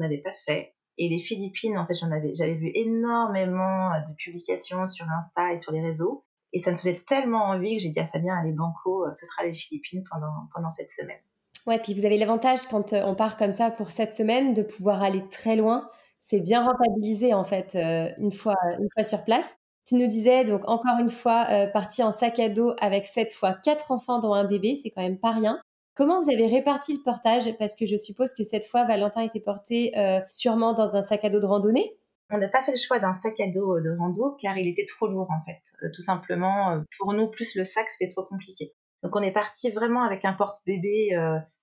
n'avait 0.00 0.22
pas 0.22 0.32
fait. 0.46 0.74
Et 0.96 1.08
les 1.08 1.18
Philippines, 1.18 1.78
en 1.78 1.86
fait, 1.86 1.94
j'avais 1.94 2.54
vu 2.54 2.70
énormément 2.74 3.90
de 3.90 4.14
publications 4.16 4.86
sur 4.86 5.06
Insta 5.10 5.52
et 5.52 5.58
sur 5.58 5.72
les 5.72 5.80
réseaux. 5.82 6.24
Et 6.52 6.58
ça 6.58 6.72
me 6.72 6.76
faisait 6.76 7.00
tellement 7.06 7.44
envie 7.44 7.76
que 7.76 7.82
j'ai 7.82 7.88
dit 7.90 8.00
à 8.00 8.06
Fabien, 8.06 8.36
allez, 8.36 8.52
banco, 8.52 9.06
euh, 9.06 9.12
ce 9.12 9.26
sera 9.26 9.44
les 9.44 9.52
Philippines 9.52 10.02
pendant, 10.10 10.48
pendant 10.54 10.70
cette 10.70 10.90
semaine. 10.90 11.20
Ouais, 11.66 11.78
puis 11.78 11.94
vous 11.94 12.04
avez 12.04 12.18
l'avantage 12.18 12.66
quand 12.70 12.92
euh, 12.92 13.02
on 13.04 13.14
part 13.14 13.36
comme 13.36 13.52
ça 13.52 13.70
pour 13.70 13.90
cette 13.90 14.14
semaine 14.14 14.54
de 14.54 14.62
pouvoir 14.62 15.02
aller 15.02 15.28
très 15.28 15.56
loin. 15.56 15.88
C'est 16.18 16.40
bien 16.40 16.62
rentabilisé, 16.62 17.32
en 17.32 17.44
fait, 17.44 17.74
une, 18.18 18.32
fois, 18.32 18.56
une 18.78 18.88
fois 18.92 19.04
sur 19.04 19.24
place. 19.24 19.56
Tu 19.86 19.94
nous 19.94 20.06
disais, 20.06 20.44
donc, 20.44 20.60
encore 20.66 20.98
une 21.00 21.08
fois, 21.08 21.46
partir 21.72 22.06
en 22.06 22.12
sac 22.12 22.38
à 22.38 22.50
dos 22.50 22.74
avec 22.78 23.06
cette 23.06 23.32
fois 23.32 23.54
quatre 23.54 23.90
enfants 23.90 24.18
dont 24.18 24.34
un 24.34 24.44
bébé, 24.44 24.78
c'est 24.82 24.90
quand 24.90 25.00
même 25.00 25.18
pas 25.18 25.30
rien. 25.30 25.58
Comment 26.00 26.18
vous 26.18 26.30
avez 26.30 26.46
réparti 26.46 26.94
le 26.94 27.02
portage? 27.02 27.54
Parce 27.58 27.74
que 27.74 27.84
je 27.84 27.96
suppose 27.96 28.32
que 28.32 28.44
cette 28.44 28.64
fois, 28.64 28.84
Valentin 28.84 29.20
était 29.20 29.38
porté 29.38 29.92
euh, 29.98 30.20
sûrement 30.30 30.72
dans 30.72 30.96
un 30.96 31.02
sac 31.02 31.24
à 31.26 31.28
dos 31.28 31.40
de 31.40 31.46
randonnée. 31.46 31.94
On 32.30 32.38
n'a 32.38 32.48
pas 32.48 32.62
fait 32.62 32.72
le 32.72 32.78
choix 32.78 32.98
d'un 32.98 33.12
sac 33.12 33.38
à 33.40 33.48
dos 33.48 33.76
euh, 33.76 33.80
de 33.80 33.96
rando 33.96 34.36
car 34.40 34.56
il 34.56 34.68
était 34.68 34.86
trop 34.86 35.08
lourd 35.08 35.30
en 35.30 35.44
fait. 35.44 35.60
Euh, 35.82 35.90
tout 35.92 36.02
simplement, 36.02 36.82
pour 36.98 37.12
nous, 37.12 37.28
plus 37.28 37.54
le 37.56 37.64
sac, 37.64 37.88
c'était 37.90 38.10
trop 38.10 38.24
compliqué. 38.24 38.72
Donc 39.02 39.16
on 39.16 39.22
est 39.22 39.32
parti 39.32 39.70
vraiment 39.70 40.02
avec 40.02 40.24
un 40.24 40.34
porte-bébé 40.34 41.16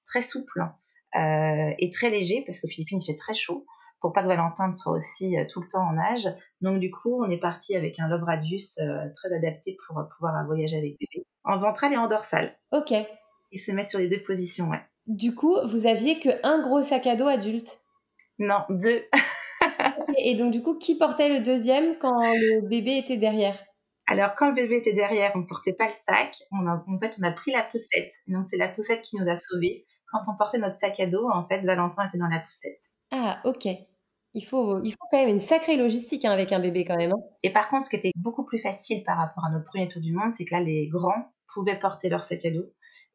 très 0.05 0.23
souple 0.23 0.63
et 1.13 1.89
très 1.93 2.09
léger 2.09 2.43
parce 2.47 2.59
qu'aux 2.59 2.67
Philippines, 2.67 2.99
il 2.99 3.05
fait 3.05 3.17
très 3.17 3.35
chaud 3.35 3.65
pour 4.01 4.11
pas 4.11 4.23
que 4.23 4.27
Valentin 4.27 4.71
soit 4.71 4.93
aussi 4.93 5.35
tout 5.51 5.61
le 5.61 5.67
temps 5.67 5.87
en 5.87 5.93
nage. 5.93 6.27
Donc 6.61 6.79
du 6.79 6.89
coup, 6.89 7.23
on 7.23 7.29
est 7.29 7.39
parti 7.39 7.75
avec 7.75 7.99
un 7.99 8.07
lobe 8.07 8.23
radius 8.23 8.79
très 9.13 9.35
adapté 9.35 9.77
pour 9.85 10.01
pouvoir 10.15 10.43
voyager 10.47 10.77
avec 10.77 10.97
bébé 10.99 11.27
en 11.43 11.59
ventrale 11.59 11.93
et 11.93 11.97
en 11.97 12.07
dorsale. 12.07 12.57
Ok. 12.71 12.91
Il 13.51 13.59
se 13.59 13.71
met 13.71 13.85
sur 13.85 13.99
les 13.99 14.07
deux 14.07 14.21
positions, 14.23 14.69
ouais. 14.69 14.81
Du 15.07 15.33
coup, 15.33 15.55
vous 15.65 15.85
aviez 15.87 16.19
que 16.19 16.29
un 16.43 16.61
gros 16.61 16.83
sac 16.83 17.07
à 17.07 17.15
dos 17.15 17.27
adulte? 17.27 17.79
Non, 18.39 18.63
deux. 18.69 19.03
Et 20.17 20.35
donc, 20.35 20.51
du 20.51 20.61
coup, 20.61 20.77
qui 20.77 20.97
portait 20.97 21.29
le 21.29 21.43
deuxième 21.43 21.97
quand 21.99 22.21
le 22.21 22.67
bébé 22.67 22.97
était 22.97 23.17
derrière? 23.17 23.57
Alors, 24.07 24.35
quand 24.35 24.47
le 24.47 24.55
bébé 24.55 24.77
était 24.77 24.93
derrière, 24.93 25.31
on 25.35 25.39
ne 25.39 25.45
portait 25.45 25.73
pas 25.73 25.85
le 25.85 25.93
sac. 26.07 26.35
On 26.51 26.65
en 26.65 26.99
fait, 26.99 27.17
on 27.19 27.23
a 27.23 27.31
pris 27.31 27.51
la 27.51 27.63
poussette. 27.63 28.11
Donc, 28.27 28.45
c'est 28.49 28.57
la 28.57 28.69
poussette 28.69 29.01
qui 29.01 29.17
nous 29.17 29.29
a 29.29 29.35
sauvés. 29.35 29.85
Quand 30.11 30.19
on 30.31 30.37
portait 30.37 30.57
notre 30.57 30.77
sac 30.77 30.99
à 30.99 31.07
dos, 31.07 31.27
en 31.29 31.45
fait, 31.47 31.61
Valentin 31.61 32.07
était 32.07 32.17
dans 32.17 32.27
la 32.27 32.39
poussette. 32.39 32.79
Ah, 33.11 33.41
ok. 33.45 33.67
Il 34.33 34.45
faut, 34.45 34.81
il 34.83 34.91
faut 34.91 35.07
quand 35.11 35.17
même 35.17 35.29
une 35.29 35.39
sacrée 35.39 35.77
logistique 35.77 36.23
hein, 36.25 36.31
avec 36.31 36.51
un 36.51 36.59
bébé 36.59 36.85
quand 36.85 36.95
même. 36.95 37.11
Hein. 37.11 37.21
Et 37.43 37.51
par 37.51 37.69
contre, 37.69 37.85
ce 37.85 37.89
qui 37.89 37.95
était 37.95 38.11
beaucoup 38.15 38.45
plus 38.45 38.59
facile 38.59 39.03
par 39.03 39.17
rapport 39.17 39.45
à 39.45 39.49
notre 39.49 39.65
premier 39.65 39.87
tour 39.87 40.01
du 40.01 40.13
monde, 40.13 40.31
c'est 40.31 40.45
que 40.45 40.53
là, 40.53 40.61
les 40.61 40.87
grands 40.87 41.31
pouvaient 41.53 41.79
porter 41.79 42.09
leur 42.09 42.23
sac 42.23 42.45
à 42.45 42.51
dos 42.51 42.65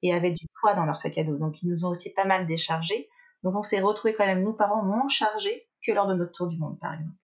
et 0.02 0.12
avaient 0.12 0.32
du 0.32 0.46
poids 0.60 0.74
dans 0.74 0.84
leur 0.84 0.96
sac 0.96 1.16
à 1.18 1.24
dos. 1.24 1.36
Donc, 1.36 1.62
ils 1.62 1.68
nous 1.68 1.84
ont 1.84 1.90
aussi 1.90 2.12
pas 2.12 2.24
mal 2.24 2.46
déchargés. 2.46 3.08
Donc, 3.42 3.54
on 3.56 3.62
s'est 3.62 3.80
retrouvés 3.80 4.14
quand 4.14 4.26
même, 4.26 4.42
nous, 4.42 4.52
parents, 4.52 4.82
moins 4.82 5.08
chargés 5.08 5.68
que 5.84 5.92
lors 5.92 6.06
de 6.06 6.14
notre 6.14 6.32
tour 6.32 6.48
du 6.48 6.56
monde, 6.56 6.78
par 6.80 6.94
exemple. 6.94 7.16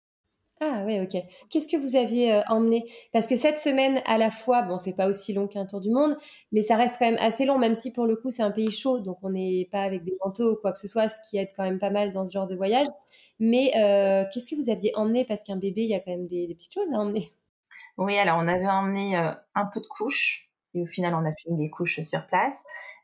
Ah 0.61 0.83
oui, 0.85 1.01
ok. 1.01 1.23
Qu'est-ce 1.51 1.68
que 1.68 1.77
vous 1.77 1.94
aviez 1.94 2.35
euh, 2.35 2.40
emmené? 2.49 2.90
Parce 3.12 3.29
que 3.29 3.37
cette 3.37 3.59
semaine, 3.59 4.03
à 4.07 4.18
la 4.18 4.31
fois, 4.31 4.62
bon, 4.62 4.77
c'est 4.77 4.97
pas 4.97 5.09
aussi 5.09 5.33
long 5.33 5.47
qu'un 5.47 5.66
tour 5.66 5.81
du 5.81 5.90
monde, 5.90 6.16
mais 6.51 6.62
ça 6.62 6.75
reste 6.77 6.97
quand 6.99 7.07
même 7.07 7.21
assez 7.21 7.44
long, 7.44 7.59
même 7.59 7.77
si 7.77 7.92
pour 7.92 8.07
le 8.07 8.16
coup, 8.16 8.31
c'est 8.31 8.42
un 8.42 8.51
pays 8.51 8.73
chaud, 8.73 8.99
donc 8.99 9.18
on 9.23 9.31
n'est 9.31 9.68
pas 9.71 9.83
avec 9.83 10.03
des 10.03 10.16
manteaux 10.25 10.53
ou 10.53 10.57
quoi 10.57 10.73
que 10.73 10.79
ce 10.79 10.88
soit, 10.88 11.09
ce 11.09 11.18
qui 11.31 11.38
aide 11.38 11.51
quand 11.57 11.62
même 11.62 11.79
pas 11.79 11.90
mal 11.90 12.11
dans 12.11 12.27
ce 12.27 12.33
genre 12.33 12.49
de 12.49 12.57
voyage. 12.57 12.88
Mais 13.38 13.71
euh, 13.77 14.25
qu'est-ce 14.33 14.49
que 14.49 14.57
vous 14.57 14.68
aviez 14.68 14.92
emmené? 14.97 15.25
Parce 15.25 15.44
qu'un 15.44 15.57
bébé, 15.57 15.83
il 15.83 15.90
y 15.90 15.94
a 15.94 16.01
quand 16.01 16.11
même 16.11 16.27
des, 16.27 16.49
petites 16.55 16.75
choses 16.75 16.92
à 16.92 16.97
emmener. 16.97 17.33
Oui, 17.97 18.18
alors 18.18 18.38
on 18.38 18.49
avait 18.49 18.68
emmené 18.68 19.16
euh, 19.16 19.31
un 19.55 19.66
peu 19.66 19.81
de 19.81 19.87
couches, 19.87 20.51
et 20.75 20.83
au 20.83 20.87
final, 20.87 21.14
on 21.14 21.25
a 21.25 21.33
fini 21.35 21.57
les 21.62 21.71
couches 21.71 22.01
sur 22.01 22.27
place. 22.27 22.55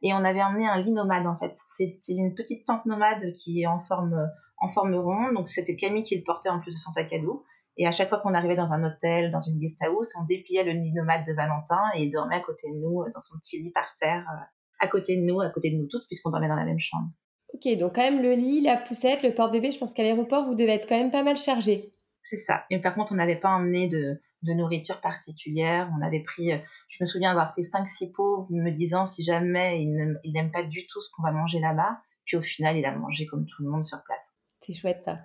Et 0.03 0.13
on 0.13 0.25
avait 0.25 0.43
emmené 0.43 0.67
un 0.67 0.83
lit 0.83 0.93
nomade, 0.93 1.27
en 1.27 1.39
fait. 1.39 1.57
C'était 1.73 2.15
une 2.15 2.35
petite 2.35 2.67
tente 2.67 2.85
nomade 2.85 3.33
qui 3.33 3.63
est 3.63 3.67
en 3.67 3.81
forme, 3.81 4.29
en 4.65 4.69
forme 4.69 4.95
ronde. 4.95 5.35
Donc, 5.35 5.49
c'était 5.49 5.77
Camille 5.77 6.05
qui 6.05 6.17
le 6.17 6.23
portait 6.23 6.49
en 6.49 6.61
plus 6.61 6.75
de 6.75 6.79
son 6.79 6.91
sac 6.91 7.13
à 7.13 7.19
dos. 7.19 7.45
Et 7.77 7.87
à 7.87 7.93
chaque 7.93 8.09
fois 8.09 8.19
qu'on 8.19 8.35
arrivait 8.35 8.55
dans 8.55 8.73
un 8.73 8.85
hôtel, 8.85 9.31
dans 9.33 9.41
une 9.41 9.59
guest 9.59 9.83
house, 9.83 10.15
on 10.21 10.25
dépliait 10.25 10.65
le 10.65 10.73
lit 10.73 10.93
nomade 10.93 11.27
de 11.27 11.33
Valentin 11.33 11.83
et 11.97 12.05
il 12.05 12.11
dormait 12.11 12.37
à 12.37 12.41
côté 12.41 12.71
de 12.71 12.77
nous, 12.77 13.05
dans 13.13 13.21
son 13.21 13.37
petit 13.39 13.61
lit 13.61 13.73
par 13.73 13.93
terre, 14.01 14.25
euh, 14.31 14.45
à 14.81 14.87
côté 14.87 15.17
de 15.17 15.23
nous, 15.23 15.41
à 15.41 15.51
côté 15.51 15.71
de 15.71 15.77
nous 15.77 15.89
tous, 15.89 16.07
puisqu'on 16.07 16.31
dormait 16.31 16.49
dans 16.49 16.55
la 16.55 16.65
même 16.65 16.79
chambre. 16.79 17.09
Ok, 17.53 17.69
donc 17.79 17.97
quand 17.97 18.03
même 18.03 18.23
le 18.23 18.35
lit, 18.35 18.61
la 18.61 18.77
poussette, 18.77 19.23
le 19.23 19.35
porte-bébé, 19.35 19.73
je 19.73 19.79
pense 19.79 19.93
qu'à 19.93 20.03
l'aéroport, 20.03 20.47
vous 20.47 20.55
devez 20.55 20.73
être 20.73 20.89
quand 20.89 20.97
même 20.97 21.11
pas 21.11 21.23
mal 21.23 21.37
chargé. 21.37 21.93
C'est 22.23 22.39
ça. 22.39 22.65
Et 22.71 22.81
par 22.81 22.95
contre, 22.95 23.13
on 23.13 23.17
n'avait 23.17 23.37
pas 23.37 23.51
emmené 23.51 23.89
de, 23.89 24.21
de 24.45 24.53
nourriture 24.53 25.01
particulière. 25.01 25.91
On 25.99 26.03
avait 26.03 26.23
pris, 26.23 26.53
euh, 26.53 26.59
je 26.89 27.03
me 27.03 27.07
souviens 27.07 27.33
avoir 27.33 27.53
pris 27.53 27.63
5-6 27.63 28.13
pots, 28.13 28.47
me 28.51 28.71
disant 28.71 29.05
si 29.05 29.23
jamais 29.23 29.83
il 29.83 30.33
n'aime 30.33 30.51
pas 30.51 30.63
du 30.63 30.87
tout 30.87 31.03
ce 31.03 31.11
qu'on 31.11 31.23
va 31.23 31.33
manger 31.33 31.59
là-bas. 31.59 31.99
Puis 32.25 32.37
au 32.37 32.43
final, 32.43 32.77
il 32.77 32.85
a 32.87 32.97
mangé 32.97 33.27
comme 33.27 33.47
tout 33.47 33.63
le 33.63 33.71
monde 33.71 33.85
sur 33.85 34.03
place. 34.05 34.39
C'est 34.65 34.73
chouette 34.73 35.03
ça. 35.05 35.19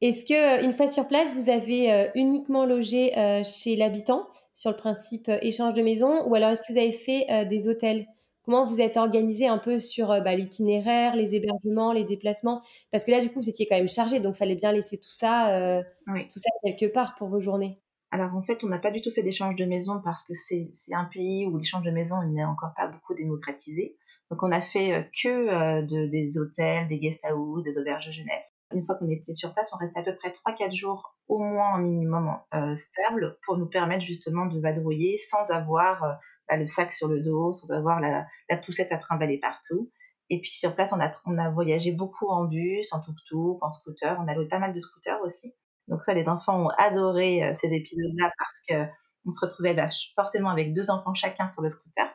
Est-ce 0.00 0.24
que 0.24 0.60
euh, 0.60 0.64
une 0.64 0.72
fois 0.72 0.88
sur 0.88 1.06
place, 1.08 1.34
vous 1.34 1.50
avez 1.50 1.92
euh, 1.92 2.08
uniquement 2.14 2.64
logé 2.64 3.12
chez 3.44 3.76
l'habitant 3.76 4.26
sur 4.54 4.70
le 4.70 4.76
principe 4.76 5.30
échange 5.42 5.74
de 5.74 5.82
maison, 5.82 6.26
ou 6.26 6.34
alors 6.34 6.50
est-ce 6.50 6.62
que 6.62 6.72
vous 6.72 6.78
avez 6.78 6.92
fait 6.92 7.46
des 7.46 7.68
hôtels? 7.68 8.06
Comment 8.44 8.64
vous 8.64 8.80
êtes 8.80 8.96
organisé 8.96 9.46
un 9.46 9.58
peu 9.58 9.78
sur 9.78 10.08
bah, 10.08 10.34
l'itinéraire, 10.34 11.16
les 11.16 11.34
hébergements, 11.34 11.92
les 11.92 12.04
déplacements? 12.04 12.62
Parce 12.90 13.04
que 13.04 13.10
là, 13.10 13.20
du 13.20 13.30
coup, 13.30 13.40
vous 13.40 13.48
étiez 13.48 13.66
quand 13.66 13.76
même 13.76 13.88
chargé, 13.88 14.20
donc 14.20 14.34
il 14.34 14.38
fallait 14.38 14.56
bien 14.56 14.72
laisser 14.72 14.98
tout 14.98 15.10
ça, 15.10 15.82
tout 16.06 16.38
ça 16.38 16.50
quelque 16.64 16.92
part 16.92 17.14
pour 17.16 17.28
vos 17.28 17.40
journées. 17.40 17.78
Alors 18.10 18.34
en 18.34 18.42
fait, 18.42 18.64
on 18.64 18.66
n'a 18.66 18.78
pas 18.78 18.90
du 18.90 19.00
tout 19.00 19.10
fait 19.12 19.22
d'échange 19.22 19.54
de 19.54 19.64
maison 19.64 20.00
parce 20.02 20.24
que 20.24 20.34
c'est 20.34 20.72
un 20.92 21.04
pays 21.04 21.46
où 21.46 21.56
l'échange 21.56 21.84
de 21.84 21.90
maison 21.90 22.16
n'est 22.24 22.44
encore 22.44 22.72
pas 22.76 22.88
beaucoup 22.88 23.14
démocratisé. 23.14 23.96
Donc 24.30 24.42
on 24.42 24.52
a 24.52 24.60
fait 24.60 24.94
euh, 24.94 25.02
que 25.22 25.28
euh, 25.28 25.82
de, 25.82 26.06
des 26.06 26.38
hôtels, 26.38 26.88
des 26.88 26.98
guest 26.98 27.24
houses, 27.32 27.64
des 27.64 27.78
auberges 27.78 28.06
de 28.06 28.12
jeunesse. 28.12 28.54
Une 28.72 28.84
fois 28.84 28.94
qu'on 28.96 29.10
était 29.10 29.32
sur 29.32 29.52
place, 29.52 29.72
on 29.74 29.78
restait 29.78 30.00
à 30.00 30.02
peu 30.02 30.16
près 30.16 30.30
3-4 30.30 30.74
jours 30.74 31.16
au 31.28 31.38
moins 31.38 31.74
un 31.74 31.80
minimum 31.80 32.36
euh, 32.54 32.74
stable 32.76 33.38
pour 33.44 33.56
nous 33.56 33.66
permettre 33.66 34.04
justement 34.04 34.46
de 34.46 34.60
vadrouiller 34.60 35.18
sans 35.18 35.50
avoir 35.50 36.18
bah, 36.48 36.56
le 36.56 36.66
sac 36.66 36.92
sur 36.92 37.08
le 37.08 37.20
dos, 37.20 37.52
sans 37.52 37.72
avoir 37.72 38.00
la, 38.00 38.26
poussette 38.58 38.92
à 38.92 38.98
trimballer 38.98 39.38
partout. 39.38 39.90
Et 40.28 40.40
puis 40.40 40.52
sur 40.52 40.74
place, 40.76 40.92
on 40.92 41.00
a, 41.00 41.10
on 41.26 41.36
a 41.38 41.50
voyagé 41.50 41.90
beaucoup 41.90 42.28
en 42.28 42.44
bus, 42.44 42.92
en 42.92 43.00
tuk-tuk, 43.00 43.58
en 43.60 43.68
scooter. 43.68 44.16
On 44.20 44.28
a 44.28 44.34
loué 44.34 44.46
pas 44.46 44.60
mal 44.60 44.72
de 44.72 44.78
scooters 44.78 45.20
aussi. 45.22 45.56
Donc 45.88 46.04
ça, 46.04 46.14
les 46.14 46.28
enfants 46.28 46.66
ont 46.66 46.70
adoré 46.78 47.44
euh, 47.44 47.52
ces 47.52 47.68
épisodes-là 47.72 48.30
parce 48.38 48.60
que 48.68 48.90
on 49.26 49.30
se 49.30 49.40
retrouvait 49.44 49.76
forcément 50.14 50.50
avec 50.50 50.72
deux 50.72 50.90
enfants 50.90 51.14
chacun 51.14 51.48
sur 51.48 51.62
le 51.62 51.68
scooter. 51.68 52.08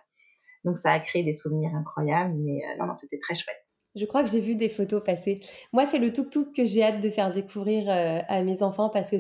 Donc 0.63 0.77
ça 0.77 0.91
a 0.91 0.99
créé 0.99 1.23
des 1.23 1.33
souvenirs 1.33 1.75
incroyables, 1.75 2.33
mais 2.37 2.61
euh, 2.65 2.77
non, 2.79 2.87
non, 2.87 2.93
c'était 2.95 3.19
très 3.19 3.35
chouette. 3.35 3.64
Je 3.95 4.05
crois 4.05 4.23
que 4.23 4.29
j'ai 4.29 4.41
vu 4.41 4.55
des 4.55 4.69
photos 4.69 5.03
passer. 5.03 5.39
Moi, 5.73 5.86
c'est 5.86 5.99
le 5.99 6.12
tuk-tuk 6.12 6.51
que 6.55 6.65
j'ai 6.65 6.84
hâte 6.84 7.01
de 7.01 7.10
faire 7.10 7.31
découvrir 7.31 7.89
euh, 7.89 8.19
à 8.27 8.43
mes 8.43 8.62
enfants 8.63 8.89
parce 8.89 9.10
que 9.10 9.17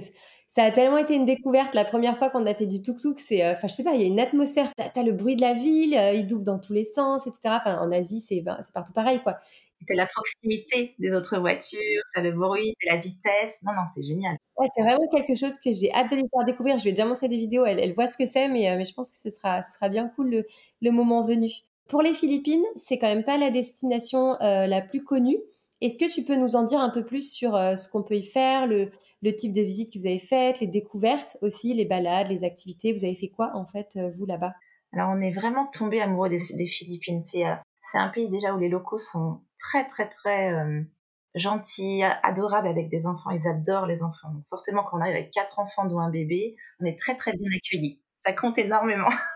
ça 0.47 0.63
a 0.63 0.71
tellement 0.71 0.97
été 0.97 1.15
une 1.15 1.25
découverte. 1.25 1.73
La 1.73 1.85
première 1.85 2.17
fois 2.17 2.29
qu'on 2.29 2.45
a 2.45 2.53
fait 2.53 2.65
du 2.67 2.81
tuk-tuk, 2.81 3.19
c'est, 3.19 3.49
enfin, 3.49 3.67
je 3.67 3.73
sais 3.73 3.83
pas, 3.83 3.93
il 3.93 4.01
y 4.01 4.03
a 4.03 4.07
une 4.07 4.19
atmosphère. 4.19 4.71
T'as 4.75 4.89
as 4.99 5.03
le 5.03 5.13
bruit 5.13 5.35
de 5.35 5.41
la 5.41 5.53
ville, 5.53 5.97
il 6.13 6.27
double 6.27 6.43
dans 6.43 6.59
tous 6.59 6.73
les 6.73 6.83
sens, 6.83 7.25
etc. 7.25 7.55
Enfin, 7.57 7.79
en 7.79 7.91
Asie, 7.91 8.19
c'est 8.19 8.41
ben, 8.41 8.57
c'est 8.61 8.73
partout 8.73 8.93
pareil, 8.93 9.21
quoi. 9.23 9.39
T'as 9.87 9.95
la 9.95 10.07
proximité 10.07 10.95
des 10.99 11.11
autres 11.11 11.37
voitures, 11.37 12.01
t'as 12.13 12.21
le 12.21 12.31
bruit, 12.31 12.73
t'as 12.81 12.95
la 12.95 12.99
vitesse. 12.99 13.61
Non, 13.63 13.73
non, 13.73 13.83
c'est 13.93 14.03
génial. 14.03 14.35
Ouais, 14.57 14.67
c'est 14.75 14.81
vraiment 14.81 15.07
quelque 15.09 15.35
chose 15.35 15.59
que 15.59 15.73
j'ai 15.73 15.91
hâte 15.93 16.09
de 16.11 16.15
lui 16.15 16.23
faire 16.33 16.45
découvrir. 16.45 16.77
Je 16.79 16.83
lui 16.83 16.89
ai 16.89 16.93
déjà 16.93 17.05
montré 17.05 17.27
des 17.27 17.37
vidéos, 17.37 17.65
elle, 17.65 17.79
elle 17.79 17.93
voit 17.93 18.07
ce 18.07 18.17
que 18.17 18.25
c'est, 18.25 18.47
mais, 18.47 18.69
euh, 18.71 18.77
mais 18.77 18.85
je 18.85 18.93
pense 18.93 19.11
que 19.11 19.17
ce 19.17 19.29
sera, 19.29 19.61
ce 19.61 19.71
sera 19.73 19.89
bien 19.89 20.09
cool 20.15 20.29
le, 20.29 20.47
le 20.81 20.91
moment 20.91 21.21
venu. 21.23 21.49
Pour 21.87 22.01
les 22.01 22.13
Philippines, 22.13 22.63
c'est 22.75 22.97
quand 22.97 23.07
même 23.07 23.23
pas 23.23 23.37
la 23.37 23.51
destination 23.51 24.41
euh, 24.41 24.67
la 24.67 24.81
plus 24.81 25.03
connue. 25.03 25.37
Est-ce 25.81 25.97
que 25.97 26.11
tu 26.11 26.23
peux 26.23 26.35
nous 26.35 26.55
en 26.55 26.63
dire 26.63 26.79
un 26.79 26.89
peu 26.89 27.05
plus 27.05 27.31
sur 27.31 27.55
euh, 27.55 27.75
ce 27.75 27.89
qu'on 27.89 28.03
peut 28.03 28.15
y 28.15 28.23
faire, 28.23 28.65
le, 28.67 28.91
type 29.37 29.53
de 29.53 29.61
visite 29.61 29.91
que 29.91 29.99
vous 29.99 30.05
avez 30.05 30.19
faites, 30.19 30.59
les 30.59 30.67
découvertes 30.67 31.37
aussi, 31.41 31.73
les 31.73 31.85
balades, 31.85 32.29
les 32.29 32.43
activités? 32.43 32.93
Vous 32.93 33.05
avez 33.05 33.15
fait 33.15 33.29
quoi 33.29 33.51
en 33.55 33.65
fait, 33.65 33.97
vous 34.17 34.25
là-bas? 34.25 34.53
Alors 34.95 35.09
on 35.09 35.19
est 35.19 35.31
vraiment 35.31 35.65
tombé 35.67 36.01
amoureux 36.01 36.29
des, 36.29 36.65
Philippines. 36.65 37.21
C'est 37.21 37.43
un 37.93 38.07
pays 38.07 38.29
déjà 38.29 38.53
où 38.53 38.57
les 38.57 38.69
locaux 38.69 38.97
sont 38.97 39.41
très 39.57 39.85
très 39.87 40.07
très 40.07 40.53
euh, 40.53 40.81
gentils, 41.35 42.01
adorables 42.23 42.67
avec 42.67 42.89
des 42.89 43.05
enfants. 43.05 43.31
Ils 43.31 43.47
adorent 43.47 43.87
les 43.87 44.03
enfants. 44.03 44.29
Forcément, 44.49 44.83
quand 44.83 44.97
on 44.97 45.01
arrive 45.01 45.15
avec 45.15 45.31
quatre 45.31 45.59
enfants 45.59 45.85
dont 45.85 45.99
un 45.99 46.09
bébé, 46.09 46.55
on 46.79 46.85
est 46.85 46.97
très 46.97 47.15
très 47.15 47.33
bien 47.33 47.49
accueillis. 47.53 48.01
Ça 48.15 48.31
compte 48.31 48.57
énormément. 48.57 49.09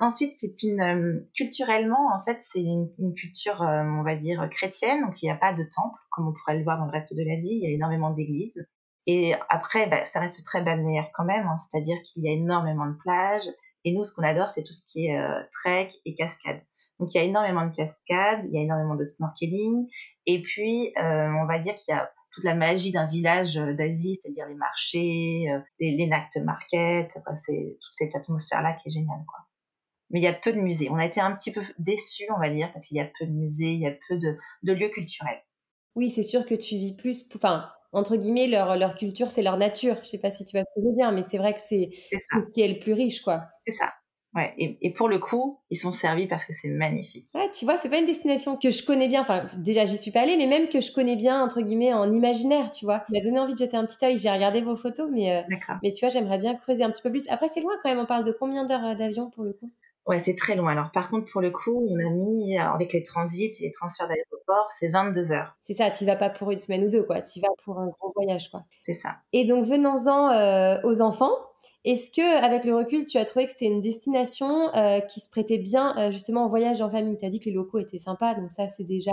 Ensuite, 0.00 0.32
c'est 0.38 0.62
une 0.62 0.80
euh, 0.80 1.30
culturellement, 1.36 2.10
en 2.14 2.22
fait, 2.22 2.38
c'est 2.40 2.62
une, 2.62 2.88
culture, 3.14 3.62
euh, 3.62 3.82
on 3.82 4.02
va 4.02 4.16
dire, 4.16 4.48
chrétienne. 4.50 5.02
Donc, 5.02 5.22
il 5.22 5.26
n'y 5.26 5.30
a 5.30 5.36
pas 5.36 5.52
de 5.52 5.62
temple, 5.62 5.98
comme 6.10 6.28
on 6.28 6.32
pourrait 6.32 6.58
le 6.58 6.64
voir 6.64 6.78
dans 6.78 6.86
le 6.86 6.90
reste 6.90 7.14
de 7.14 7.22
l'Asie. 7.22 7.60
Il 7.60 7.62
y 7.62 7.66
a 7.66 7.74
énormément 7.74 8.10
d'églises. 8.10 8.66
Et 9.06 9.34
après, 9.48 9.88
bah, 9.88 10.04
ça 10.06 10.20
reste 10.20 10.44
très 10.44 10.62
balnéaire 10.62 11.10
quand 11.14 11.24
même. 11.24 11.46
Hein. 11.46 11.56
C'est-à-dire 11.58 11.96
qu'il 12.04 12.24
y 12.24 12.28
a 12.28 12.32
énormément 12.32 12.86
de 12.86 12.96
plages. 13.02 13.48
Et 13.84 13.94
nous, 13.94 14.04
ce 14.04 14.14
qu'on 14.14 14.22
adore, 14.22 14.50
c'est 14.50 14.62
tout 14.62 14.72
ce 14.72 14.82
qui 14.86 15.06
est 15.06 15.18
trek 15.50 15.88
et 16.04 16.14
cascade. 16.14 16.60
Donc 17.00 17.14
il 17.14 17.18
y 17.18 17.20
a 17.20 17.24
énormément 17.24 17.66
de 17.66 17.74
cascades, 17.74 18.44
il 18.44 18.52
y 18.52 18.58
a 18.58 18.60
énormément 18.60 18.94
de 18.94 19.04
snorkeling, 19.04 19.88
et 20.26 20.42
puis 20.42 20.92
euh, 20.98 21.32
on 21.42 21.46
va 21.46 21.58
dire 21.58 21.74
qu'il 21.76 21.94
y 21.94 21.98
a 21.98 22.12
toute 22.32 22.44
la 22.44 22.54
magie 22.54 22.92
d'un 22.92 23.06
village 23.06 23.56
euh, 23.56 23.72
d'Asie, 23.72 24.18
c'est-à-dire 24.20 24.46
les 24.46 24.54
marchés, 24.54 25.46
euh, 25.50 25.58
les, 25.80 25.92
les 25.92 26.06
night 26.06 26.44
markets, 26.44 27.18
c'est 27.36 27.78
toute 27.80 27.94
cette 27.94 28.14
atmosphère-là 28.14 28.74
qui 28.74 28.88
est 28.88 28.92
géniale, 28.92 29.24
quoi. 29.26 29.38
Mais 30.10 30.20
il 30.20 30.22
y 30.22 30.28
a 30.28 30.32
peu 30.32 30.52
de 30.52 30.58
musées. 30.58 30.88
On 30.90 30.96
a 30.96 31.06
été 31.06 31.20
un 31.20 31.32
petit 31.32 31.52
peu 31.52 31.62
déçus, 31.78 32.26
on 32.34 32.40
va 32.40 32.50
dire, 32.50 32.72
parce 32.72 32.86
qu'il 32.86 32.96
y 32.96 33.00
a 33.00 33.10
peu 33.18 33.26
de 33.26 33.32
musées, 33.32 33.72
il 33.72 33.80
y 33.80 33.86
a 33.86 33.92
peu 34.08 34.16
de, 34.16 34.36
de 34.62 34.72
lieux 34.72 34.88
culturels. 34.88 35.42
Oui, 35.96 36.10
c'est 36.10 36.22
sûr 36.22 36.46
que 36.46 36.54
tu 36.54 36.76
vis 36.76 36.94
plus, 36.96 37.28
enfin, 37.34 37.68
entre 37.92 38.16
guillemets, 38.16 38.46
leur, 38.46 38.76
leur 38.76 38.94
culture, 38.94 39.30
c'est 39.30 39.42
leur 39.42 39.56
nature. 39.56 39.96
Je 40.02 40.08
sais 40.08 40.18
pas 40.18 40.30
si 40.30 40.44
tu 40.44 40.56
vas 40.56 40.64
te 40.64 40.94
dire, 40.94 41.12
mais 41.12 41.22
c'est 41.22 41.38
vrai 41.38 41.54
que 41.54 41.60
c'est 41.60 41.90
ce 42.12 42.50
qui 42.52 42.60
est 42.62 42.68
le 42.68 42.78
plus 42.78 42.92
riche, 42.92 43.22
quoi. 43.22 43.44
C'est 43.66 43.72
ça. 43.72 43.92
Ouais, 44.32 44.54
et, 44.58 44.78
et, 44.80 44.92
pour 44.92 45.08
le 45.08 45.18
coup, 45.18 45.58
ils 45.70 45.76
sont 45.76 45.90
servis 45.90 46.28
parce 46.28 46.44
que 46.44 46.52
c'est 46.52 46.68
magnifique. 46.68 47.26
Ouais, 47.34 47.50
tu 47.50 47.64
vois, 47.64 47.76
c'est 47.76 47.88
pas 47.88 47.98
une 47.98 48.06
destination 48.06 48.56
que 48.56 48.70
je 48.70 48.84
connais 48.84 49.08
bien. 49.08 49.22
Enfin, 49.22 49.46
déjà, 49.58 49.86
j'y 49.86 49.98
suis 49.98 50.12
pas 50.12 50.20
allée, 50.20 50.36
mais 50.36 50.46
même 50.46 50.68
que 50.68 50.80
je 50.80 50.92
connais 50.92 51.16
bien, 51.16 51.42
entre 51.42 51.62
guillemets, 51.62 51.92
en 51.92 52.12
imaginaire, 52.12 52.70
tu 52.70 52.84
vois. 52.84 53.04
Il 53.08 53.18
m'a 53.18 53.24
donné 53.24 53.40
envie 53.40 53.54
de 53.54 53.58
jeter 53.58 53.76
un 53.76 53.84
petit 53.84 54.04
œil. 54.04 54.18
J'ai 54.18 54.30
regardé 54.30 54.62
vos 54.62 54.76
photos, 54.76 55.08
mais, 55.10 55.36
euh, 55.36 55.42
mais 55.82 55.90
tu 55.90 56.04
vois, 56.04 56.10
j'aimerais 56.10 56.38
bien 56.38 56.54
creuser 56.54 56.84
un 56.84 56.90
petit 56.90 57.02
peu 57.02 57.10
plus. 57.10 57.28
Après, 57.28 57.48
c'est 57.52 57.60
loin 57.60 57.74
quand 57.82 57.88
même. 57.88 57.98
On 57.98 58.06
parle 58.06 58.22
de 58.22 58.30
combien 58.30 58.64
d'heures 58.64 58.86
euh, 58.86 58.94
d'avion 58.94 59.30
pour 59.30 59.42
le 59.42 59.52
coup? 59.52 59.72
Ouais, 60.06 60.18
c'est 60.18 60.34
très 60.34 60.56
loin. 60.56 60.72
Alors, 60.72 60.90
par 60.90 61.10
contre, 61.10 61.30
pour 61.30 61.40
le 61.40 61.50
coup, 61.50 61.86
on 61.88 61.98
a 61.98 62.10
mis, 62.10 62.58
euh, 62.58 62.62
avec 62.62 62.92
les 62.92 63.02
transits 63.02 63.52
et 63.60 63.64
les 63.64 63.70
transferts 63.70 64.08
d'aéroport, 64.08 64.70
c'est 64.78 64.88
22 64.88 65.32
heures. 65.32 65.54
C'est 65.60 65.74
ça, 65.74 65.90
tu 65.90 66.04
vas 66.06 66.16
pas 66.16 66.30
pour 66.30 66.50
une 66.50 66.58
semaine 66.58 66.84
ou 66.84 66.88
deux, 66.88 67.02
quoi. 67.02 67.20
Tu 67.20 67.40
vas 67.40 67.48
pour 67.64 67.78
un 67.78 67.88
gros 67.88 68.12
voyage, 68.16 68.50
quoi. 68.50 68.64
C'est 68.80 68.94
ça. 68.94 69.16
Et 69.32 69.44
donc, 69.44 69.64
venons-en 69.64 70.30
euh, 70.30 70.80
aux 70.84 71.02
enfants. 71.02 71.32
Est-ce 71.84 72.10
que, 72.10 72.44
avec 72.44 72.64
le 72.64 72.74
recul, 72.74 73.06
tu 73.06 73.18
as 73.18 73.24
trouvé 73.24 73.44
que 73.44 73.52
c'était 73.52 73.66
une 73.66 73.80
destination 73.80 74.74
euh, 74.74 75.00
qui 75.00 75.20
se 75.20 75.30
prêtait 75.30 75.58
bien 75.58 76.10
justement 76.10 76.44
au 76.44 76.48
voyage 76.48 76.82
en 76.82 76.90
famille? 76.90 77.16
Tu 77.16 77.24
as 77.24 77.30
dit 77.30 77.40
que 77.40 77.46
les 77.46 77.54
locaux 77.54 77.78
étaient 77.78 77.98
sympas, 77.98 78.34
donc 78.34 78.52
ça 78.52 78.68
c'est 78.68 78.84
déjà 78.84 79.12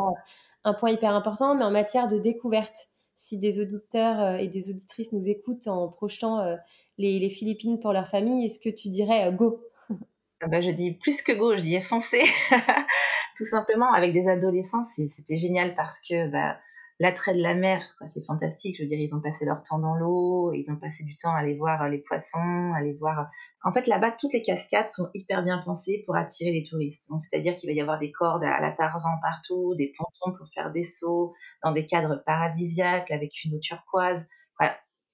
un 0.65 0.73
point 0.73 0.89
hyper 0.89 1.13
important. 1.13 1.56
Mais 1.56 1.63
en 1.63 1.71
matière 1.71 2.10
de 2.10 2.17
découverte, 2.17 2.89
si 3.15 3.38
des 3.38 3.62
auditeurs 3.62 4.36
et 4.41 4.50
des 4.50 4.69
auditrices 4.69 5.13
nous 5.13 5.30
écoutent 5.30 5.69
en 5.69 5.88
projetant 5.88 6.58
les, 6.97 7.19
les, 7.19 7.30
Philippines 7.30 7.80
pour 7.80 7.93
leur 7.93 8.10
famille, 8.10 8.45
est-ce 8.45 8.60
que 8.60 8.69
tu 8.69 8.89
dirais 8.89 9.32
go? 9.32 9.62
Bah, 10.45 10.62
je 10.62 10.71
dis 10.71 10.93
plus 10.93 11.21
que 11.21 11.32
go, 11.32 11.58
je 11.58 11.62
dis 11.62 11.82
foncez. 11.82 12.23
Tout 13.38 13.45
simplement, 13.45 13.91
avec 13.93 14.13
des 14.13 14.28
adolescents, 14.28 14.84
c'était 14.84 15.38
génial 15.38 15.76
parce 15.76 16.00
que 16.00 16.30
bah, 16.30 16.58
l'attrait 17.00 17.36
de 17.36 17.41
la 17.41 17.54
mer, 17.54 17.84
c'est 18.06 18.26
fantastique. 18.26 18.78
Je 18.78 18.84
veux 18.84 18.88
dire, 18.88 19.00
ils 19.00 19.15
ont 19.15 19.21
passé 19.21 19.45
leur 19.45 19.62
temps 19.63 19.80
dans 19.80 19.95
l'eau, 19.95 20.54
ils 20.54 20.71
ont 20.71 20.76
passé 20.76 21.04
du 21.04 21.15
temps 21.17 21.34
à 21.34 21.39
aller 21.39 21.56
voir 21.56 21.84
euh, 21.84 21.89
les 21.89 22.00
poissons, 22.00 22.73
à 22.73 22.78
aller 22.78 22.93
voir. 22.93 23.19
Euh, 23.19 23.23
en 23.63 23.71
fait, 23.71 23.88
là-bas, 23.88 24.12
toutes 24.12 24.34
les 24.34 24.41
cascades 24.41 24.88
sont 24.88 25.10
hyper 25.13 25.43
bien 25.43 25.60
pensées 25.60 26.04
pour 26.06 26.15
attirer 26.15 26.52
les 26.52 26.63
touristes. 26.63 27.12
c'est-à-dire 27.17 27.56
qu'il 27.56 27.69
va 27.69 27.73
y 27.73 27.82
avoir 27.82 28.00
des 28.00 28.12
cordes 28.12 28.43
à 28.43 28.60
la 28.62 28.71
Tarzan 28.71 29.17
partout, 29.21 29.76
des 29.76 29.93
pontons 29.97 30.38
pour 30.38 30.47
faire 30.54 30.71
des 30.71 30.84
sauts, 30.84 31.34
dans 31.63 31.71
des 31.71 31.86
cadres 31.86 32.21
paradisiaques 32.26 33.12
avec 33.12 33.43
une 33.43 33.56
eau 33.56 33.60
turquoise. 33.60 34.28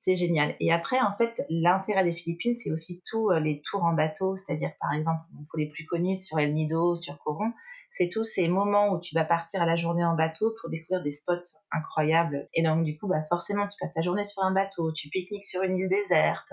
C'est 0.06 0.18
génial. 0.18 0.54
Et 0.60 0.70
après, 0.74 1.00
en 1.00 1.16
fait, 1.16 1.46
l'intérêt 1.50 2.04
des 2.04 2.12
Philippines, 2.12 2.54
c'est 2.54 2.74
aussi 2.74 3.02
tous 3.10 3.32
euh, 3.32 3.40
les 3.40 3.62
tours 3.62 3.86
en 3.86 3.94
bateau, 3.94 4.36
c'est-à-dire, 4.36 4.72
par 4.82 4.92
exemple, 4.92 5.22
pour 5.50 5.58
les 5.58 5.70
plus 5.70 5.86
connus, 5.86 6.18
sur 6.18 6.38
El 6.40 6.54
Nido, 6.54 6.94
sur 6.98 7.18
Coron, 7.20 7.54
c'est 7.94 8.10
tous 8.10 8.26
ces 8.26 8.50
moments 8.50 8.90
où 8.90 9.00
tu 9.00 9.16
vas 9.16 9.24
partir 9.24 9.62
à 9.62 9.66
la 9.66 9.78
journée 9.78 10.04
en 10.04 10.14
bateau 10.14 10.54
pour 10.60 10.70
découvrir 10.70 11.02
des 11.04 11.14
spots 11.14 11.56
incroyables. 11.72 12.50
Et 12.54 12.64
donc, 12.64 12.84
du 12.84 12.98
coup, 12.98 13.08
bah, 13.08 13.24
forcément, 13.30 13.66
tu 13.66 13.78
passes 13.80 13.94
ta 13.94 14.02
journée 14.02 14.26
sur 14.26 14.44
un 14.44 14.52
bateau, 14.52 14.92
tu 14.92 15.08
pique-niques 15.08 15.46
sur 15.46 15.64
une 15.64 15.78
île 15.78 15.88
déserte. 15.88 16.52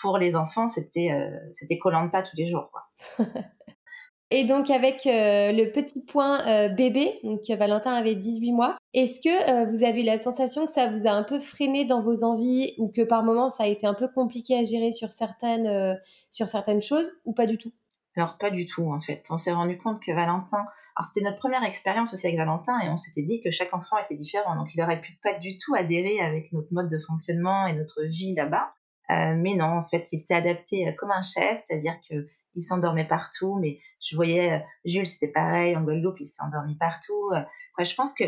Pour 0.00 0.16
les 0.16 0.34
enfants, 0.34 0.68
c'était 0.68 1.10
euh, 1.10 1.76
Colanta 1.80 2.22
tous 2.22 2.36
les 2.36 2.50
jours. 2.50 2.70
Et 4.30 4.44
donc 4.44 4.70
avec 4.70 5.06
euh, 5.06 5.52
le 5.52 5.70
petit 5.70 6.02
point 6.04 6.68
bébé, 6.74 7.20
donc 7.22 7.40
Valentin 7.48 7.92
avait 7.92 8.14
18 8.14 8.52
mois, 8.52 8.76
est-ce 9.02 9.20
que 9.20 9.70
vous 9.70 9.84
avez 9.84 10.02
la 10.02 10.18
sensation 10.18 10.66
que 10.66 10.72
ça 10.72 10.90
vous 10.90 11.06
a 11.06 11.10
un 11.10 11.22
peu 11.22 11.38
freiné 11.38 11.84
dans 11.84 12.02
vos 12.02 12.24
envies 12.24 12.74
ou 12.78 12.88
que 12.88 13.02
par 13.02 13.22
moments 13.22 13.50
ça 13.50 13.64
a 13.64 13.66
été 13.66 13.86
un 13.86 13.94
peu 13.94 14.08
compliqué 14.08 14.58
à 14.58 14.64
gérer 14.64 14.90
sur 14.92 15.12
certaines, 15.12 15.98
sur 16.30 16.48
certaines 16.48 16.80
choses 16.80 17.12
ou 17.24 17.32
pas 17.32 17.46
du 17.46 17.58
tout? 17.58 17.72
Alors 18.16 18.38
pas 18.38 18.50
du 18.50 18.64
tout 18.64 18.90
en 18.90 19.00
fait. 19.00 19.24
On 19.30 19.36
s'est 19.36 19.52
rendu 19.52 19.76
compte 19.76 20.02
que 20.02 20.10
Valentin, 20.12 20.64
alors 20.96 21.08
c'était 21.12 21.24
notre 21.24 21.38
première 21.38 21.62
expérience 21.62 22.14
aussi 22.14 22.26
avec 22.26 22.38
Valentin 22.38 22.80
et 22.80 22.88
on 22.88 22.96
s'était 22.96 23.22
dit 23.22 23.42
que 23.42 23.50
chaque 23.50 23.74
enfant 23.74 23.96
était 24.02 24.16
différent, 24.16 24.56
donc 24.56 24.68
il 24.74 24.82
aurait 24.82 25.00
pu 25.00 25.18
pas 25.22 25.38
du 25.38 25.58
tout 25.58 25.74
adhérer 25.74 26.20
avec 26.20 26.50
notre 26.52 26.72
mode 26.72 26.88
de 26.88 26.98
fonctionnement 26.98 27.66
et 27.66 27.74
notre 27.74 28.02
vie 28.04 28.34
là-bas. 28.34 28.72
Euh, 29.10 29.34
mais 29.36 29.54
non, 29.54 29.66
en 29.66 29.86
fait, 29.86 30.08
il 30.12 30.18
s'est 30.18 30.34
adapté 30.34 30.88
euh, 30.88 30.92
comme 30.92 31.10
un 31.10 31.22
chef, 31.22 31.62
c'est-à-dire 31.64 31.94
que 32.08 32.26
il 32.54 32.62
s'endormait 32.62 33.06
partout. 33.06 33.58
Mais 33.60 33.78
je 34.00 34.16
voyais 34.16 34.54
euh, 34.54 34.58
Jules, 34.84 35.06
c'était 35.06 35.30
pareil 35.30 35.76
en 35.76 35.82
Guadeloupe, 35.82 36.18
il 36.20 36.26
s'est 36.26 36.42
endormi 36.42 36.76
partout. 36.76 37.30
je 37.78 37.94
pense 37.94 38.14
que 38.14 38.24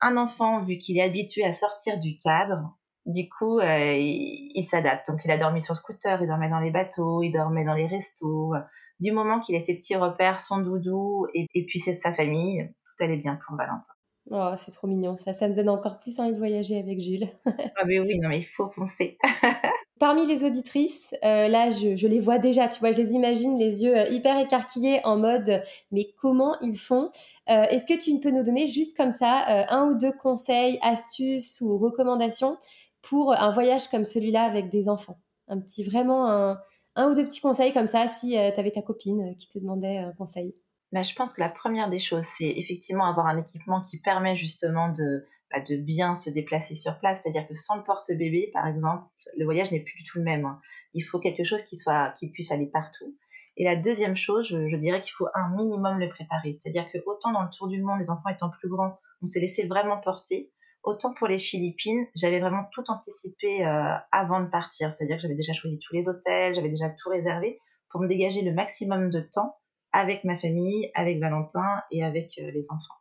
un 0.00 0.16
enfant, 0.16 0.62
vu 0.62 0.78
qu'il 0.78 0.98
est 0.98 1.02
habitué 1.02 1.44
à 1.44 1.52
sortir 1.52 1.98
du 1.98 2.16
cadre, 2.16 2.76
du 3.06 3.28
coup, 3.28 3.60
il, 3.60 4.50
il 4.54 4.64
s'adapte. 4.64 5.10
Donc, 5.10 5.20
il 5.24 5.30
a 5.30 5.38
dormi 5.38 5.62
sur 5.62 5.74
le 5.74 5.78
scooter, 5.78 6.20
il 6.20 6.26
dormait 6.26 6.50
dans 6.50 6.60
les 6.60 6.70
bateaux, 6.70 7.22
il 7.22 7.30
dormait 7.30 7.64
dans 7.64 7.74
les 7.74 7.86
restos 7.86 8.52
du 9.00 9.12
moment 9.12 9.40
qu'il 9.40 9.56
a 9.56 9.60
ses 9.60 9.76
petits 9.76 9.96
repères, 9.96 10.40
son 10.40 10.58
doudou, 10.58 11.26
et, 11.34 11.46
puis 11.66 11.78
c'est 11.78 11.92
sa 11.92 12.12
famille, 12.12 12.68
tout 12.84 13.04
allait 13.04 13.18
bien 13.18 13.38
pour 13.46 13.56
Valentin. 13.56 13.92
Oh, 14.30 14.54
c'est 14.56 14.72
trop 14.72 14.88
mignon 14.88 15.16
ça. 15.16 15.32
Ça 15.32 15.48
me 15.48 15.54
donne 15.54 15.68
encore 15.68 16.00
plus 16.00 16.18
envie 16.18 16.32
de 16.32 16.38
voyager 16.38 16.78
avec 16.78 17.00
Jules. 17.00 17.28
ah 17.46 17.84
mais 17.86 18.00
oui, 18.00 18.18
non 18.18 18.28
mais 18.28 18.38
il 18.38 18.44
faut 18.44 18.68
foncer. 18.70 19.18
Parmi 19.98 20.26
les 20.26 20.44
auditrices, 20.44 21.14
euh, 21.24 21.48
là, 21.48 21.70
je, 21.70 22.06
les 22.06 22.20
vois 22.20 22.38
déjà, 22.38 22.68
tu 22.68 22.80
vois, 22.80 22.92
je 22.92 22.98
les 22.98 23.12
imagine 23.12 23.58
les 23.58 23.82
yeux 23.82 23.96
euh, 23.96 24.08
hyper 24.08 24.38
écarquillés 24.38 25.00
en 25.04 25.16
mode, 25.16 25.62
mais 25.90 26.12
comment 26.18 26.60
ils 26.60 26.76
font? 26.76 27.10
Euh, 27.48 27.62
Est-ce 27.70 27.86
que 27.86 27.98
tu 27.98 28.20
peux 28.20 28.30
nous 28.30 28.42
donner 28.42 28.66
juste 28.66 28.94
comme 28.94 29.12
ça 29.12 29.44
un 29.70 29.88
ou 29.88 29.94
deux 29.96 30.12
conseils, 30.12 30.78
astuces 30.82 31.62
ou 31.62 31.78
recommandations 31.78 32.58
pour 33.00 33.32
un 33.32 33.50
voyage 33.50 33.88
comme 33.88 34.04
celui-là 34.04 34.42
avec 34.42 34.68
des 34.68 34.90
enfants? 34.90 35.18
Un 35.48 35.60
petit, 35.60 35.82
vraiment 35.82 36.30
un, 36.30 36.58
un 36.94 37.10
ou 37.10 37.14
deux 37.14 37.24
petits 37.24 37.40
conseils 37.40 37.72
comme 37.72 37.86
ça 37.86 38.06
si 38.06 38.32
tu 38.32 38.60
avais 38.60 38.72
ta 38.72 38.82
copine 38.82 39.34
qui 39.38 39.48
te 39.48 39.58
demandait 39.58 39.96
un 39.98 40.12
conseil. 40.12 40.54
Bah, 40.92 41.02
Je 41.02 41.14
pense 41.14 41.32
que 41.32 41.40
la 41.40 41.48
première 41.48 41.88
des 41.88 42.00
choses, 42.00 42.24
c'est 42.24 42.52
effectivement 42.56 43.06
avoir 43.06 43.28
un 43.28 43.38
équipement 43.38 43.80
qui 43.80 43.98
permet 44.00 44.36
justement 44.36 44.90
de, 44.90 45.24
bah, 45.52 45.60
de 45.60 45.76
bien 45.76 46.14
se 46.14 46.30
déplacer 46.30 46.74
sur 46.74 46.98
place. 46.98 47.20
C'est-à-dire 47.22 47.46
que 47.46 47.54
sans 47.54 47.76
le 47.76 47.84
porte-bébé, 47.84 48.50
par 48.52 48.66
exemple, 48.66 49.04
le 49.36 49.44
voyage 49.44 49.70
n'est 49.72 49.80
plus 49.80 49.96
du 49.96 50.04
tout 50.04 50.18
le 50.18 50.24
même. 50.24 50.44
Hein. 50.44 50.60
Il 50.94 51.02
faut 51.02 51.18
quelque 51.18 51.44
chose 51.44 51.62
qui, 51.62 51.76
soit, 51.76 52.12
qui 52.18 52.30
puisse 52.30 52.50
aller 52.50 52.66
partout. 52.66 53.16
Et 53.56 53.64
la 53.64 53.76
deuxième 53.76 54.16
chose, 54.16 54.48
je, 54.48 54.76
dirais 54.76 55.00
qu'il 55.00 55.12
faut 55.12 55.28
un 55.34 55.48
minimum 55.56 55.98
le 55.98 56.08
préparer. 56.08 56.52
C'est-à-dire 56.52 56.90
que 56.90 56.98
autant 57.06 57.32
dans 57.32 57.42
le 57.42 57.48
tour 57.50 57.68
du 57.68 57.80
monde, 57.80 57.98
les 57.98 58.10
enfants 58.10 58.28
étant 58.28 58.50
plus 58.50 58.68
grands, 58.68 58.98
on 59.22 59.26
s'est 59.26 59.40
laissé 59.40 59.66
vraiment 59.66 59.98
porter. 59.98 60.52
Autant 60.82 61.14
pour 61.14 61.26
les 61.26 61.38
Philippines, 61.38 62.06
j'avais 62.14 62.38
vraiment 62.38 62.64
tout 62.72 62.84
anticipé 62.88 63.64
euh, 63.64 63.94
avant 64.12 64.40
de 64.40 64.48
partir. 64.48 64.92
C'est-à-dire 64.92 65.16
que 65.16 65.22
j'avais 65.22 65.34
déjà 65.34 65.52
choisi 65.52 65.78
tous 65.78 65.94
les 65.94 66.08
hôtels, 66.08 66.54
j'avais 66.54 66.68
déjà 66.68 66.90
tout 66.90 67.08
réservé 67.08 67.58
pour 67.90 68.00
me 68.00 68.08
dégager 68.08 68.42
le 68.42 68.52
maximum 68.52 69.10
de 69.10 69.20
temps 69.20 69.56
avec 69.92 70.24
ma 70.24 70.38
famille, 70.38 70.90
avec 70.94 71.18
Valentin 71.18 71.82
et 71.90 72.04
avec 72.04 72.38
euh, 72.38 72.50
les 72.50 72.70
enfants. 72.70 72.94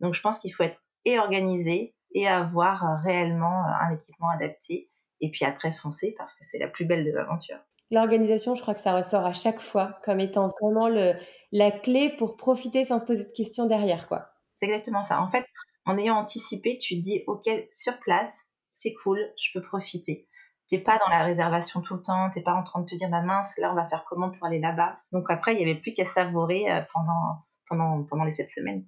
Donc 0.00 0.12
je 0.12 0.20
pense 0.20 0.38
qu'il 0.38 0.52
faut 0.52 0.64
être 0.64 0.80
et 1.04 1.18
organisé 1.18 1.94
et 2.14 2.28
avoir 2.28 2.84
euh, 2.84 2.96
réellement 3.02 3.64
un 3.80 3.94
équipement 3.94 4.30
adapté 4.30 4.90
et 5.20 5.30
puis 5.30 5.44
après 5.44 5.72
foncer 5.72 6.14
parce 6.16 6.34
que 6.34 6.44
c'est 6.44 6.58
la 6.58 6.68
plus 6.68 6.84
belle 6.84 7.04
des 7.04 7.16
aventures. 7.16 7.58
L'organisation, 7.90 8.54
je 8.54 8.62
crois 8.62 8.74
que 8.74 8.80
ça 8.80 8.96
ressort 8.96 9.26
à 9.26 9.32
chaque 9.32 9.60
fois 9.60 9.98
comme 10.04 10.20
étant 10.20 10.52
vraiment 10.60 10.88
le, 10.88 11.12
la 11.52 11.70
clé 11.70 12.10
pour 12.16 12.36
profiter 12.36 12.84
sans 12.84 12.98
se 12.98 13.04
poser 13.04 13.24
de 13.24 13.32
questions 13.32 13.66
derrière, 13.66 14.08
quoi. 14.08 14.30
C'est 14.52 14.66
exactement 14.66 15.02
ça. 15.02 15.20
En 15.20 15.28
fait, 15.28 15.46
en 15.86 15.98
ayant 15.98 16.16
anticipé, 16.16 16.78
tu 16.78 16.96
te 16.96 17.02
dis, 17.02 17.22
OK, 17.26 17.48
sur 17.70 17.98
place, 18.00 18.46
c'est 18.72 18.94
cool, 19.02 19.20
je 19.36 19.50
peux 19.52 19.62
profiter. 19.62 20.28
T'es 20.68 20.78
pas 20.78 20.98
dans 20.98 21.08
la 21.08 21.22
réservation 21.22 21.82
tout 21.82 21.94
le 21.94 22.02
temps, 22.02 22.30
t'es 22.30 22.40
pas 22.40 22.54
en 22.54 22.62
train 22.62 22.80
de 22.80 22.86
te 22.86 22.94
dire, 22.94 23.10
ma 23.10 23.20
mince, 23.20 23.58
là, 23.58 23.70
on 23.70 23.74
va 23.74 23.86
faire 23.88 24.04
comment 24.08 24.30
pour 24.30 24.46
aller 24.46 24.60
là-bas? 24.60 24.98
Donc 25.12 25.30
après, 25.30 25.54
il 25.54 25.60
y 25.60 25.62
avait 25.62 25.78
plus 25.78 25.92
qu'à 25.92 26.06
savourer 26.06 26.72
euh, 26.72 26.80
pendant, 26.92 27.44
pendant, 27.68 28.04
pendant 28.04 28.24
les 28.24 28.30
sept 28.30 28.48
semaines. 28.48 28.86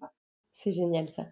C'est 0.53 0.73
génial 0.73 1.09
ça. 1.09 1.25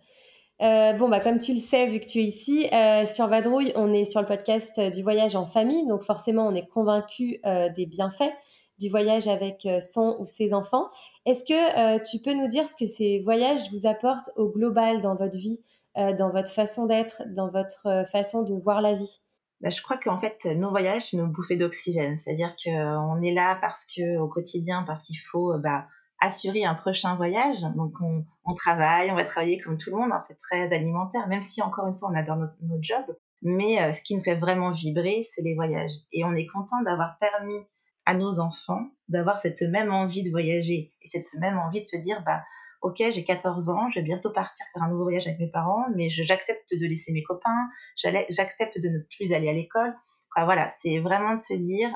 Euh, 0.63 0.93
bon, 0.93 1.09
bah, 1.09 1.21
comme 1.21 1.39
tu 1.39 1.53
le 1.55 1.61
sais, 1.61 1.89
vu 1.89 1.99
que 2.01 2.07
tu 2.07 2.21
es 2.21 2.25
ici, 2.25 2.69
euh, 2.73 3.07
sur 3.07 3.27
Vadrouille, 3.27 3.73
on 3.75 3.93
est 3.93 4.05
sur 4.05 4.21
le 4.21 4.27
podcast 4.27 4.79
du 4.81 5.03
voyage 5.03 5.35
en 5.35 5.47
famille. 5.47 5.87
Donc, 5.87 6.03
forcément, 6.03 6.47
on 6.47 6.55
est 6.55 6.67
convaincu 6.69 7.41
des 7.77 7.87
bienfaits 7.87 8.33
du 8.79 8.89
voyage 8.89 9.29
avec 9.29 9.69
son 9.81 10.17
ou 10.19 10.27
ses 10.27 10.53
enfants. 10.53 10.89
Est-ce 11.27 11.45
que 11.45 12.05
tu 12.09 12.21
peux 12.21 12.35
nous 12.35 12.49
dire 12.49 12.67
ce 12.69 12.77
que 12.77 12.87
ces 12.87 13.21
voyages 13.21 13.71
vous 13.73 13.87
apportent 13.87 14.31
au 14.37 14.49
global 14.49 15.01
dans 15.01 15.17
votre 15.17 15.37
vie, 15.37 15.61
dans 15.97 16.31
votre 16.31 16.51
façon 16.51 16.87
d'être, 16.87 17.23
dans 17.35 17.51
votre 17.51 18.05
façon 18.11 18.43
de 18.43 18.55
voir 18.55 18.81
la 18.81 18.95
vie? 18.95 19.21
Bah, 19.61 19.71
je 19.71 19.81
crois 19.81 19.97
qu'en 19.97 20.21
fait, 20.21 20.45
nos 20.57 20.71
voyages, 20.71 21.11
c'est 21.11 21.17
nos 21.17 21.27
bouffées 21.27 21.57
d'oxygène. 21.57 22.17
C'est-à-dire 22.17 22.55
qu'on 22.63 23.23
est 23.23 23.35
là 23.35 23.59
parce 23.61 23.87
que, 23.87 24.19
au 24.19 24.29
quotidien, 24.29 24.85
parce 24.87 25.03
qu'il 25.03 25.19
faut 25.19 25.57
bah, 25.59 25.87
assurer 26.25 26.65
un 26.65 26.75
prochain 26.75 27.17
voyage. 27.17 27.63
Donc, 27.77 27.95
on, 28.01 28.55
travaille, 28.55 29.11
on 29.11 29.17
va 29.17 29.25
travailler 29.25 29.59
comme 29.61 29.79
tout 29.79 29.91
le 29.91 29.97
monde. 29.97 30.11
Hein, 30.13 30.21
c'est 30.21 30.39
très 30.39 30.73
alimentaire, 30.75 31.29
même 31.29 31.43
si, 31.43 31.63
encore 31.63 31.87
une 31.87 31.99
fois, 31.99 32.11
on 32.13 32.17
adore 32.17 32.37
notre, 32.37 32.55
job. 32.81 33.05
Mais 33.43 33.93
ce 33.93 34.03
qui 34.03 34.17
nous 34.17 34.23
fait 34.23 34.37
vraiment 34.37 34.73
vibrer, 34.73 35.27
c'est 35.31 35.43
les 35.43 35.55
voyages. 35.55 35.93
Et 36.13 36.25
on 36.25 36.35
est 36.35 36.47
content 36.47 36.83
d'avoir 36.83 37.19
permis 37.19 37.61
à 38.07 38.15
nos 38.15 38.41
enfants 38.41 38.87
d'avoir 39.09 39.39
cette 39.39 39.63
même 39.63 39.93
envie 39.93 40.23
de 40.23 40.31
voyager 40.31 40.93
et 41.03 41.09
cette 41.09 41.35
même 41.41 41.59
envie 41.59 41.81
de 41.81 41.87
se 41.87 41.97
dire, 41.97 42.23
bah, 42.25 42.43
ok, 42.83 42.97
j'ai 42.99 43.25
14 43.25 43.71
ans, 43.71 43.91
je 43.91 44.01
vais 44.01 44.05
bientôt 44.05 44.31
partir 44.31 44.65
faire 44.73 44.83
un 44.83 44.89
nouveau 44.89 45.05
voyage 45.05 45.27
avec 45.27 45.39
mes 45.39 45.51
parents, 45.51 45.87
mais 45.95 46.09
j'accepte 46.11 46.75
de 46.79 46.87
laisser 46.87 47.13
mes 47.13 47.23
copains, 47.23 47.69
j'accepte 47.97 48.79
de 48.79 48.89
ne 48.89 48.99
plus 49.17 49.33
aller 49.33 49.49
à 49.49 49.53
l'école. 49.53 49.95
voilà, 50.37 50.71
c'est 50.81 50.99
vraiment 51.01 51.35
de 51.35 51.41
se 51.41 51.55
dire, 51.55 51.91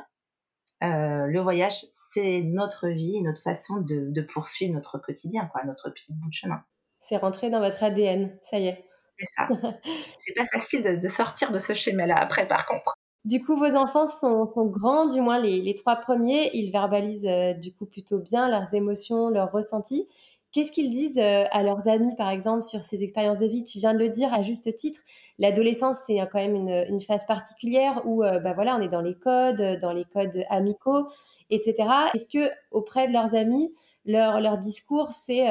euh, 0.83 1.27
le 1.27 1.41
voyage, 1.41 1.85
c'est 2.13 2.43
notre 2.43 2.89
vie, 2.89 3.21
notre 3.23 3.43
façon 3.43 3.81
de, 3.81 4.21
poursuivre 4.23 4.75
notre 4.75 4.99
quotidien, 4.99 5.47
quoi, 5.53 5.65
notre 5.65 5.91
petit 5.91 6.13
bout 6.15 6.29
de 6.29 6.35
chemin. 6.35 6.63
C'est 7.01 7.17
rentré 7.17 7.51
dans 7.51 7.61
votre 7.61 7.83
ADN, 7.83 8.39
ça 8.51 8.59
y 8.59 8.67
est. 8.67 8.85
C'est 9.17 9.27
ça. 9.27 9.49
c'est 10.19 10.35
pas 10.35 10.47
facile 10.47 10.83
de, 10.83 10.97
de 10.97 11.09
sortir 11.09 11.51
de 11.51 11.59
ce 11.59 11.75
schéma-là 11.75 12.17
après, 12.17 12.47
par 12.47 12.67
contre. 12.67 12.95
Du 13.25 13.45
coup, 13.45 13.59
vos 13.59 13.75
enfants 13.75 14.07
sont, 14.07 14.47
grands, 14.69 15.07
du 15.07 15.21
moins 15.21 15.39
les, 15.39 15.75
trois 15.75 15.97
premiers. 15.97 16.51
Ils 16.55 16.71
verbalisent 16.71 17.27
euh, 17.27 17.53
du 17.53 17.75
coup 17.75 17.85
plutôt 17.85 18.21
bien 18.21 18.49
leurs 18.49 18.73
émotions, 18.75 19.29
leurs 19.29 19.53
ressentis. 19.53 20.09
Qu'est-ce 20.53 20.73
qu'ils 20.73 20.91
disent 20.91 21.19
euh, 21.19 21.45
à 21.51 21.63
leurs 21.63 21.89
amis, 21.89 22.15
par 22.17 22.31
exemple, 22.31 22.63
sur 22.63 22.83
ces 22.83 23.03
expériences 23.03 23.39
de 23.39 23.47
vie? 23.47 23.65
Tu 23.65 23.79
viens 23.79 23.95
de 23.95 23.99
le 23.99 24.09
dire 24.09 24.33
à 24.33 24.43
juste 24.43 24.75
titre. 24.77 25.01
L'adolescence, 25.39 25.99
c'est 26.07 26.19
quand 26.33 26.39
même 26.39 26.57
une, 26.57 27.01
phase 27.01 27.27
particulière 27.27 28.03
où, 28.05 28.25
euh, 28.25 28.41
bah 28.41 28.55
voilà, 28.55 28.77
on 28.77 28.81
est 28.81 28.89
dans 28.89 29.03
les 29.03 29.15
codes, 29.15 29.79
dans 29.81 29.93
les 29.93 30.05
codes 30.05 30.45
amicaux, 30.49 31.09
etc. 31.51 31.89
Est-ce 32.15 32.29
que 32.29 32.51
auprès 32.71 33.09
de 33.09 33.13
leurs 33.13 33.35
amis, 33.35 33.73
leur, 34.05 34.41
leur 34.41 34.59
discours, 34.59 35.13
c'est, 35.13 35.45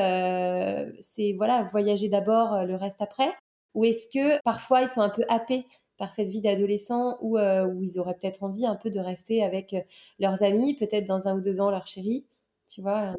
c'est 1.00 1.34
voilà, 1.38 1.64
voyager 1.72 2.10
d'abord, 2.10 2.66
le 2.66 2.76
reste 2.76 3.02
après? 3.02 3.34
Ou 3.76 3.86
est-ce 3.86 4.08
que 4.08 4.42
parfois 4.42 4.82
ils 4.82 4.88
sont 4.88 5.02
un 5.02 5.10
peu 5.10 5.24
happés 5.30 5.68
par 5.98 6.12
cette 6.12 6.30
vie 6.30 6.42
d'adolescent 6.42 7.18
où, 7.22 7.38
euh, 7.38 7.66
où, 7.66 7.84
ils 7.84 8.00
auraient 8.00 8.14
peut-être 8.14 8.44
envie 8.44 8.66
un 8.66 8.76
peu 8.76 8.90
de 8.90 9.00
rester 9.00 9.44
avec 9.44 9.74
euh, 9.74 9.82
leurs 10.20 10.44
amis, 10.44 10.76
peut-être 10.76 11.06
dans 11.06 11.28
un 11.28 11.36
ou 11.36 11.42
deux 11.42 11.60
ans 11.60 11.72
leur 11.72 11.88
chérie, 11.88 12.26
tu 12.68 12.82
vois. 12.82 13.14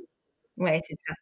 Ouais, 0.57 0.81
c'est 0.85 0.97
ça. 1.07 1.15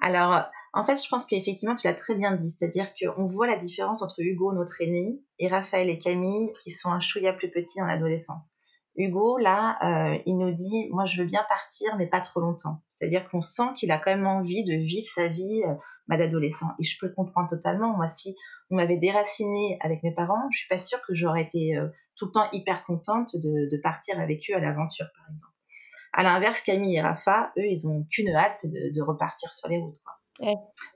Alors, 0.00 0.42
en 0.72 0.84
fait, 0.84 1.02
je 1.02 1.08
pense 1.08 1.26
qu'effectivement, 1.26 1.74
tu 1.74 1.86
l'as 1.86 1.94
très 1.94 2.14
bien 2.14 2.32
dit, 2.32 2.50
c'est-à-dire 2.50 2.88
qu'on 2.94 3.26
voit 3.26 3.46
la 3.46 3.56
différence 3.56 4.02
entre 4.02 4.20
Hugo, 4.20 4.52
notre 4.52 4.80
aîné, 4.80 5.20
et 5.38 5.48
Raphaël 5.48 5.88
et 5.88 5.98
Camille, 5.98 6.52
qui 6.62 6.70
sont 6.70 6.90
un 6.90 7.00
chouïa 7.00 7.32
plus 7.32 7.50
petits 7.50 7.80
en 7.80 7.86
adolescence. 7.86 8.50
Hugo, 8.96 9.38
là, 9.38 9.78
euh, 9.82 10.18
il 10.26 10.38
nous 10.38 10.52
dit, 10.52 10.88
moi, 10.90 11.04
je 11.04 11.20
veux 11.20 11.26
bien 11.26 11.44
partir, 11.48 11.96
mais 11.96 12.06
pas 12.06 12.20
trop 12.20 12.40
longtemps. 12.40 12.80
C'est-à-dire 12.92 13.28
qu'on 13.28 13.40
sent 13.40 13.74
qu'il 13.76 13.90
a 13.90 13.98
quand 13.98 14.12
même 14.12 14.26
envie 14.26 14.64
de 14.64 14.74
vivre 14.74 15.06
sa 15.06 15.26
vie 15.26 15.62
euh, 15.66 16.16
d'adolescent. 16.16 16.70
Et 16.78 16.84
je 16.84 16.96
peux 16.98 17.06
le 17.06 17.14
comprendre 17.14 17.48
totalement. 17.50 17.96
Moi, 17.96 18.06
si 18.08 18.36
on 18.70 18.76
m'avait 18.76 18.98
déraciné 18.98 19.78
avec 19.80 20.02
mes 20.02 20.14
parents, 20.14 20.48
je 20.52 20.58
suis 20.58 20.68
pas 20.68 20.78
sûre 20.78 21.00
que 21.06 21.12
j'aurais 21.12 21.42
été 21.42 21.76
euh, 21.76 21.88
tout 22.16 22.26
le 22.26 22.32
temps 22.32 22.48
hyper 22.52 22.84
contente 22.84 23.34
de, 23.34 23.80
partir 23.82 24.20
avec 24.20 24.42
eux 24.50 24.54
à 24.54 24.60
l'aventure, 24.60 25.06
par 25.16 25.26
exemple. 25.28 25.53
À 26.16 26.22
l'inverse, 26.22 26.60
Camille 26.60 26.96
et 26.96 27.00
Rafa, 27.00 27.52
eux, 27.58 27.66
ils 27.66 27.88
ont 27.88 28.06
qu'une 28.08 28.28
hâte, 28.28 28.54
c'est 28.56 28.70
de, 28.70 29.02
repartir 29.02 29.52
sur 29.52 29.68
les 29.68 29.78
routes. 29.78 29.98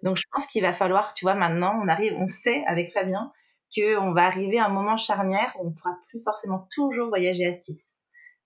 Donc, 0.05 0.17
je 0.17 0.23
pense 0.31 0.47
qu'il 0.47 0.63
va 0.63 0.73
falloir, 0.73 1.13
tu 1.13 1.25
vois, 1.25 1.35
maintenant, 1.35 1.77
on 1.83 1.89
arrive, 1.89 2.15
on 2.19 2.29
sait 2.29 2.65
avec 2.67 2.93
Fabien 2.93 3.33
qu'on 3.75 4.13
va 4.13 4.27
arriver 4.27 4.61
à 4.61 4.67
un 4.67 4.71
moment 4.71 4.97
charnière 4.97 5.53
où 5.59 5.67
on 5.67 5.71
ne 5.71 5.75
pourra 5.75 5.99
plus 6.09 6.23
forcément 6.23 6.69
toujours 6.73 7.09
voyager 7.09 7.47
à 7.47 7.53
6. 7.53 7.97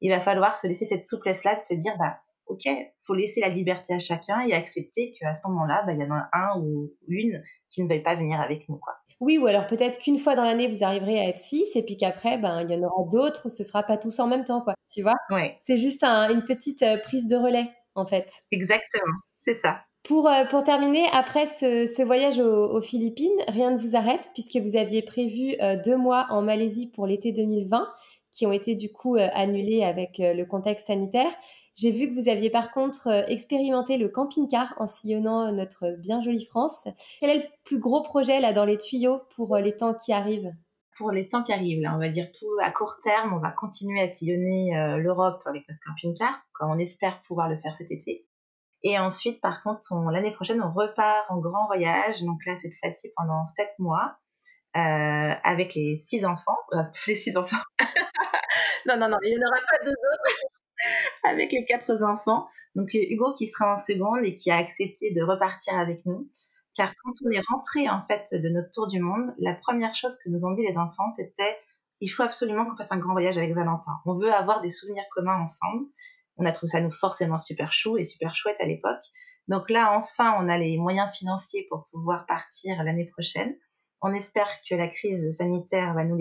Il 0.00 0.10
va 0.10 0.20
falloir 0.20 0.56
se 0.56 0.66
laisser 0.66 0.86
cette 0.86 1.04
souplesse-là 1.04 1.56
de 1.56 1.60
se 1.60 1.74
dire, 1.74 1.96
bah, 1.98 2.18
ok, 2.46 2.66
faut 3.06 3.14
laisser 3.14 3.42
la 3.42 3.50
liberté 3.50 3.92
à 3.92 3.98
chacun 3.98 4.40
et 4.40 4.54
accepter 4.54 5.12
qu'à 5.12 5.34
ce 5.34 5.46
moment-là, 5.48 5.84
bah, 5.86 5.92
il 5.92 6.00
y 6.00 6.04
en 6.04 6.10
a 6.10 6.28
un 6.32 6.58
ou 6.58 6.90
une 7.06 7.44
qui 7.68 7.84
ne 7.84 7.94
veut 7.94 8.02
pas 8.02 8.14
venir 8.14 8.40
avec 8.40 8.66
nous, 8.70 8.78
quoi. 8.78 8.94
Oui, 9.22 9.38
ou 9.38 9.46
alors 9.46 9.68
peut-être 9.68 10.00
qu'une 10.00 10.18
fois 10.18 10.34
dans 10.34 10.42
l'année, 10.42 10.66
vous 10.66 10.82
arriverez 10.82 11.20
à 11.20 11.28
être 11.28 11.38
six, 11.38 11.76
et 11.76 11.84
puis 11.84 11.96
qu'après, 11.96 12.38
ben, 12.38 12.60
il 12.62 12.70
y 12.70 12.74
en 12.74 12.82
aura 12.82 13.08
d'autres 13.08 13.46
où 13.46 13.48
ce 13.48 13.62
sera 13.62 13.84
pas 13.84 13.96
tous 13.96 14.18
en 14.18 14.26
même 14.26 14.42
temps, 14.42 14.60
quoi. 14.62 14.74
Tu 14.92 15.00
vois? 15.00 15.14
Ouais. 15.30 15.56
C'est 15.60 15.76
juste 15.76 16.02
une 16.02 16.42
petite 16.42 16.82
euh, 16.82 16.98
prise 16.98 17.28
de 17.28 17.36
relais, 17.36 17.70
en 17.94 18.04
fait. 18.04 18.42
Exactement, 18.50 19.14
c'est 19.38 19.54
ça. 19.54 19.82
Pour, 20.02 20.28
euh, 20.28 20.44
pour 20.46 20.64
terminer, 20.64 21.06
après 21.12 21.46
ce, 21.46 22.02
voyage 22.02 22.40
aux, 22.40 22.82
Philippines, 22.82 23.30
rien 23.46 23.70
ne 23.70 23.78
vous 23.78 23.94
arrête 23.94 24.28
puisque 24.34 24.56
vous 24.56 24.74
aviez 24.74 25.02
prévu 25.02 25.54
euh, 25.62 25.80
deux 25.80 25.96
mois 25.96 26.26
en 26.30 26.42
Malaisie 26.42 26.88
pour 26.88 27.06
l'été 27.06 27.30
2020 27.30 27.86
qui 28.32 28.46
ont 28.46 28.52
été 28.52 28.74
du 28.74 28.90
coup 28.90 29.16
annulés 29.16 29.84
avec 29.84 30.16
le 30.18 30.44
contexte 30.44 30.86
sanitaire. 30.88 31.30
J'ai 31.74 31.90
vu 31.90 32.08
que 32.08 32.14
vous 32.14 32.28
aviez 32.28 32.50
par 32.50 32.70
contre 32.70 33.08
euh, 33.08 33.24
expérimenté 33.28 33.96
le 33.96 34.08
camping-car 34.08 34.74
en 34.78 34.86
sillonnant 34.86 35.50
notre 35.52 35.96
bien 35.98 36.20
jolie 36.20 36.44
France. 36.44 36.86
Quel 37.18 37.30
est 37.30 37.42
le 37.42 37.48
plus 37.64 37.78
gros 37.78 38.02
projet 38.02 38.40
là 38.40 38.52
dans 38.52 38.66
les 38.66 38.76
tuyaux 38.76 39.20
pour 39.34 39.56
euh, 39.56 39.60
les 39.60 39.74
temps 39.74 39.94
qui 39.94 40.12
arrivent? 40.12 40.52
Pour 40.98 41.10
les 41.10 41.28
temps 41.28 41.42
qui 41.42 41.52
arrivent, 41.52 41.80
là, 41.80 41.94
on 41.96 41.98
va 41.98 42.10
dire 42.10 42.28
tout 42.30 42.58
à 42.62 42.70
court 42.70 42.96
terme, 43.02 43.32
on 43.32 43.40
va 43.40 43.50
continuer 43.50 44.02
à 44.02 44.12
sillonner 44.12 44.76
euh, 44.76 44.98
l'Europe 44.98 45.42
avec 45.46 45.66
notre 45.66 45.80
camping-car, 45.86 46.38
comme 46.52 46.70
on 46.70 46.78
espère 46.78 47.22
pouvoir 47.22 47.48
le 47.48 47.56
faire 47.56 47.74
cet 47.74 47.90
été. 47.90 48.26
Et 48.82 48.98
ensuite, 48.98 49.40
par 49.40 49.62
contre, 49.62 49.94
l'année 50.10 50.32
prochaine, 50.32 50.60
on 50.62 50.70
repart 50.70 51.24
en 51.30 51.38
grand 51.38 51.66
voyage. 51.66 52.22
Donc 52.22 52.44
là, 52.44 52.56
cette 52.56 52.74
fois-ci, 52.74 53.08
pendant 53.16 53.44
sept 53.44 53.70
mois, 53.78 54.16
avec 54.74 55.74
les 55.74 55.96
six 55.96 56.24
enfants. 56.24 56.58
les 57.06 57.16
six 57.16 57.36
enfants. 57.36 57.56
non, 58.86 58.96
non, 58.96 59.08
non, 59.08 59.18
il 59.22 59.30
n'y 59.30 59.44
en 59.44 59.48
aura 59.48 59.60
pas 59.60 59.84
deux 59.84 59.90
autres. 59.90 60.60
avec 61.24 61.52
les 61.52 61.64
quatre 61.64 62.02
enfants. 62.02 62.48
Donc 62.74 62.88
euh, 62.94 62.98
Hugo 63.10 63.34
qui 63.34 63.46
sera 63.46 63.72
en 63.72 63.76
seconde 63.76 64.24
et 64.24 64.34
qui 64.34 64.50
a 64.50 64.56
accepté 64.56 65.12
de 65.12 65.22
repartir 65.22 65.78
avec 65.78 66.04
nous. 66.06 66.30
Car 66.74 66.92
quand 67.02 67.12
on 67.26 67.30
est 67.30 67.42
rentré 67.50 67.88
en 67.88 68.02
fait 68.02 68.26
de 68.32 68.48
notre 68.48 68.70
tour 68.70 68.88
du 68.88 69.00
monde, 69.00 69.32
la 69.38 69.54
première 69.54 69.94
chose 69.94 70.16
que 70.24 70.30
nous 70.30 70.44
ont 70.44 70.52
dit 70.52 70.62
les 70.62 70.78
enfants, 70.78 71.10
c'était 71.16 71.58
il 72.00 72.08
faut 72.08 72.22
absolument 72.22 72.64
qu'on 72.64 72.76
fasse 72.76 72.90
un 72.90 72.98
grand 72.98 73.12
voyage 73.12 73.38
avec 73.38 73.54
Valentin. 73.54 73.92
On 74.06 74.18
veut 74.18 74.32
avoir 74.32 74.60
des 74.60 74.70
souvenirs 74.70 75.04
communs 75.14 75.40
ensemble. 75.40 75.86
On 76.38 76.46
a 76.46 76.52
trouvé 76.52 76.70
ça 76.70 76.80
nous 76.80 76.90
forcément 76.90 77.38
super 77.38 77.72
chou 77.72 77.98
et 77.98 78.04
super 78.04 78.34
chouette 78.34 78.56
à 78.58 78.64
l'époque. 78.64 79.04
Donc 79.48 79.70
là, 79.70 79.96
enfin, 79.96 80.34
on 80.40 80.48
a 80.48 80.56
les 80.56 80.78
moyens 80.78 81.12
financiers 81.12 81.66
pour 81.68 81.88
pouvoir 81.92 82.26
partir 82.26 82.82
l'année 82.82 83.06
prochaine. 83.06 83.54
On 84.04 84.12
espère 84.12 84.48
que 84.68 84.74
la 84.74 84.88
crise 84.88 85.36
sanitaire 85.36 85.94
va 85.94 86.04
nous, 86.04 86.18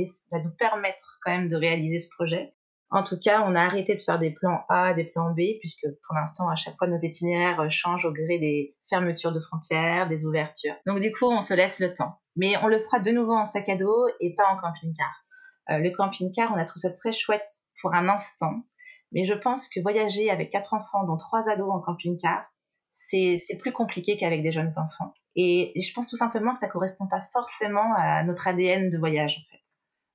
permettre 0.59 1.17
quand 1.23 1.31
même 1.31 1.49
de 1.49 1.55
réaliser 1.55 1.99
ce 1.99 2.09
projet. 2.09 2.53
En 2.91 3.03
tout 3.03 3.17
cas, 3.17 3.43
on 3.47 3.55
a 3.55 3.61
arrêté 3.61 3.95
de 3.95 4.01
faire 4.01 4.19
des 4.19 4.29
plans 4.29 4.65
A, 4.69 4.93
des 4.93 5.05
plans 5.05 5.31
B, 5.31 5.57
puisque 5.59 5.87
pour 6.05 6.13
l'instant, 6.15 6.47
à 6.47 6.55
chaque 6.55 6.77
fois, 6.77 6.87
nos 6.87 6.97
itinéraires 6.97 7.71
changent 7.71 8.05
au 8.05 8.11
gré 8.11 8.37
des 8.37 8.75
fermetures 8.89 9.31
de 9.31 9.39
frontières, 9.39 10.07
des 10.07 10.25
ouvertures. 10.25 10.75
Donc 10.85 10.99
du 10.99 11.11
coup, 11.11 11.25
on 11.25 11.41
se 11.41 11.55
laisse 11.55 11.79
le 11.79 11.93
temps. 11.93 12.19
Mais 12.35 12.53
on 12.61 12.67
le 12.67 12.79
fera 12.79 12.99
de 12.99 13.11
nouveau 13.11 13.33
en 13.33 13.45
sac 13.45 13.67
à 13.67 13.75
dos 13.75 14.07
et 14.19 14.35
pas 14.35 14.47
en 14.47 14.57
camping-car. 14.57 15.25
Euh, 15.71 15.79
le 15.79 15.89
camping-car, 15.89 16.51
on 16.53 16.57
a 16.57 16.65
trouvé 16.65 16.81
ça 16.81 16.91
très 16.91 17.13
chouette 17.13 17.51
pour 17.81 17.95
un 17.95 18.09
instant, 18.09 18.63
mais 19.11 19.25
je 19.25 19.33
pense 19.33 19.67
que 19.69 19.79
voyager 19.81 20.29
avec 20.29 20.51
quatre 20.51 20.75
enfants, 20.75 21.05
dont 21.05 21.17
trois 21.17 21.49
ados 21.49 21.71
en 21.71 21.81
camping-car, 21.81 22.45
c'est 22.93 23.39
plus 23.59 23.71
compliqué 23.71 24.17
qu'avec 24.17 24.43
des 24.43 24.51
jeunes 24.51 24.71
enfants. 24.77 25.13
Et 25.35 25.71
je 25.79 25.93
pense 25.93 26.09
tout 26.09 26.17
simplement 26.17 26.53
que 26.53 26.59
ça 26.59 26.67
correspond 26.67 27.07
pas 27.07 27.23
forcément 27.31 27.93
à 27.97 28.23
notre 28.23 28.47
ADN 28.47 28.89
de 28.89 28.97
voyage, 28.97 29.37
en 29.37 29.51
fait. 29.51 29.61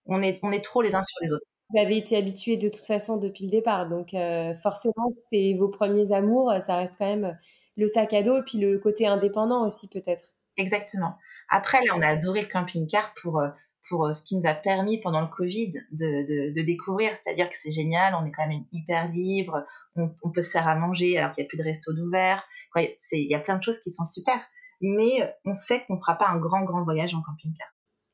On 0.07 0.23
est, 0.23 0.39
on 0.43 0.53
est 0.53 0.65
trop 0.65 0.83
les 0.83 0.95
uns 0.95 1.03
sur 1.03 1.19
les 1.23 1.33
autres. 1.33 1.47
Vous 1.71 1.81
avez 1.81 1.97
été 1.97 2.17
habitué 2.17 2.57
de 2.57 2.69
toute 2.69 2.87
façon 2.87 3.17
depuis 3.17 3.45
le 3.45 3.51
départ, 3.51 3.89
donc 3.89 4.15
euh, 4.15 4.55
forcément, 4.55 5.13
c'est 5.31 5.55
vos 5.59 5.69
premiers 5.69 6.13
amours, 6.13 6.53
ça 6.61 6.77
reste 6.77 6.95
quand 6.97 7.07
même 7.07 7.25
euh, 7.25 7.33
le 7.77 7.89
sac 7.89 8.13
à 8.13 8.23
dos, 8.23 8.37
et 8.37 8.45
puis 8.45 8.59
le 8.59 8.79
côté 8.79 9.07
indépendant 9.07 9.67
aussi 9.67 9.89
peut-être. 9.89 10.33
Exactement. 10.57 11.17
Après, 11.51 11.79
là, 11.85 11.95
on 11.97 12.03
a 12.03 12.07
adoré 12.07 12.43
le 12.43 12.47
camping-car 12.47 13.13
pour, 13.21 13.41
euh, 13.41 13.49
pour 13.89 14.15
ce 14.15 14.23
qui 14.23 14.37
nous 14.37 14.47
a 14.47 14.55
permis 14.55 15.01
pendant 15.01 15.21
le 15.21 15.27
Covid 15.27 15.73
de, 15.91 16.53
de, 16.53 16.63
découvrir, 16.63 17.17
c'est-à-dire 17.17 17.51
que 17.51 17.57
c'est 17.57 17.73
génial, 17.73 18.15
on 18.15 18.25
est 18.27 18.33
quand 18.33 18.47
même 18.47 18.65
hyper 18.71 19.09
libre, 19.09 19.65
on, 19.97 20.31
peut 20.31 20.43
se 20.43 20.53
faire 20.53 20.69
à 20.69 20.77
manger 20.77 21.19
alors 21.19 21.33
qu'il 21.33 21.43
n'y 21.43 21.47
a 21.47 21.49
plus 21.49 21.59
de 21.59 21.65
resto 21.65 21.93
d'ouvert, 21.93 22.45
il 22.77 22.97
y 23.13 23.35
a 23.35 23.41
plein 23.41 23.59
de 23.59 23.63
choses 23.63 23.81
qui 23.81 23.91
sont 23.91 24.05
super. 24.05 24.39
Mais 24.81 25.35
on 25.45 25.53
sait 25.53 25.85
qu'on 25.85 25.95
ne 25.95 26.01
fera 26.01 26.17
pas 26.17 26.29
un 26.29 26.39
grand, 26.39 26.63
grand 26.63 26.85
voyage 26.85 27.15
en 27.15 27.23
camping-car. 27.23 27.69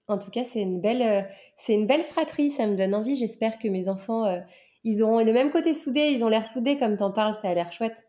En 0.09 0.19
tout 0.19 0.31
cas, 0.31 0.45
c'est 0.45 0.61
une 0.61 0.81
belle, 0.81 1.03
euh, 1.03 1.23
c'est 1.57 1.75
une 1.75 1.87
belle 1.87 2.05
fratrie. 2.05 2.51
Ça 2.51 2.67
me 2.67 2.77
donne 2.77 2.95
envie. 2.95 3.17
J'espère 3.17 3.59
que 3.59 3.69
mes 3.69 3.89
enfants, 3.89 4.25
euh, 4.25 4.41
ils 4.85 5.03
auront 5.03 5.25
le 5.25 5.33
même 5.33 5.51
côté 5.51 5.75
soudé. 5.75 6.11
Ils 6.11 6.25
ont 6.25 6.29
l'air 6.29 6.45
soudés 6.45 6.77
comme 6.77 6.97
t'en 6.97 7.13
parles. 7.13 7.35
Ça 7.35 7.49
a 7.49 7.55
l'air 7.55 7.73
chouette. 7.73 8.05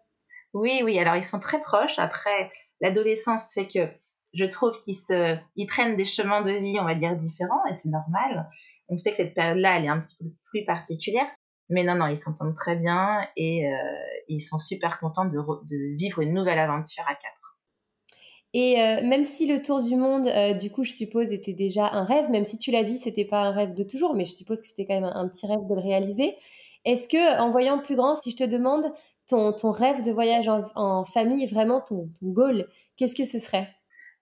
Oui, 0.53 0.81
oui. 0.83 0.99
Alors 0.99 1.15
ils 1.15 1.23
sont 1.23 1.39
très 1.39 1.61
proches. 1.61 1.99
Après, 1.99 2.51
l'adolescence 2.81 3.53
fait 3.53 3.67
que 3.67 3.87
je 4.33 4.45
trouve 4.45 4.81
qu'ils 4.83 4.95
se, 4.95 5.37
ils 5.55 5.67
prennent 5.67 5.95
des 5.95 6.05
chemins 6.05 6.41
de 6.41 6.51
vie, 6.51 6.77
on 6.79 6.85
va 6.85 6.95
dire 6.95 7.15
différents, 7.15 7.63
et 7.69 7.75
c'est 7.75 7.89
normal. 7.89 8.49
On 8.89 8.97
sait 8.97 9.11
que 9.11 9.17
cette 9.17 9.35
période-là, 9.35 9.77
elle 9.77 9.85
est 9.85 9.89
un 9.89 9.99
petit 9.99 10.17
peu 10.19 10.25
plus 10.51 10.65
particulière. 10.65 11.27
Mais 11.69 11.83
non, 11.83 11.95
non, 11.95 12.07
ils 12.07 12.17
s'entendent 12.17 12.55
très 12.55 12.75
bien 12.75 13.27
et 13.35 13.71
euh, 13.71 13.77
ils 14.27 14.41
sont 14.41 14.59
super 14.59 14.99
contents 14.99 15.25
de, 15.25 15.37
de, 15.37 15.97
vivre 15.97 16.19
une 16.21 16.33
nouvelle 16.33 16.59
aventure 16.59 17.03
à 17.07 17.15
quatre. 17.15 17.42
Et 18.53 18.79
euh, 18.79 19.01
même 19.03 19.23
si 19.23 19.47
le 19.47 19.61
tour 19.61 19.83
du 19.83 19.95
monde, 19.95 20.27
euh, 20.27 20.53
du 20.53 20.69
coup, 20.69 20.83
je 20.83 20.91
suppose, 20.91 21.31
était 21.31 21.53
déjà 21.53 21.89
un 21.91 22.05
rêve, 22.05 22.29
même 22.29 22.45
si 22.45 22.59
tu 22.59 22.69
l'as 22.69 22.83
dit, 22.83 22.97
c'était 22.97 23.25
pas 23.25 23.41
un 23.41 23.51
rêve 23.51 23.73
de 23.73 23.83
toujours, 23.83 24.13
mais 24.13 24.25
je 24.25 24.31
suppose 24.31 24.61
que 24.61 24.67
c'était 24.67 24.85
quand 24.85 24.93
même 24.93 25.11
un, 25.11 25.27
petit 25.27 25.47
rêve 25.47 25.65
de 25.67 25.73
le 25.73 25.81
réaliser. 25.81 26.35
Est-ce 26.85 27.07
que, 27.07 27.39
en 27.39 27.49
voyant 27.49 27.79
plus 27.79 27.95
grand, 27.95 28.13
si 28.13 28.29
je 28.29 28.37
te 28.37 28.43
demande 28.43 28.85
ton, 29.27 29.53
rêve 29.71 30.03
de 30.03 30.11
voyage 30.11 30.47
en, 30.75 31.03
famille, 31.03 31.47
vraiment 31.47 31.81
ton, 31.81 32.09
goal, 32.21 32.67
qu'est-ce 32.95 33.15
que 33.15 33.25
ce 33.25 33.39
serait? 33.39 33.69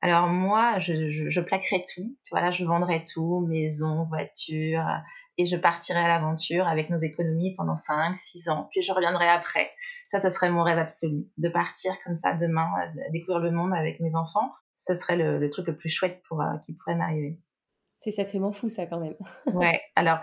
Alors 0.02 0.28
moi, 0.28 0.80
je, 0.80 1.40
plaquerais 1.42 1.84
tout. 1.94 2.16
Je 2.32 2.64
vendrais 2.64 3.04
tout, 3.04 3.42
maison, 3.42 4.06
voiture, 4.06 4.86
et 5.38 5.46
je 5.46 5.56
partirai 5.56 6.00
à 6.00 6.08
l'aventure 6.08 6.68
avec 6.68 6.90
nos 6.90 6.98
économies 6.98 7.56
pendant 7.56 7.76
5, 7.76 8.16
6 8.16 8.50
ans, 8.50 8.68
puis 8.72 8.82
je 8.82 8.92
reviendrai 8.92 9.28
après. 9.28 9.72
Ça, 10.10 10.20
ce 10.20 10.30
serait 10.30 10.50
mon 10.50 10.64
rêve 10.64 10.78
absolu, 10.78 11.28
de 11.38 11.50
partir 11.50 11.94
comme 12.04 12.16
ça 12.16 12.34
demain, 12.34 12.68
euh, 12.84 13.02
découvrir 13.12 13.40
le 13.40 13.52
monde 13.52 13.74
avec 13.74 14.00
mes 14.00 14.16
enfants. 14.16 14.52
Ce 14.80 14.96
serait 14.96 15.16
le, 15.16 15.50
truc 15.50 15.68
le 15.68 15.78
plus 15.78 15.90
chouette 15.90 16.22
pour 16.28 16.42
euh, 16.42 16.58
qui 16.66 16.76
pourrait 16.76 16.96
m'arriver. 16.96 17.40
C'est 18.00 18.12
sacrément 18.12 18.52
fou 18.52 18.68
ça 18.68 18.88
quand 18.88 19.00
même. 19.00 19.16
ouais. 19.54 19.82
Alors 19.96 20.20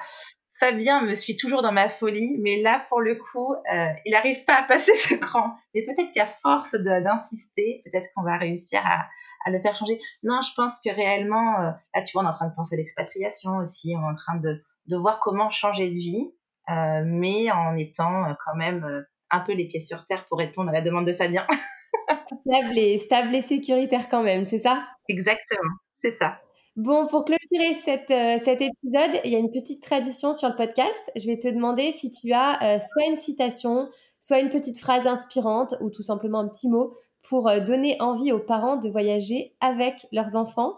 Fabien 0.59 1.05
me 1.05 1.15
suit 1.15 1.37
toujours 1.37 1.63
dans 1.63 1.71
ma 1.71 1.89
folie, 1.89 2.39
mais 2.43 2.61
là 2.61 2.85
pour 2.89 3.01
le 3.01 3.15
coup, 3.15 3.55
euh, 3.55 3.93
il 4.05 4.11
n'arrive 4.11 4.45
pas 4.45 4.57
à 4.57 4.63
passer 4.65 4.95
ce 4.97 5.15
cran. 5.15 5.55
Mais 5.75 5.85
peut-être 5.85 6.13
qu'à 6.13 6.27
force 6.27 6.75
d'insister, 6.75 7.83
peut-être 7.85 8.09
qu'on 8.15 8.25
va 8.25 8.37
réussir 8.37 8.81
à, 8.85 9.07
à, 9.47 9.51
le 9.51 9.61
faire 9.63 9.77
changer. 9.77 10.01
Non, 10.25 10.41
je 10.43 10.53
pense 10.57 10.81
que 10.81 10.91
réellement, 10.91 11.53
là 11.61 12.03
tu 12.05 12.13
vois, 12.13 12.23
on 12.23 12.27
est 12.27 12.31
en 12.31 12.33
train 12.33 12.49
de 12.49 12.55
penser 12.55 12.75
à 12.75 12.79
l'expatriation 12.79 13.59
aussi, 13.59 13.95
on 13.97 14.01
est 14.01 14.13
en 14.13 14.17
train 14.17 14.37
de 14.37 14.61
de 14.89 14.97
voir 14.97 15.21
comment 15.21 15.51
changer 15.51 15.89
de 15.89 15.95
vie, 15.95 16.35
euh, 16.71 17.03
mais 17.05 17.51
en 17.51 17.77
étant 17.77 18.25
euh, 18.25 18.33
quand 18.45 18.57
même 18.57 18.85
euh, 18.85 19.03
un 19.31 19.41
peu 19.41 19.53
les 19.53 19.67
pieds 19.67 19.81
sur 19.81 20.05
terre 20.05 20.27
pour 20.27 20.39
répondre 20.39 20.71
à 20.71 20.73
la 20.73 20.81
demande 20.81 21.07
de 21.07 21.13
Fabien. 21.13 21.47
stable, 22.27 22.79
et, 22.79 22.99
stable 22.99 23.35
et 23.35 23.41
sécuritaire 23.41 24.09
quand 24.09 24.23
même, 24.23 24.47
c'est 24.47 24.59
ça? 24.59 24.87
Exactement, 25.09 25.75
c'est 25.97 26.13
ça. 26.13 26.39
Bon, 26.77 27.07
pour 27.07 27.25
clôturer 27.25 27.75
cette, 27.75 28.43
cet 28.45 28.61
épisode, 28.61 29.21
il 29.25 29.33
y 29.33 29.37
a 29.37 29.39
une 29.39 29.51
petite 29.51 29.83
tradition 29.83 30.33
sur 30.33 30.49
le 30.49 30.55
podcast. 30.55 31.11
Je 31.17 31.27
vais 31.27 31.39
te 31.39 31.49
demander 31.49 31.91
si 31.91 32.09
tu 32.09 32.33
as 32.33 32.79
soit 32.79 33.07
une 33.09 33.17
citation, 33.17 33.89
soit 34.21 34.39
une 34.39 34.49
petite 34.49 34.79
phrase 34.79 35.05
inspirante 35.09 35.75
ou 35.81 35.91
tout 35.91 36.05
simplement 36.05 36.39
un 36.39 36.49
petit 36.49 36.69
mot 36.69 36.95
pour 37.29 37.51
donner 37.67 37.97
envie 37.99 38.31
aux 38.31 38.39
parents 38.39 38.77
de 38.77 38.89
voyager 38.89 39.57
avec 39.61 40.07
leurs 40.13 40.37
enfants. 40.37 40.77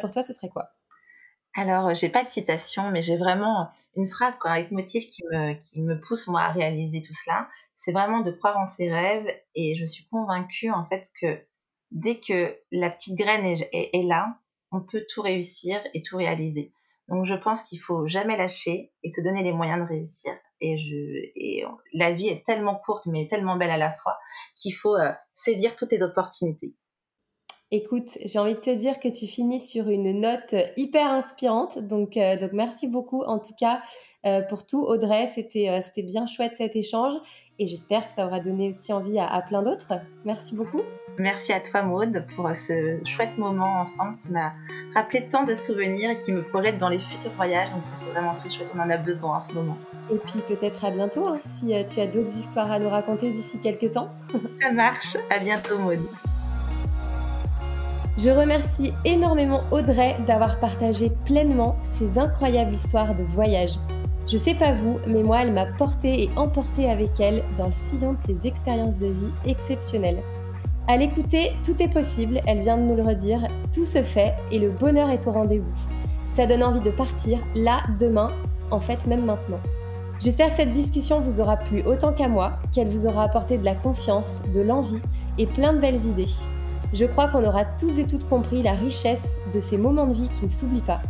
pour 0.00 0.12
toi, 0.12 0.22
ce 0.22 0.32
serait 0.32 0.50
quoi? 0.50 0.70
Alors, 1.54 1.94
j'ai 1.94 2.08
pas 2.08 2.22
de 2.22 2.28
citation, 2.28 2.90
mais 2.90 3.02
j'ai 3.02 3.16
vraiment 3.16 3.70
une 3.96 4.08
phrase, 4.08 4.36
quoi, 4.36 4.52
un 4.52 4.62
qui 4.64 4.74
me, 4.74 5.54
qui 5.54 5.80
me 5.80 6.00
pousse, 6.00 6.28
moi, 6.28 6.42
à 6.42 6.52
réaliser 6.52 7.02
tout 7.02 7.14
cela. 7.24 7.48
C'est 7.74 7.92
vraiment 7.92 8.20
de 8.20 8.30
croire 8.30 8.56
en 8.56 8.66
ses 8.66 8.92
rêves 8.92 9.26
et 9.56 9.74
je 9.74 9.84
suis 9.84 10.06
convaincue, 10.06 10.70
en 10.70 10.86
fait, 10.86 11.06
que 11.20 11.40
dès 11.90 12.20
que 12.20 12.56
la 12.70 12.88
petite 12.88 13.16
graine 13.16 13.44
est, 13.72 14.06
là, 14.06 14.38
on 14.70 14.80
peut 14.80 15.04
tout 15.12 15.22
réussir 15.22 15.80
et 15.92 16.02
tout 16.02 16.16
réaliser. 16.16 16.72
Donc, 17.08 17.26
je 17.26 17.34
pense 17.34 17.64
qu'il 17.64 17.80
faut 17.80 18.06
jamais 18.06 18.36
lâcher 18.36 18.92
et 19.02 19.08
se 19.08 19.20
donner 19.20 19.42
les 19.42 19.52
moyens 19.52 19.80
de 19.80 19.88
réussir. 19.88 20.32
Et 20.60 21.64
la 21.94 22.12
vie 22.12 22.28
est 22.28 22.46
tellement 22.46 22.76
courte, 22.76 23.06
mais 23.06 23.26
tellement 23.26 23.56
belle 23.56 23.70
à 23.70 23.78
la 23.78 23.92
fois, 23.92 24.18
qu'il 24.54 24.74
faut 24.74 24.94
euh, 24.94 25.10
saisir 25.34 25.74
toutes 25.74 25.90
les 25.90 26.02
opportunités. 26.02 26.76
Écoute, 27.72 28.18
j'ai 28.24 28.40
envie 28.40 28.54
de 28.54 28.58
te 28.58 28.74
dire 28.74 28.98
que 28.98 29.06
tu 29.06 29.28
finis 29.28 29.60
sur 29.60 29.88
une 29.88 30.20
note 30.20 30.56
hyper 30.76 31.06
inspirante. 31.06 31.78
Donc, 31.78 32.16
euh, 32.16 32.36
donc 32.36 32.50
merci 32.52 32.88
beaucoup 32.88 33.22
en 33.22 33.38
tout 33.38 33.54
cas 33.56 33.80
euh, 34.26 34.42
pour 34.42 34.66
tout, 34.66 34.82
Audrey. 34.82 35.28
C'était 35.32 35.68
euh, 35.68 35.80
c'était 35.80 36.02
bien 36.02 36.26
chouette 36.26 36.54
cet 36.56 36.74
échange 36.74 37.14
et 37.60 37.68
j'espère 37.68 38.08
que 38.08 38.12
ça 38.12 38.26
aura 38.26 38.40
donné 38.40 38.70
aussi 38.70 38.92
envie 38.92 39.20
à, 39.20 39.40
plein 39.42 39.62
d'autres. 39.62 39.92
Merci 40.24 40.56
beaucoup. 40.56 40.80
Merci 41.16 41.52
à 41.52 41.60
toi, 41.60 41.82
Maude, 41.82 42.26
pour 42.34 42.50
ce 42.56 42.98
chouette 43.04 43.38
moment 43.38 43.82
ensemble 43.82 44.18
qui 44.24 44.32
m'a 44.32 44.52
rappelé 44.96 45.28
tant 45.28 45.44
de 45.44 45.54
souvenirs 45.54 46.10
et 46.10 46.20
qui 46.22 46.32
me 46.32 46.42
projette 46.42 46.76
dans 46.76 46.88
les 46.88 46.98
futurs 46.98 47.32
voyages. 47.34 47.70
Donc, 47.70 47.84
ça, 47.84 47.92
c'est 47.98 48.10
vraiment 48.10 48.34
très 48.34 48.50
chouette. 48.50 48.72
On 48.74 48.80
en 48.80 48.90
a 48.90 48.96
besoin 48.96 49.36
en 49.36 49.40
ce 49.42 49.52
moment. 49.52 49.76
Et 50.10 50.16
puis, 50.16 50.40
peut-être 50.48 50.84
à 50.84 50.90
bientôt 50.90 51.28
hein, 51.28 51.36
si 51.38 51.72
tu 51.86 52.00
as 52.00 52.06
d'autres 52.08 52.36
histoires 52.36 52.72
à 52.72 52.80
nous 52.80 52.88
raconter 52.88 53.30
d'ici 53.30 53.60
quelques 53.60 53.92
temps. 53.92 54.08
ça 54.60 54.72
marche. 54.72 55.16
À 55.28 55.38
bientôt, 55.38 55.78
Maude. 55.78 56.00
Je 58.22 58.28
remercie 58.28 58.92
énormément 59.06 59.62
Audrey 59.70 60.14
d'avoir 60.26 60.60
partagé 60.60 61.10
pleinement 61.24 61.76
ces 61.80 62.18
incroyables 62.18 62.74
histoires 62.74 63.14
de 63.14 63.22
voyage. 63.22 63.76
Je 64.30 64.36
sais 64.36 64.54
pas 64.54 64.72
vous, 64.72 64.98
mais 65.06 65.22
moi 65.22 65.38
elle 65.40 65.54
m'a 65.54 65.64
porté 65.64 66.24
et 66.24 66.30
emporté 66.36 66.90
avec 66.90 67.18
elle 67.18 67.42
dans 67.56 67.66
le 67.66 67.72
sillon 67.72 68.12
de 68.12 68.18
ses 68.18 68.46
expériences 68.46 68.98
de 68.98 69.06
vie 69.06 69.32
exceptionnelles. 69.46 70.22
À 70.86 70.98
l'écouter, 70.98 71.52
tout 71.64 71.82
est 71.82 71.88
possible, 71.88 72.42
elle 72.46 72.60
vient 72.60 72.76
de 72.76 72.82
nous 72.82 72.96
le 72.96 73.04
redire, 73.04 73.48
tout 73.72 73.86
se 73.86 74.02
fait 74.02 74.34
et 74.50 74.58
le 74.58 74.68
bonheur 74.68 75.08
est 75.08 75.26
au 75.26 75.32
rendez-vous. 75.32 75.72
Ça 76.28 76.44
donne 76.44 76.62
envie 76.62 76.80
de 76.80 76.90
partir, 76.90 77.38
là, 77.54 77.78
demain, 77.98 78.32
en 78.70 78.80
fait 78.80 79.06
même 79.06 79.24
maintenant. 79.24 79.60
J'espère 80.18 80.50
que 80.50 80.56
cette 80.56 80.72
discussion 80.72 81.20
vous 81.20 81.40
aura 81.40 81.56
plu 81.56 81.82
autant 81.86 82.12
qu'à 82.12 82.28
moi, 82.28 82.58
qu'elle 82.74 82.88
vous 82.88 83.06
aura 83.06 83.24
apporté 83.24 83.56
de 83.56 83.64
la 83.64 83.74
confiance, 83.74 84.42
de 84.54 84.60
l'envie 84.60 85.00
et 85.38 85.46
plein 85.46 85.72
de 85.72 85.78
belles 85.78 86.04
idées. 86.04 86.26
Je 86.92 87.04
crois 87.04 87.28
qu'on 87.28 87.44
aura 87.44 87.64
tous 87.64 87.98
et 87.98 88.06
toutes 88.06 88.28
compris 88.28 88.62
la 88.62 88.72
richesse 88.72 89.26
de 89.52 89.60
ces 89.60 89.78
moments 89.78 90.06
de 90.06 90.14
vie 90.14 90.28
qui 90.28 90.44
ne 90.44 90.48
s'oublient 90.48 90.80
pas. 90.80 91.00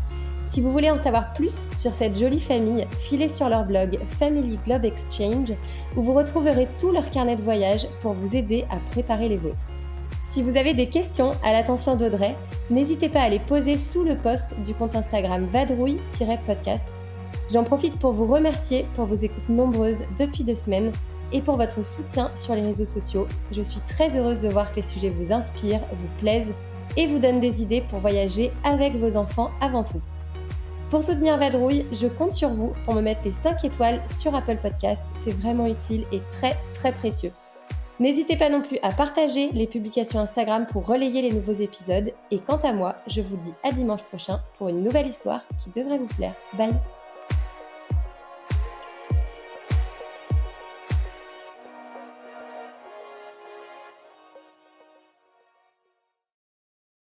Si 0.45 0.61
vous 0.61 0.73
voulez 0.73 0.91
en 0.91 0.99
savoir 0.99 1.33
plus 1.33 1.55
sur 1.77 1.95
cette 1.95 2.19
jolie 2.19 2.41
famille, 2.41 2.87
filez 2.99 3.29
sur 3.29 3.49
leur 3.49 3.65
blog 3.65 3.99
Family 4.09 4.59
Globe 4.67 4.85
Exchange 4.85 5.53
où 5.97 6.03
vous 6.03 6.13
retrouverez 6.13 6.67
tout 6.79 6.91
leur 6.91 7.11
carnet 7.11 7.37
de 7.37 7.43
voyage 7.43 7.87
pour 8.03 8.15
vous 8.15 8.35
aider 8.35 8.65
à 8.71 8.79
préparer 8.91 9.29
les 9.29 9.37
vôtres. 9.37 9.69
Si 10.31 10.43
vous 10.43 10.57
avez 10.57 10.75
des 10.75 10.89
questions 10.89 11.31
à 11.43 11.53
l'attention 11.53 11.97
d'Audrey, 11.97 12.37
n'hésitez 12.69 13.09
pas 13.09 13.23
à 13.23 13.29
les 13.29 13.39
poser 13.39 13.77
sous 13.77 14.05
le 14.05 14.17
post 14.17 14.55
du 14.65 14.75
compte 14.75 14.95
Instagram 14.95 15.45
vadrouille-podcast. 15.45 16.91
J'en 17.53 17.65
profite 17.65 17.99
pour 17.99 18.13
vous 18.13 18.27
remercier 18.27 18.87
pour 18.95 19.07
vos 19.07 19.17
écoutes 19.17 19.49
nombreuses 19.49 20.03
depuis 20.19 20.45
deux 20.45 20.55
semaines 20.55 20.93
et 21.33 21.43
pour 21.43 21.57
votre 21.57 21.85
soutien 21.85 22.31
sur 22.35 22.55
les 22.55 22.63
réseaux 22.63 22.85
sociaux. 22.85 23.27
Je 23.53 23.63
suis 23.63 23.81
très 23.81 24.17
heureuse 24.17 24.39
de 24.39 24.49
voir 24.49 24.71
que 24.71 24.77
les 24.77 24.83
sujets 24.83 25.11
vous 25.11 25.33
inspirent, 25.33 25.81
vous 25.93 26.21
plaisent 26.21 26.53
et 26.97 27.07
vous 27.07 27.19
donnent 27.19 27.41
des 27.41 27.63
idées 27.63 27.83
pour 27.89 28.01
voyager 28.01 28.53
avec 28.65 28.95
vos 28.97 29.17
enfants 29.17 29.51
avant 29.61 29.85
tout. 29.85 30.01
Pour 30.91 31.05
soutenir 31.05 31.37
Vadrouille, 31.37 31.87
je 31.93 32.09
compte 32.09 32.33
sur 32.33 32.49
vous 32.49 32.73
pour 32.85 32.95
me 32.95 33.01
mettre 33.01 33.21
les 33.25 33.33
5 33.33 33.65
étoiles 33.65 34.03
sur 34.09 34.35
Apple 34.35 34.57
Podcast. 34.57 35.05
C'est 35.23 35.33
vraiment 35.33 35.67
utile 35.67 36.05
et 36.11 36.21
très 36.33 36.57
très 36.75 36.91
précieux. 36.91 37.31
N'hésitez 38.01 38.37
pas 38.37 38.49
non 38.49 38.63
plus 38.63 38.79
à 38.83 38.91
partager 38.91 39.51
les 39.53 39.67
publications 39.67 40.21
Instagram 40.21 40.67
pour 40.67 40.87
relayer 40.87 41.21
les 41.21 41.33
nouveaux 41.33 41.53
épisodes. 41.53 42.13
Et 42.31 42.39
quant 42.39 42.57
à 42.57 42.73
moi, 42.73 42.97
je 43.07 43.21
vous 43.21 43.37
dis 43.37 43.53
à 43.63 43.73
dimanche 43.73 44.03
prochain 44.05 44.41
pour 44.59 44.69
une 44.69 44.83
nouvelle 44.83 45.07
histoire 45.07 45.43
qui 45.63 45.71
devrait 45.71 45.99
vous 45.99 46.07
plaire. 46.07 46.35
Bye 46.55 46.73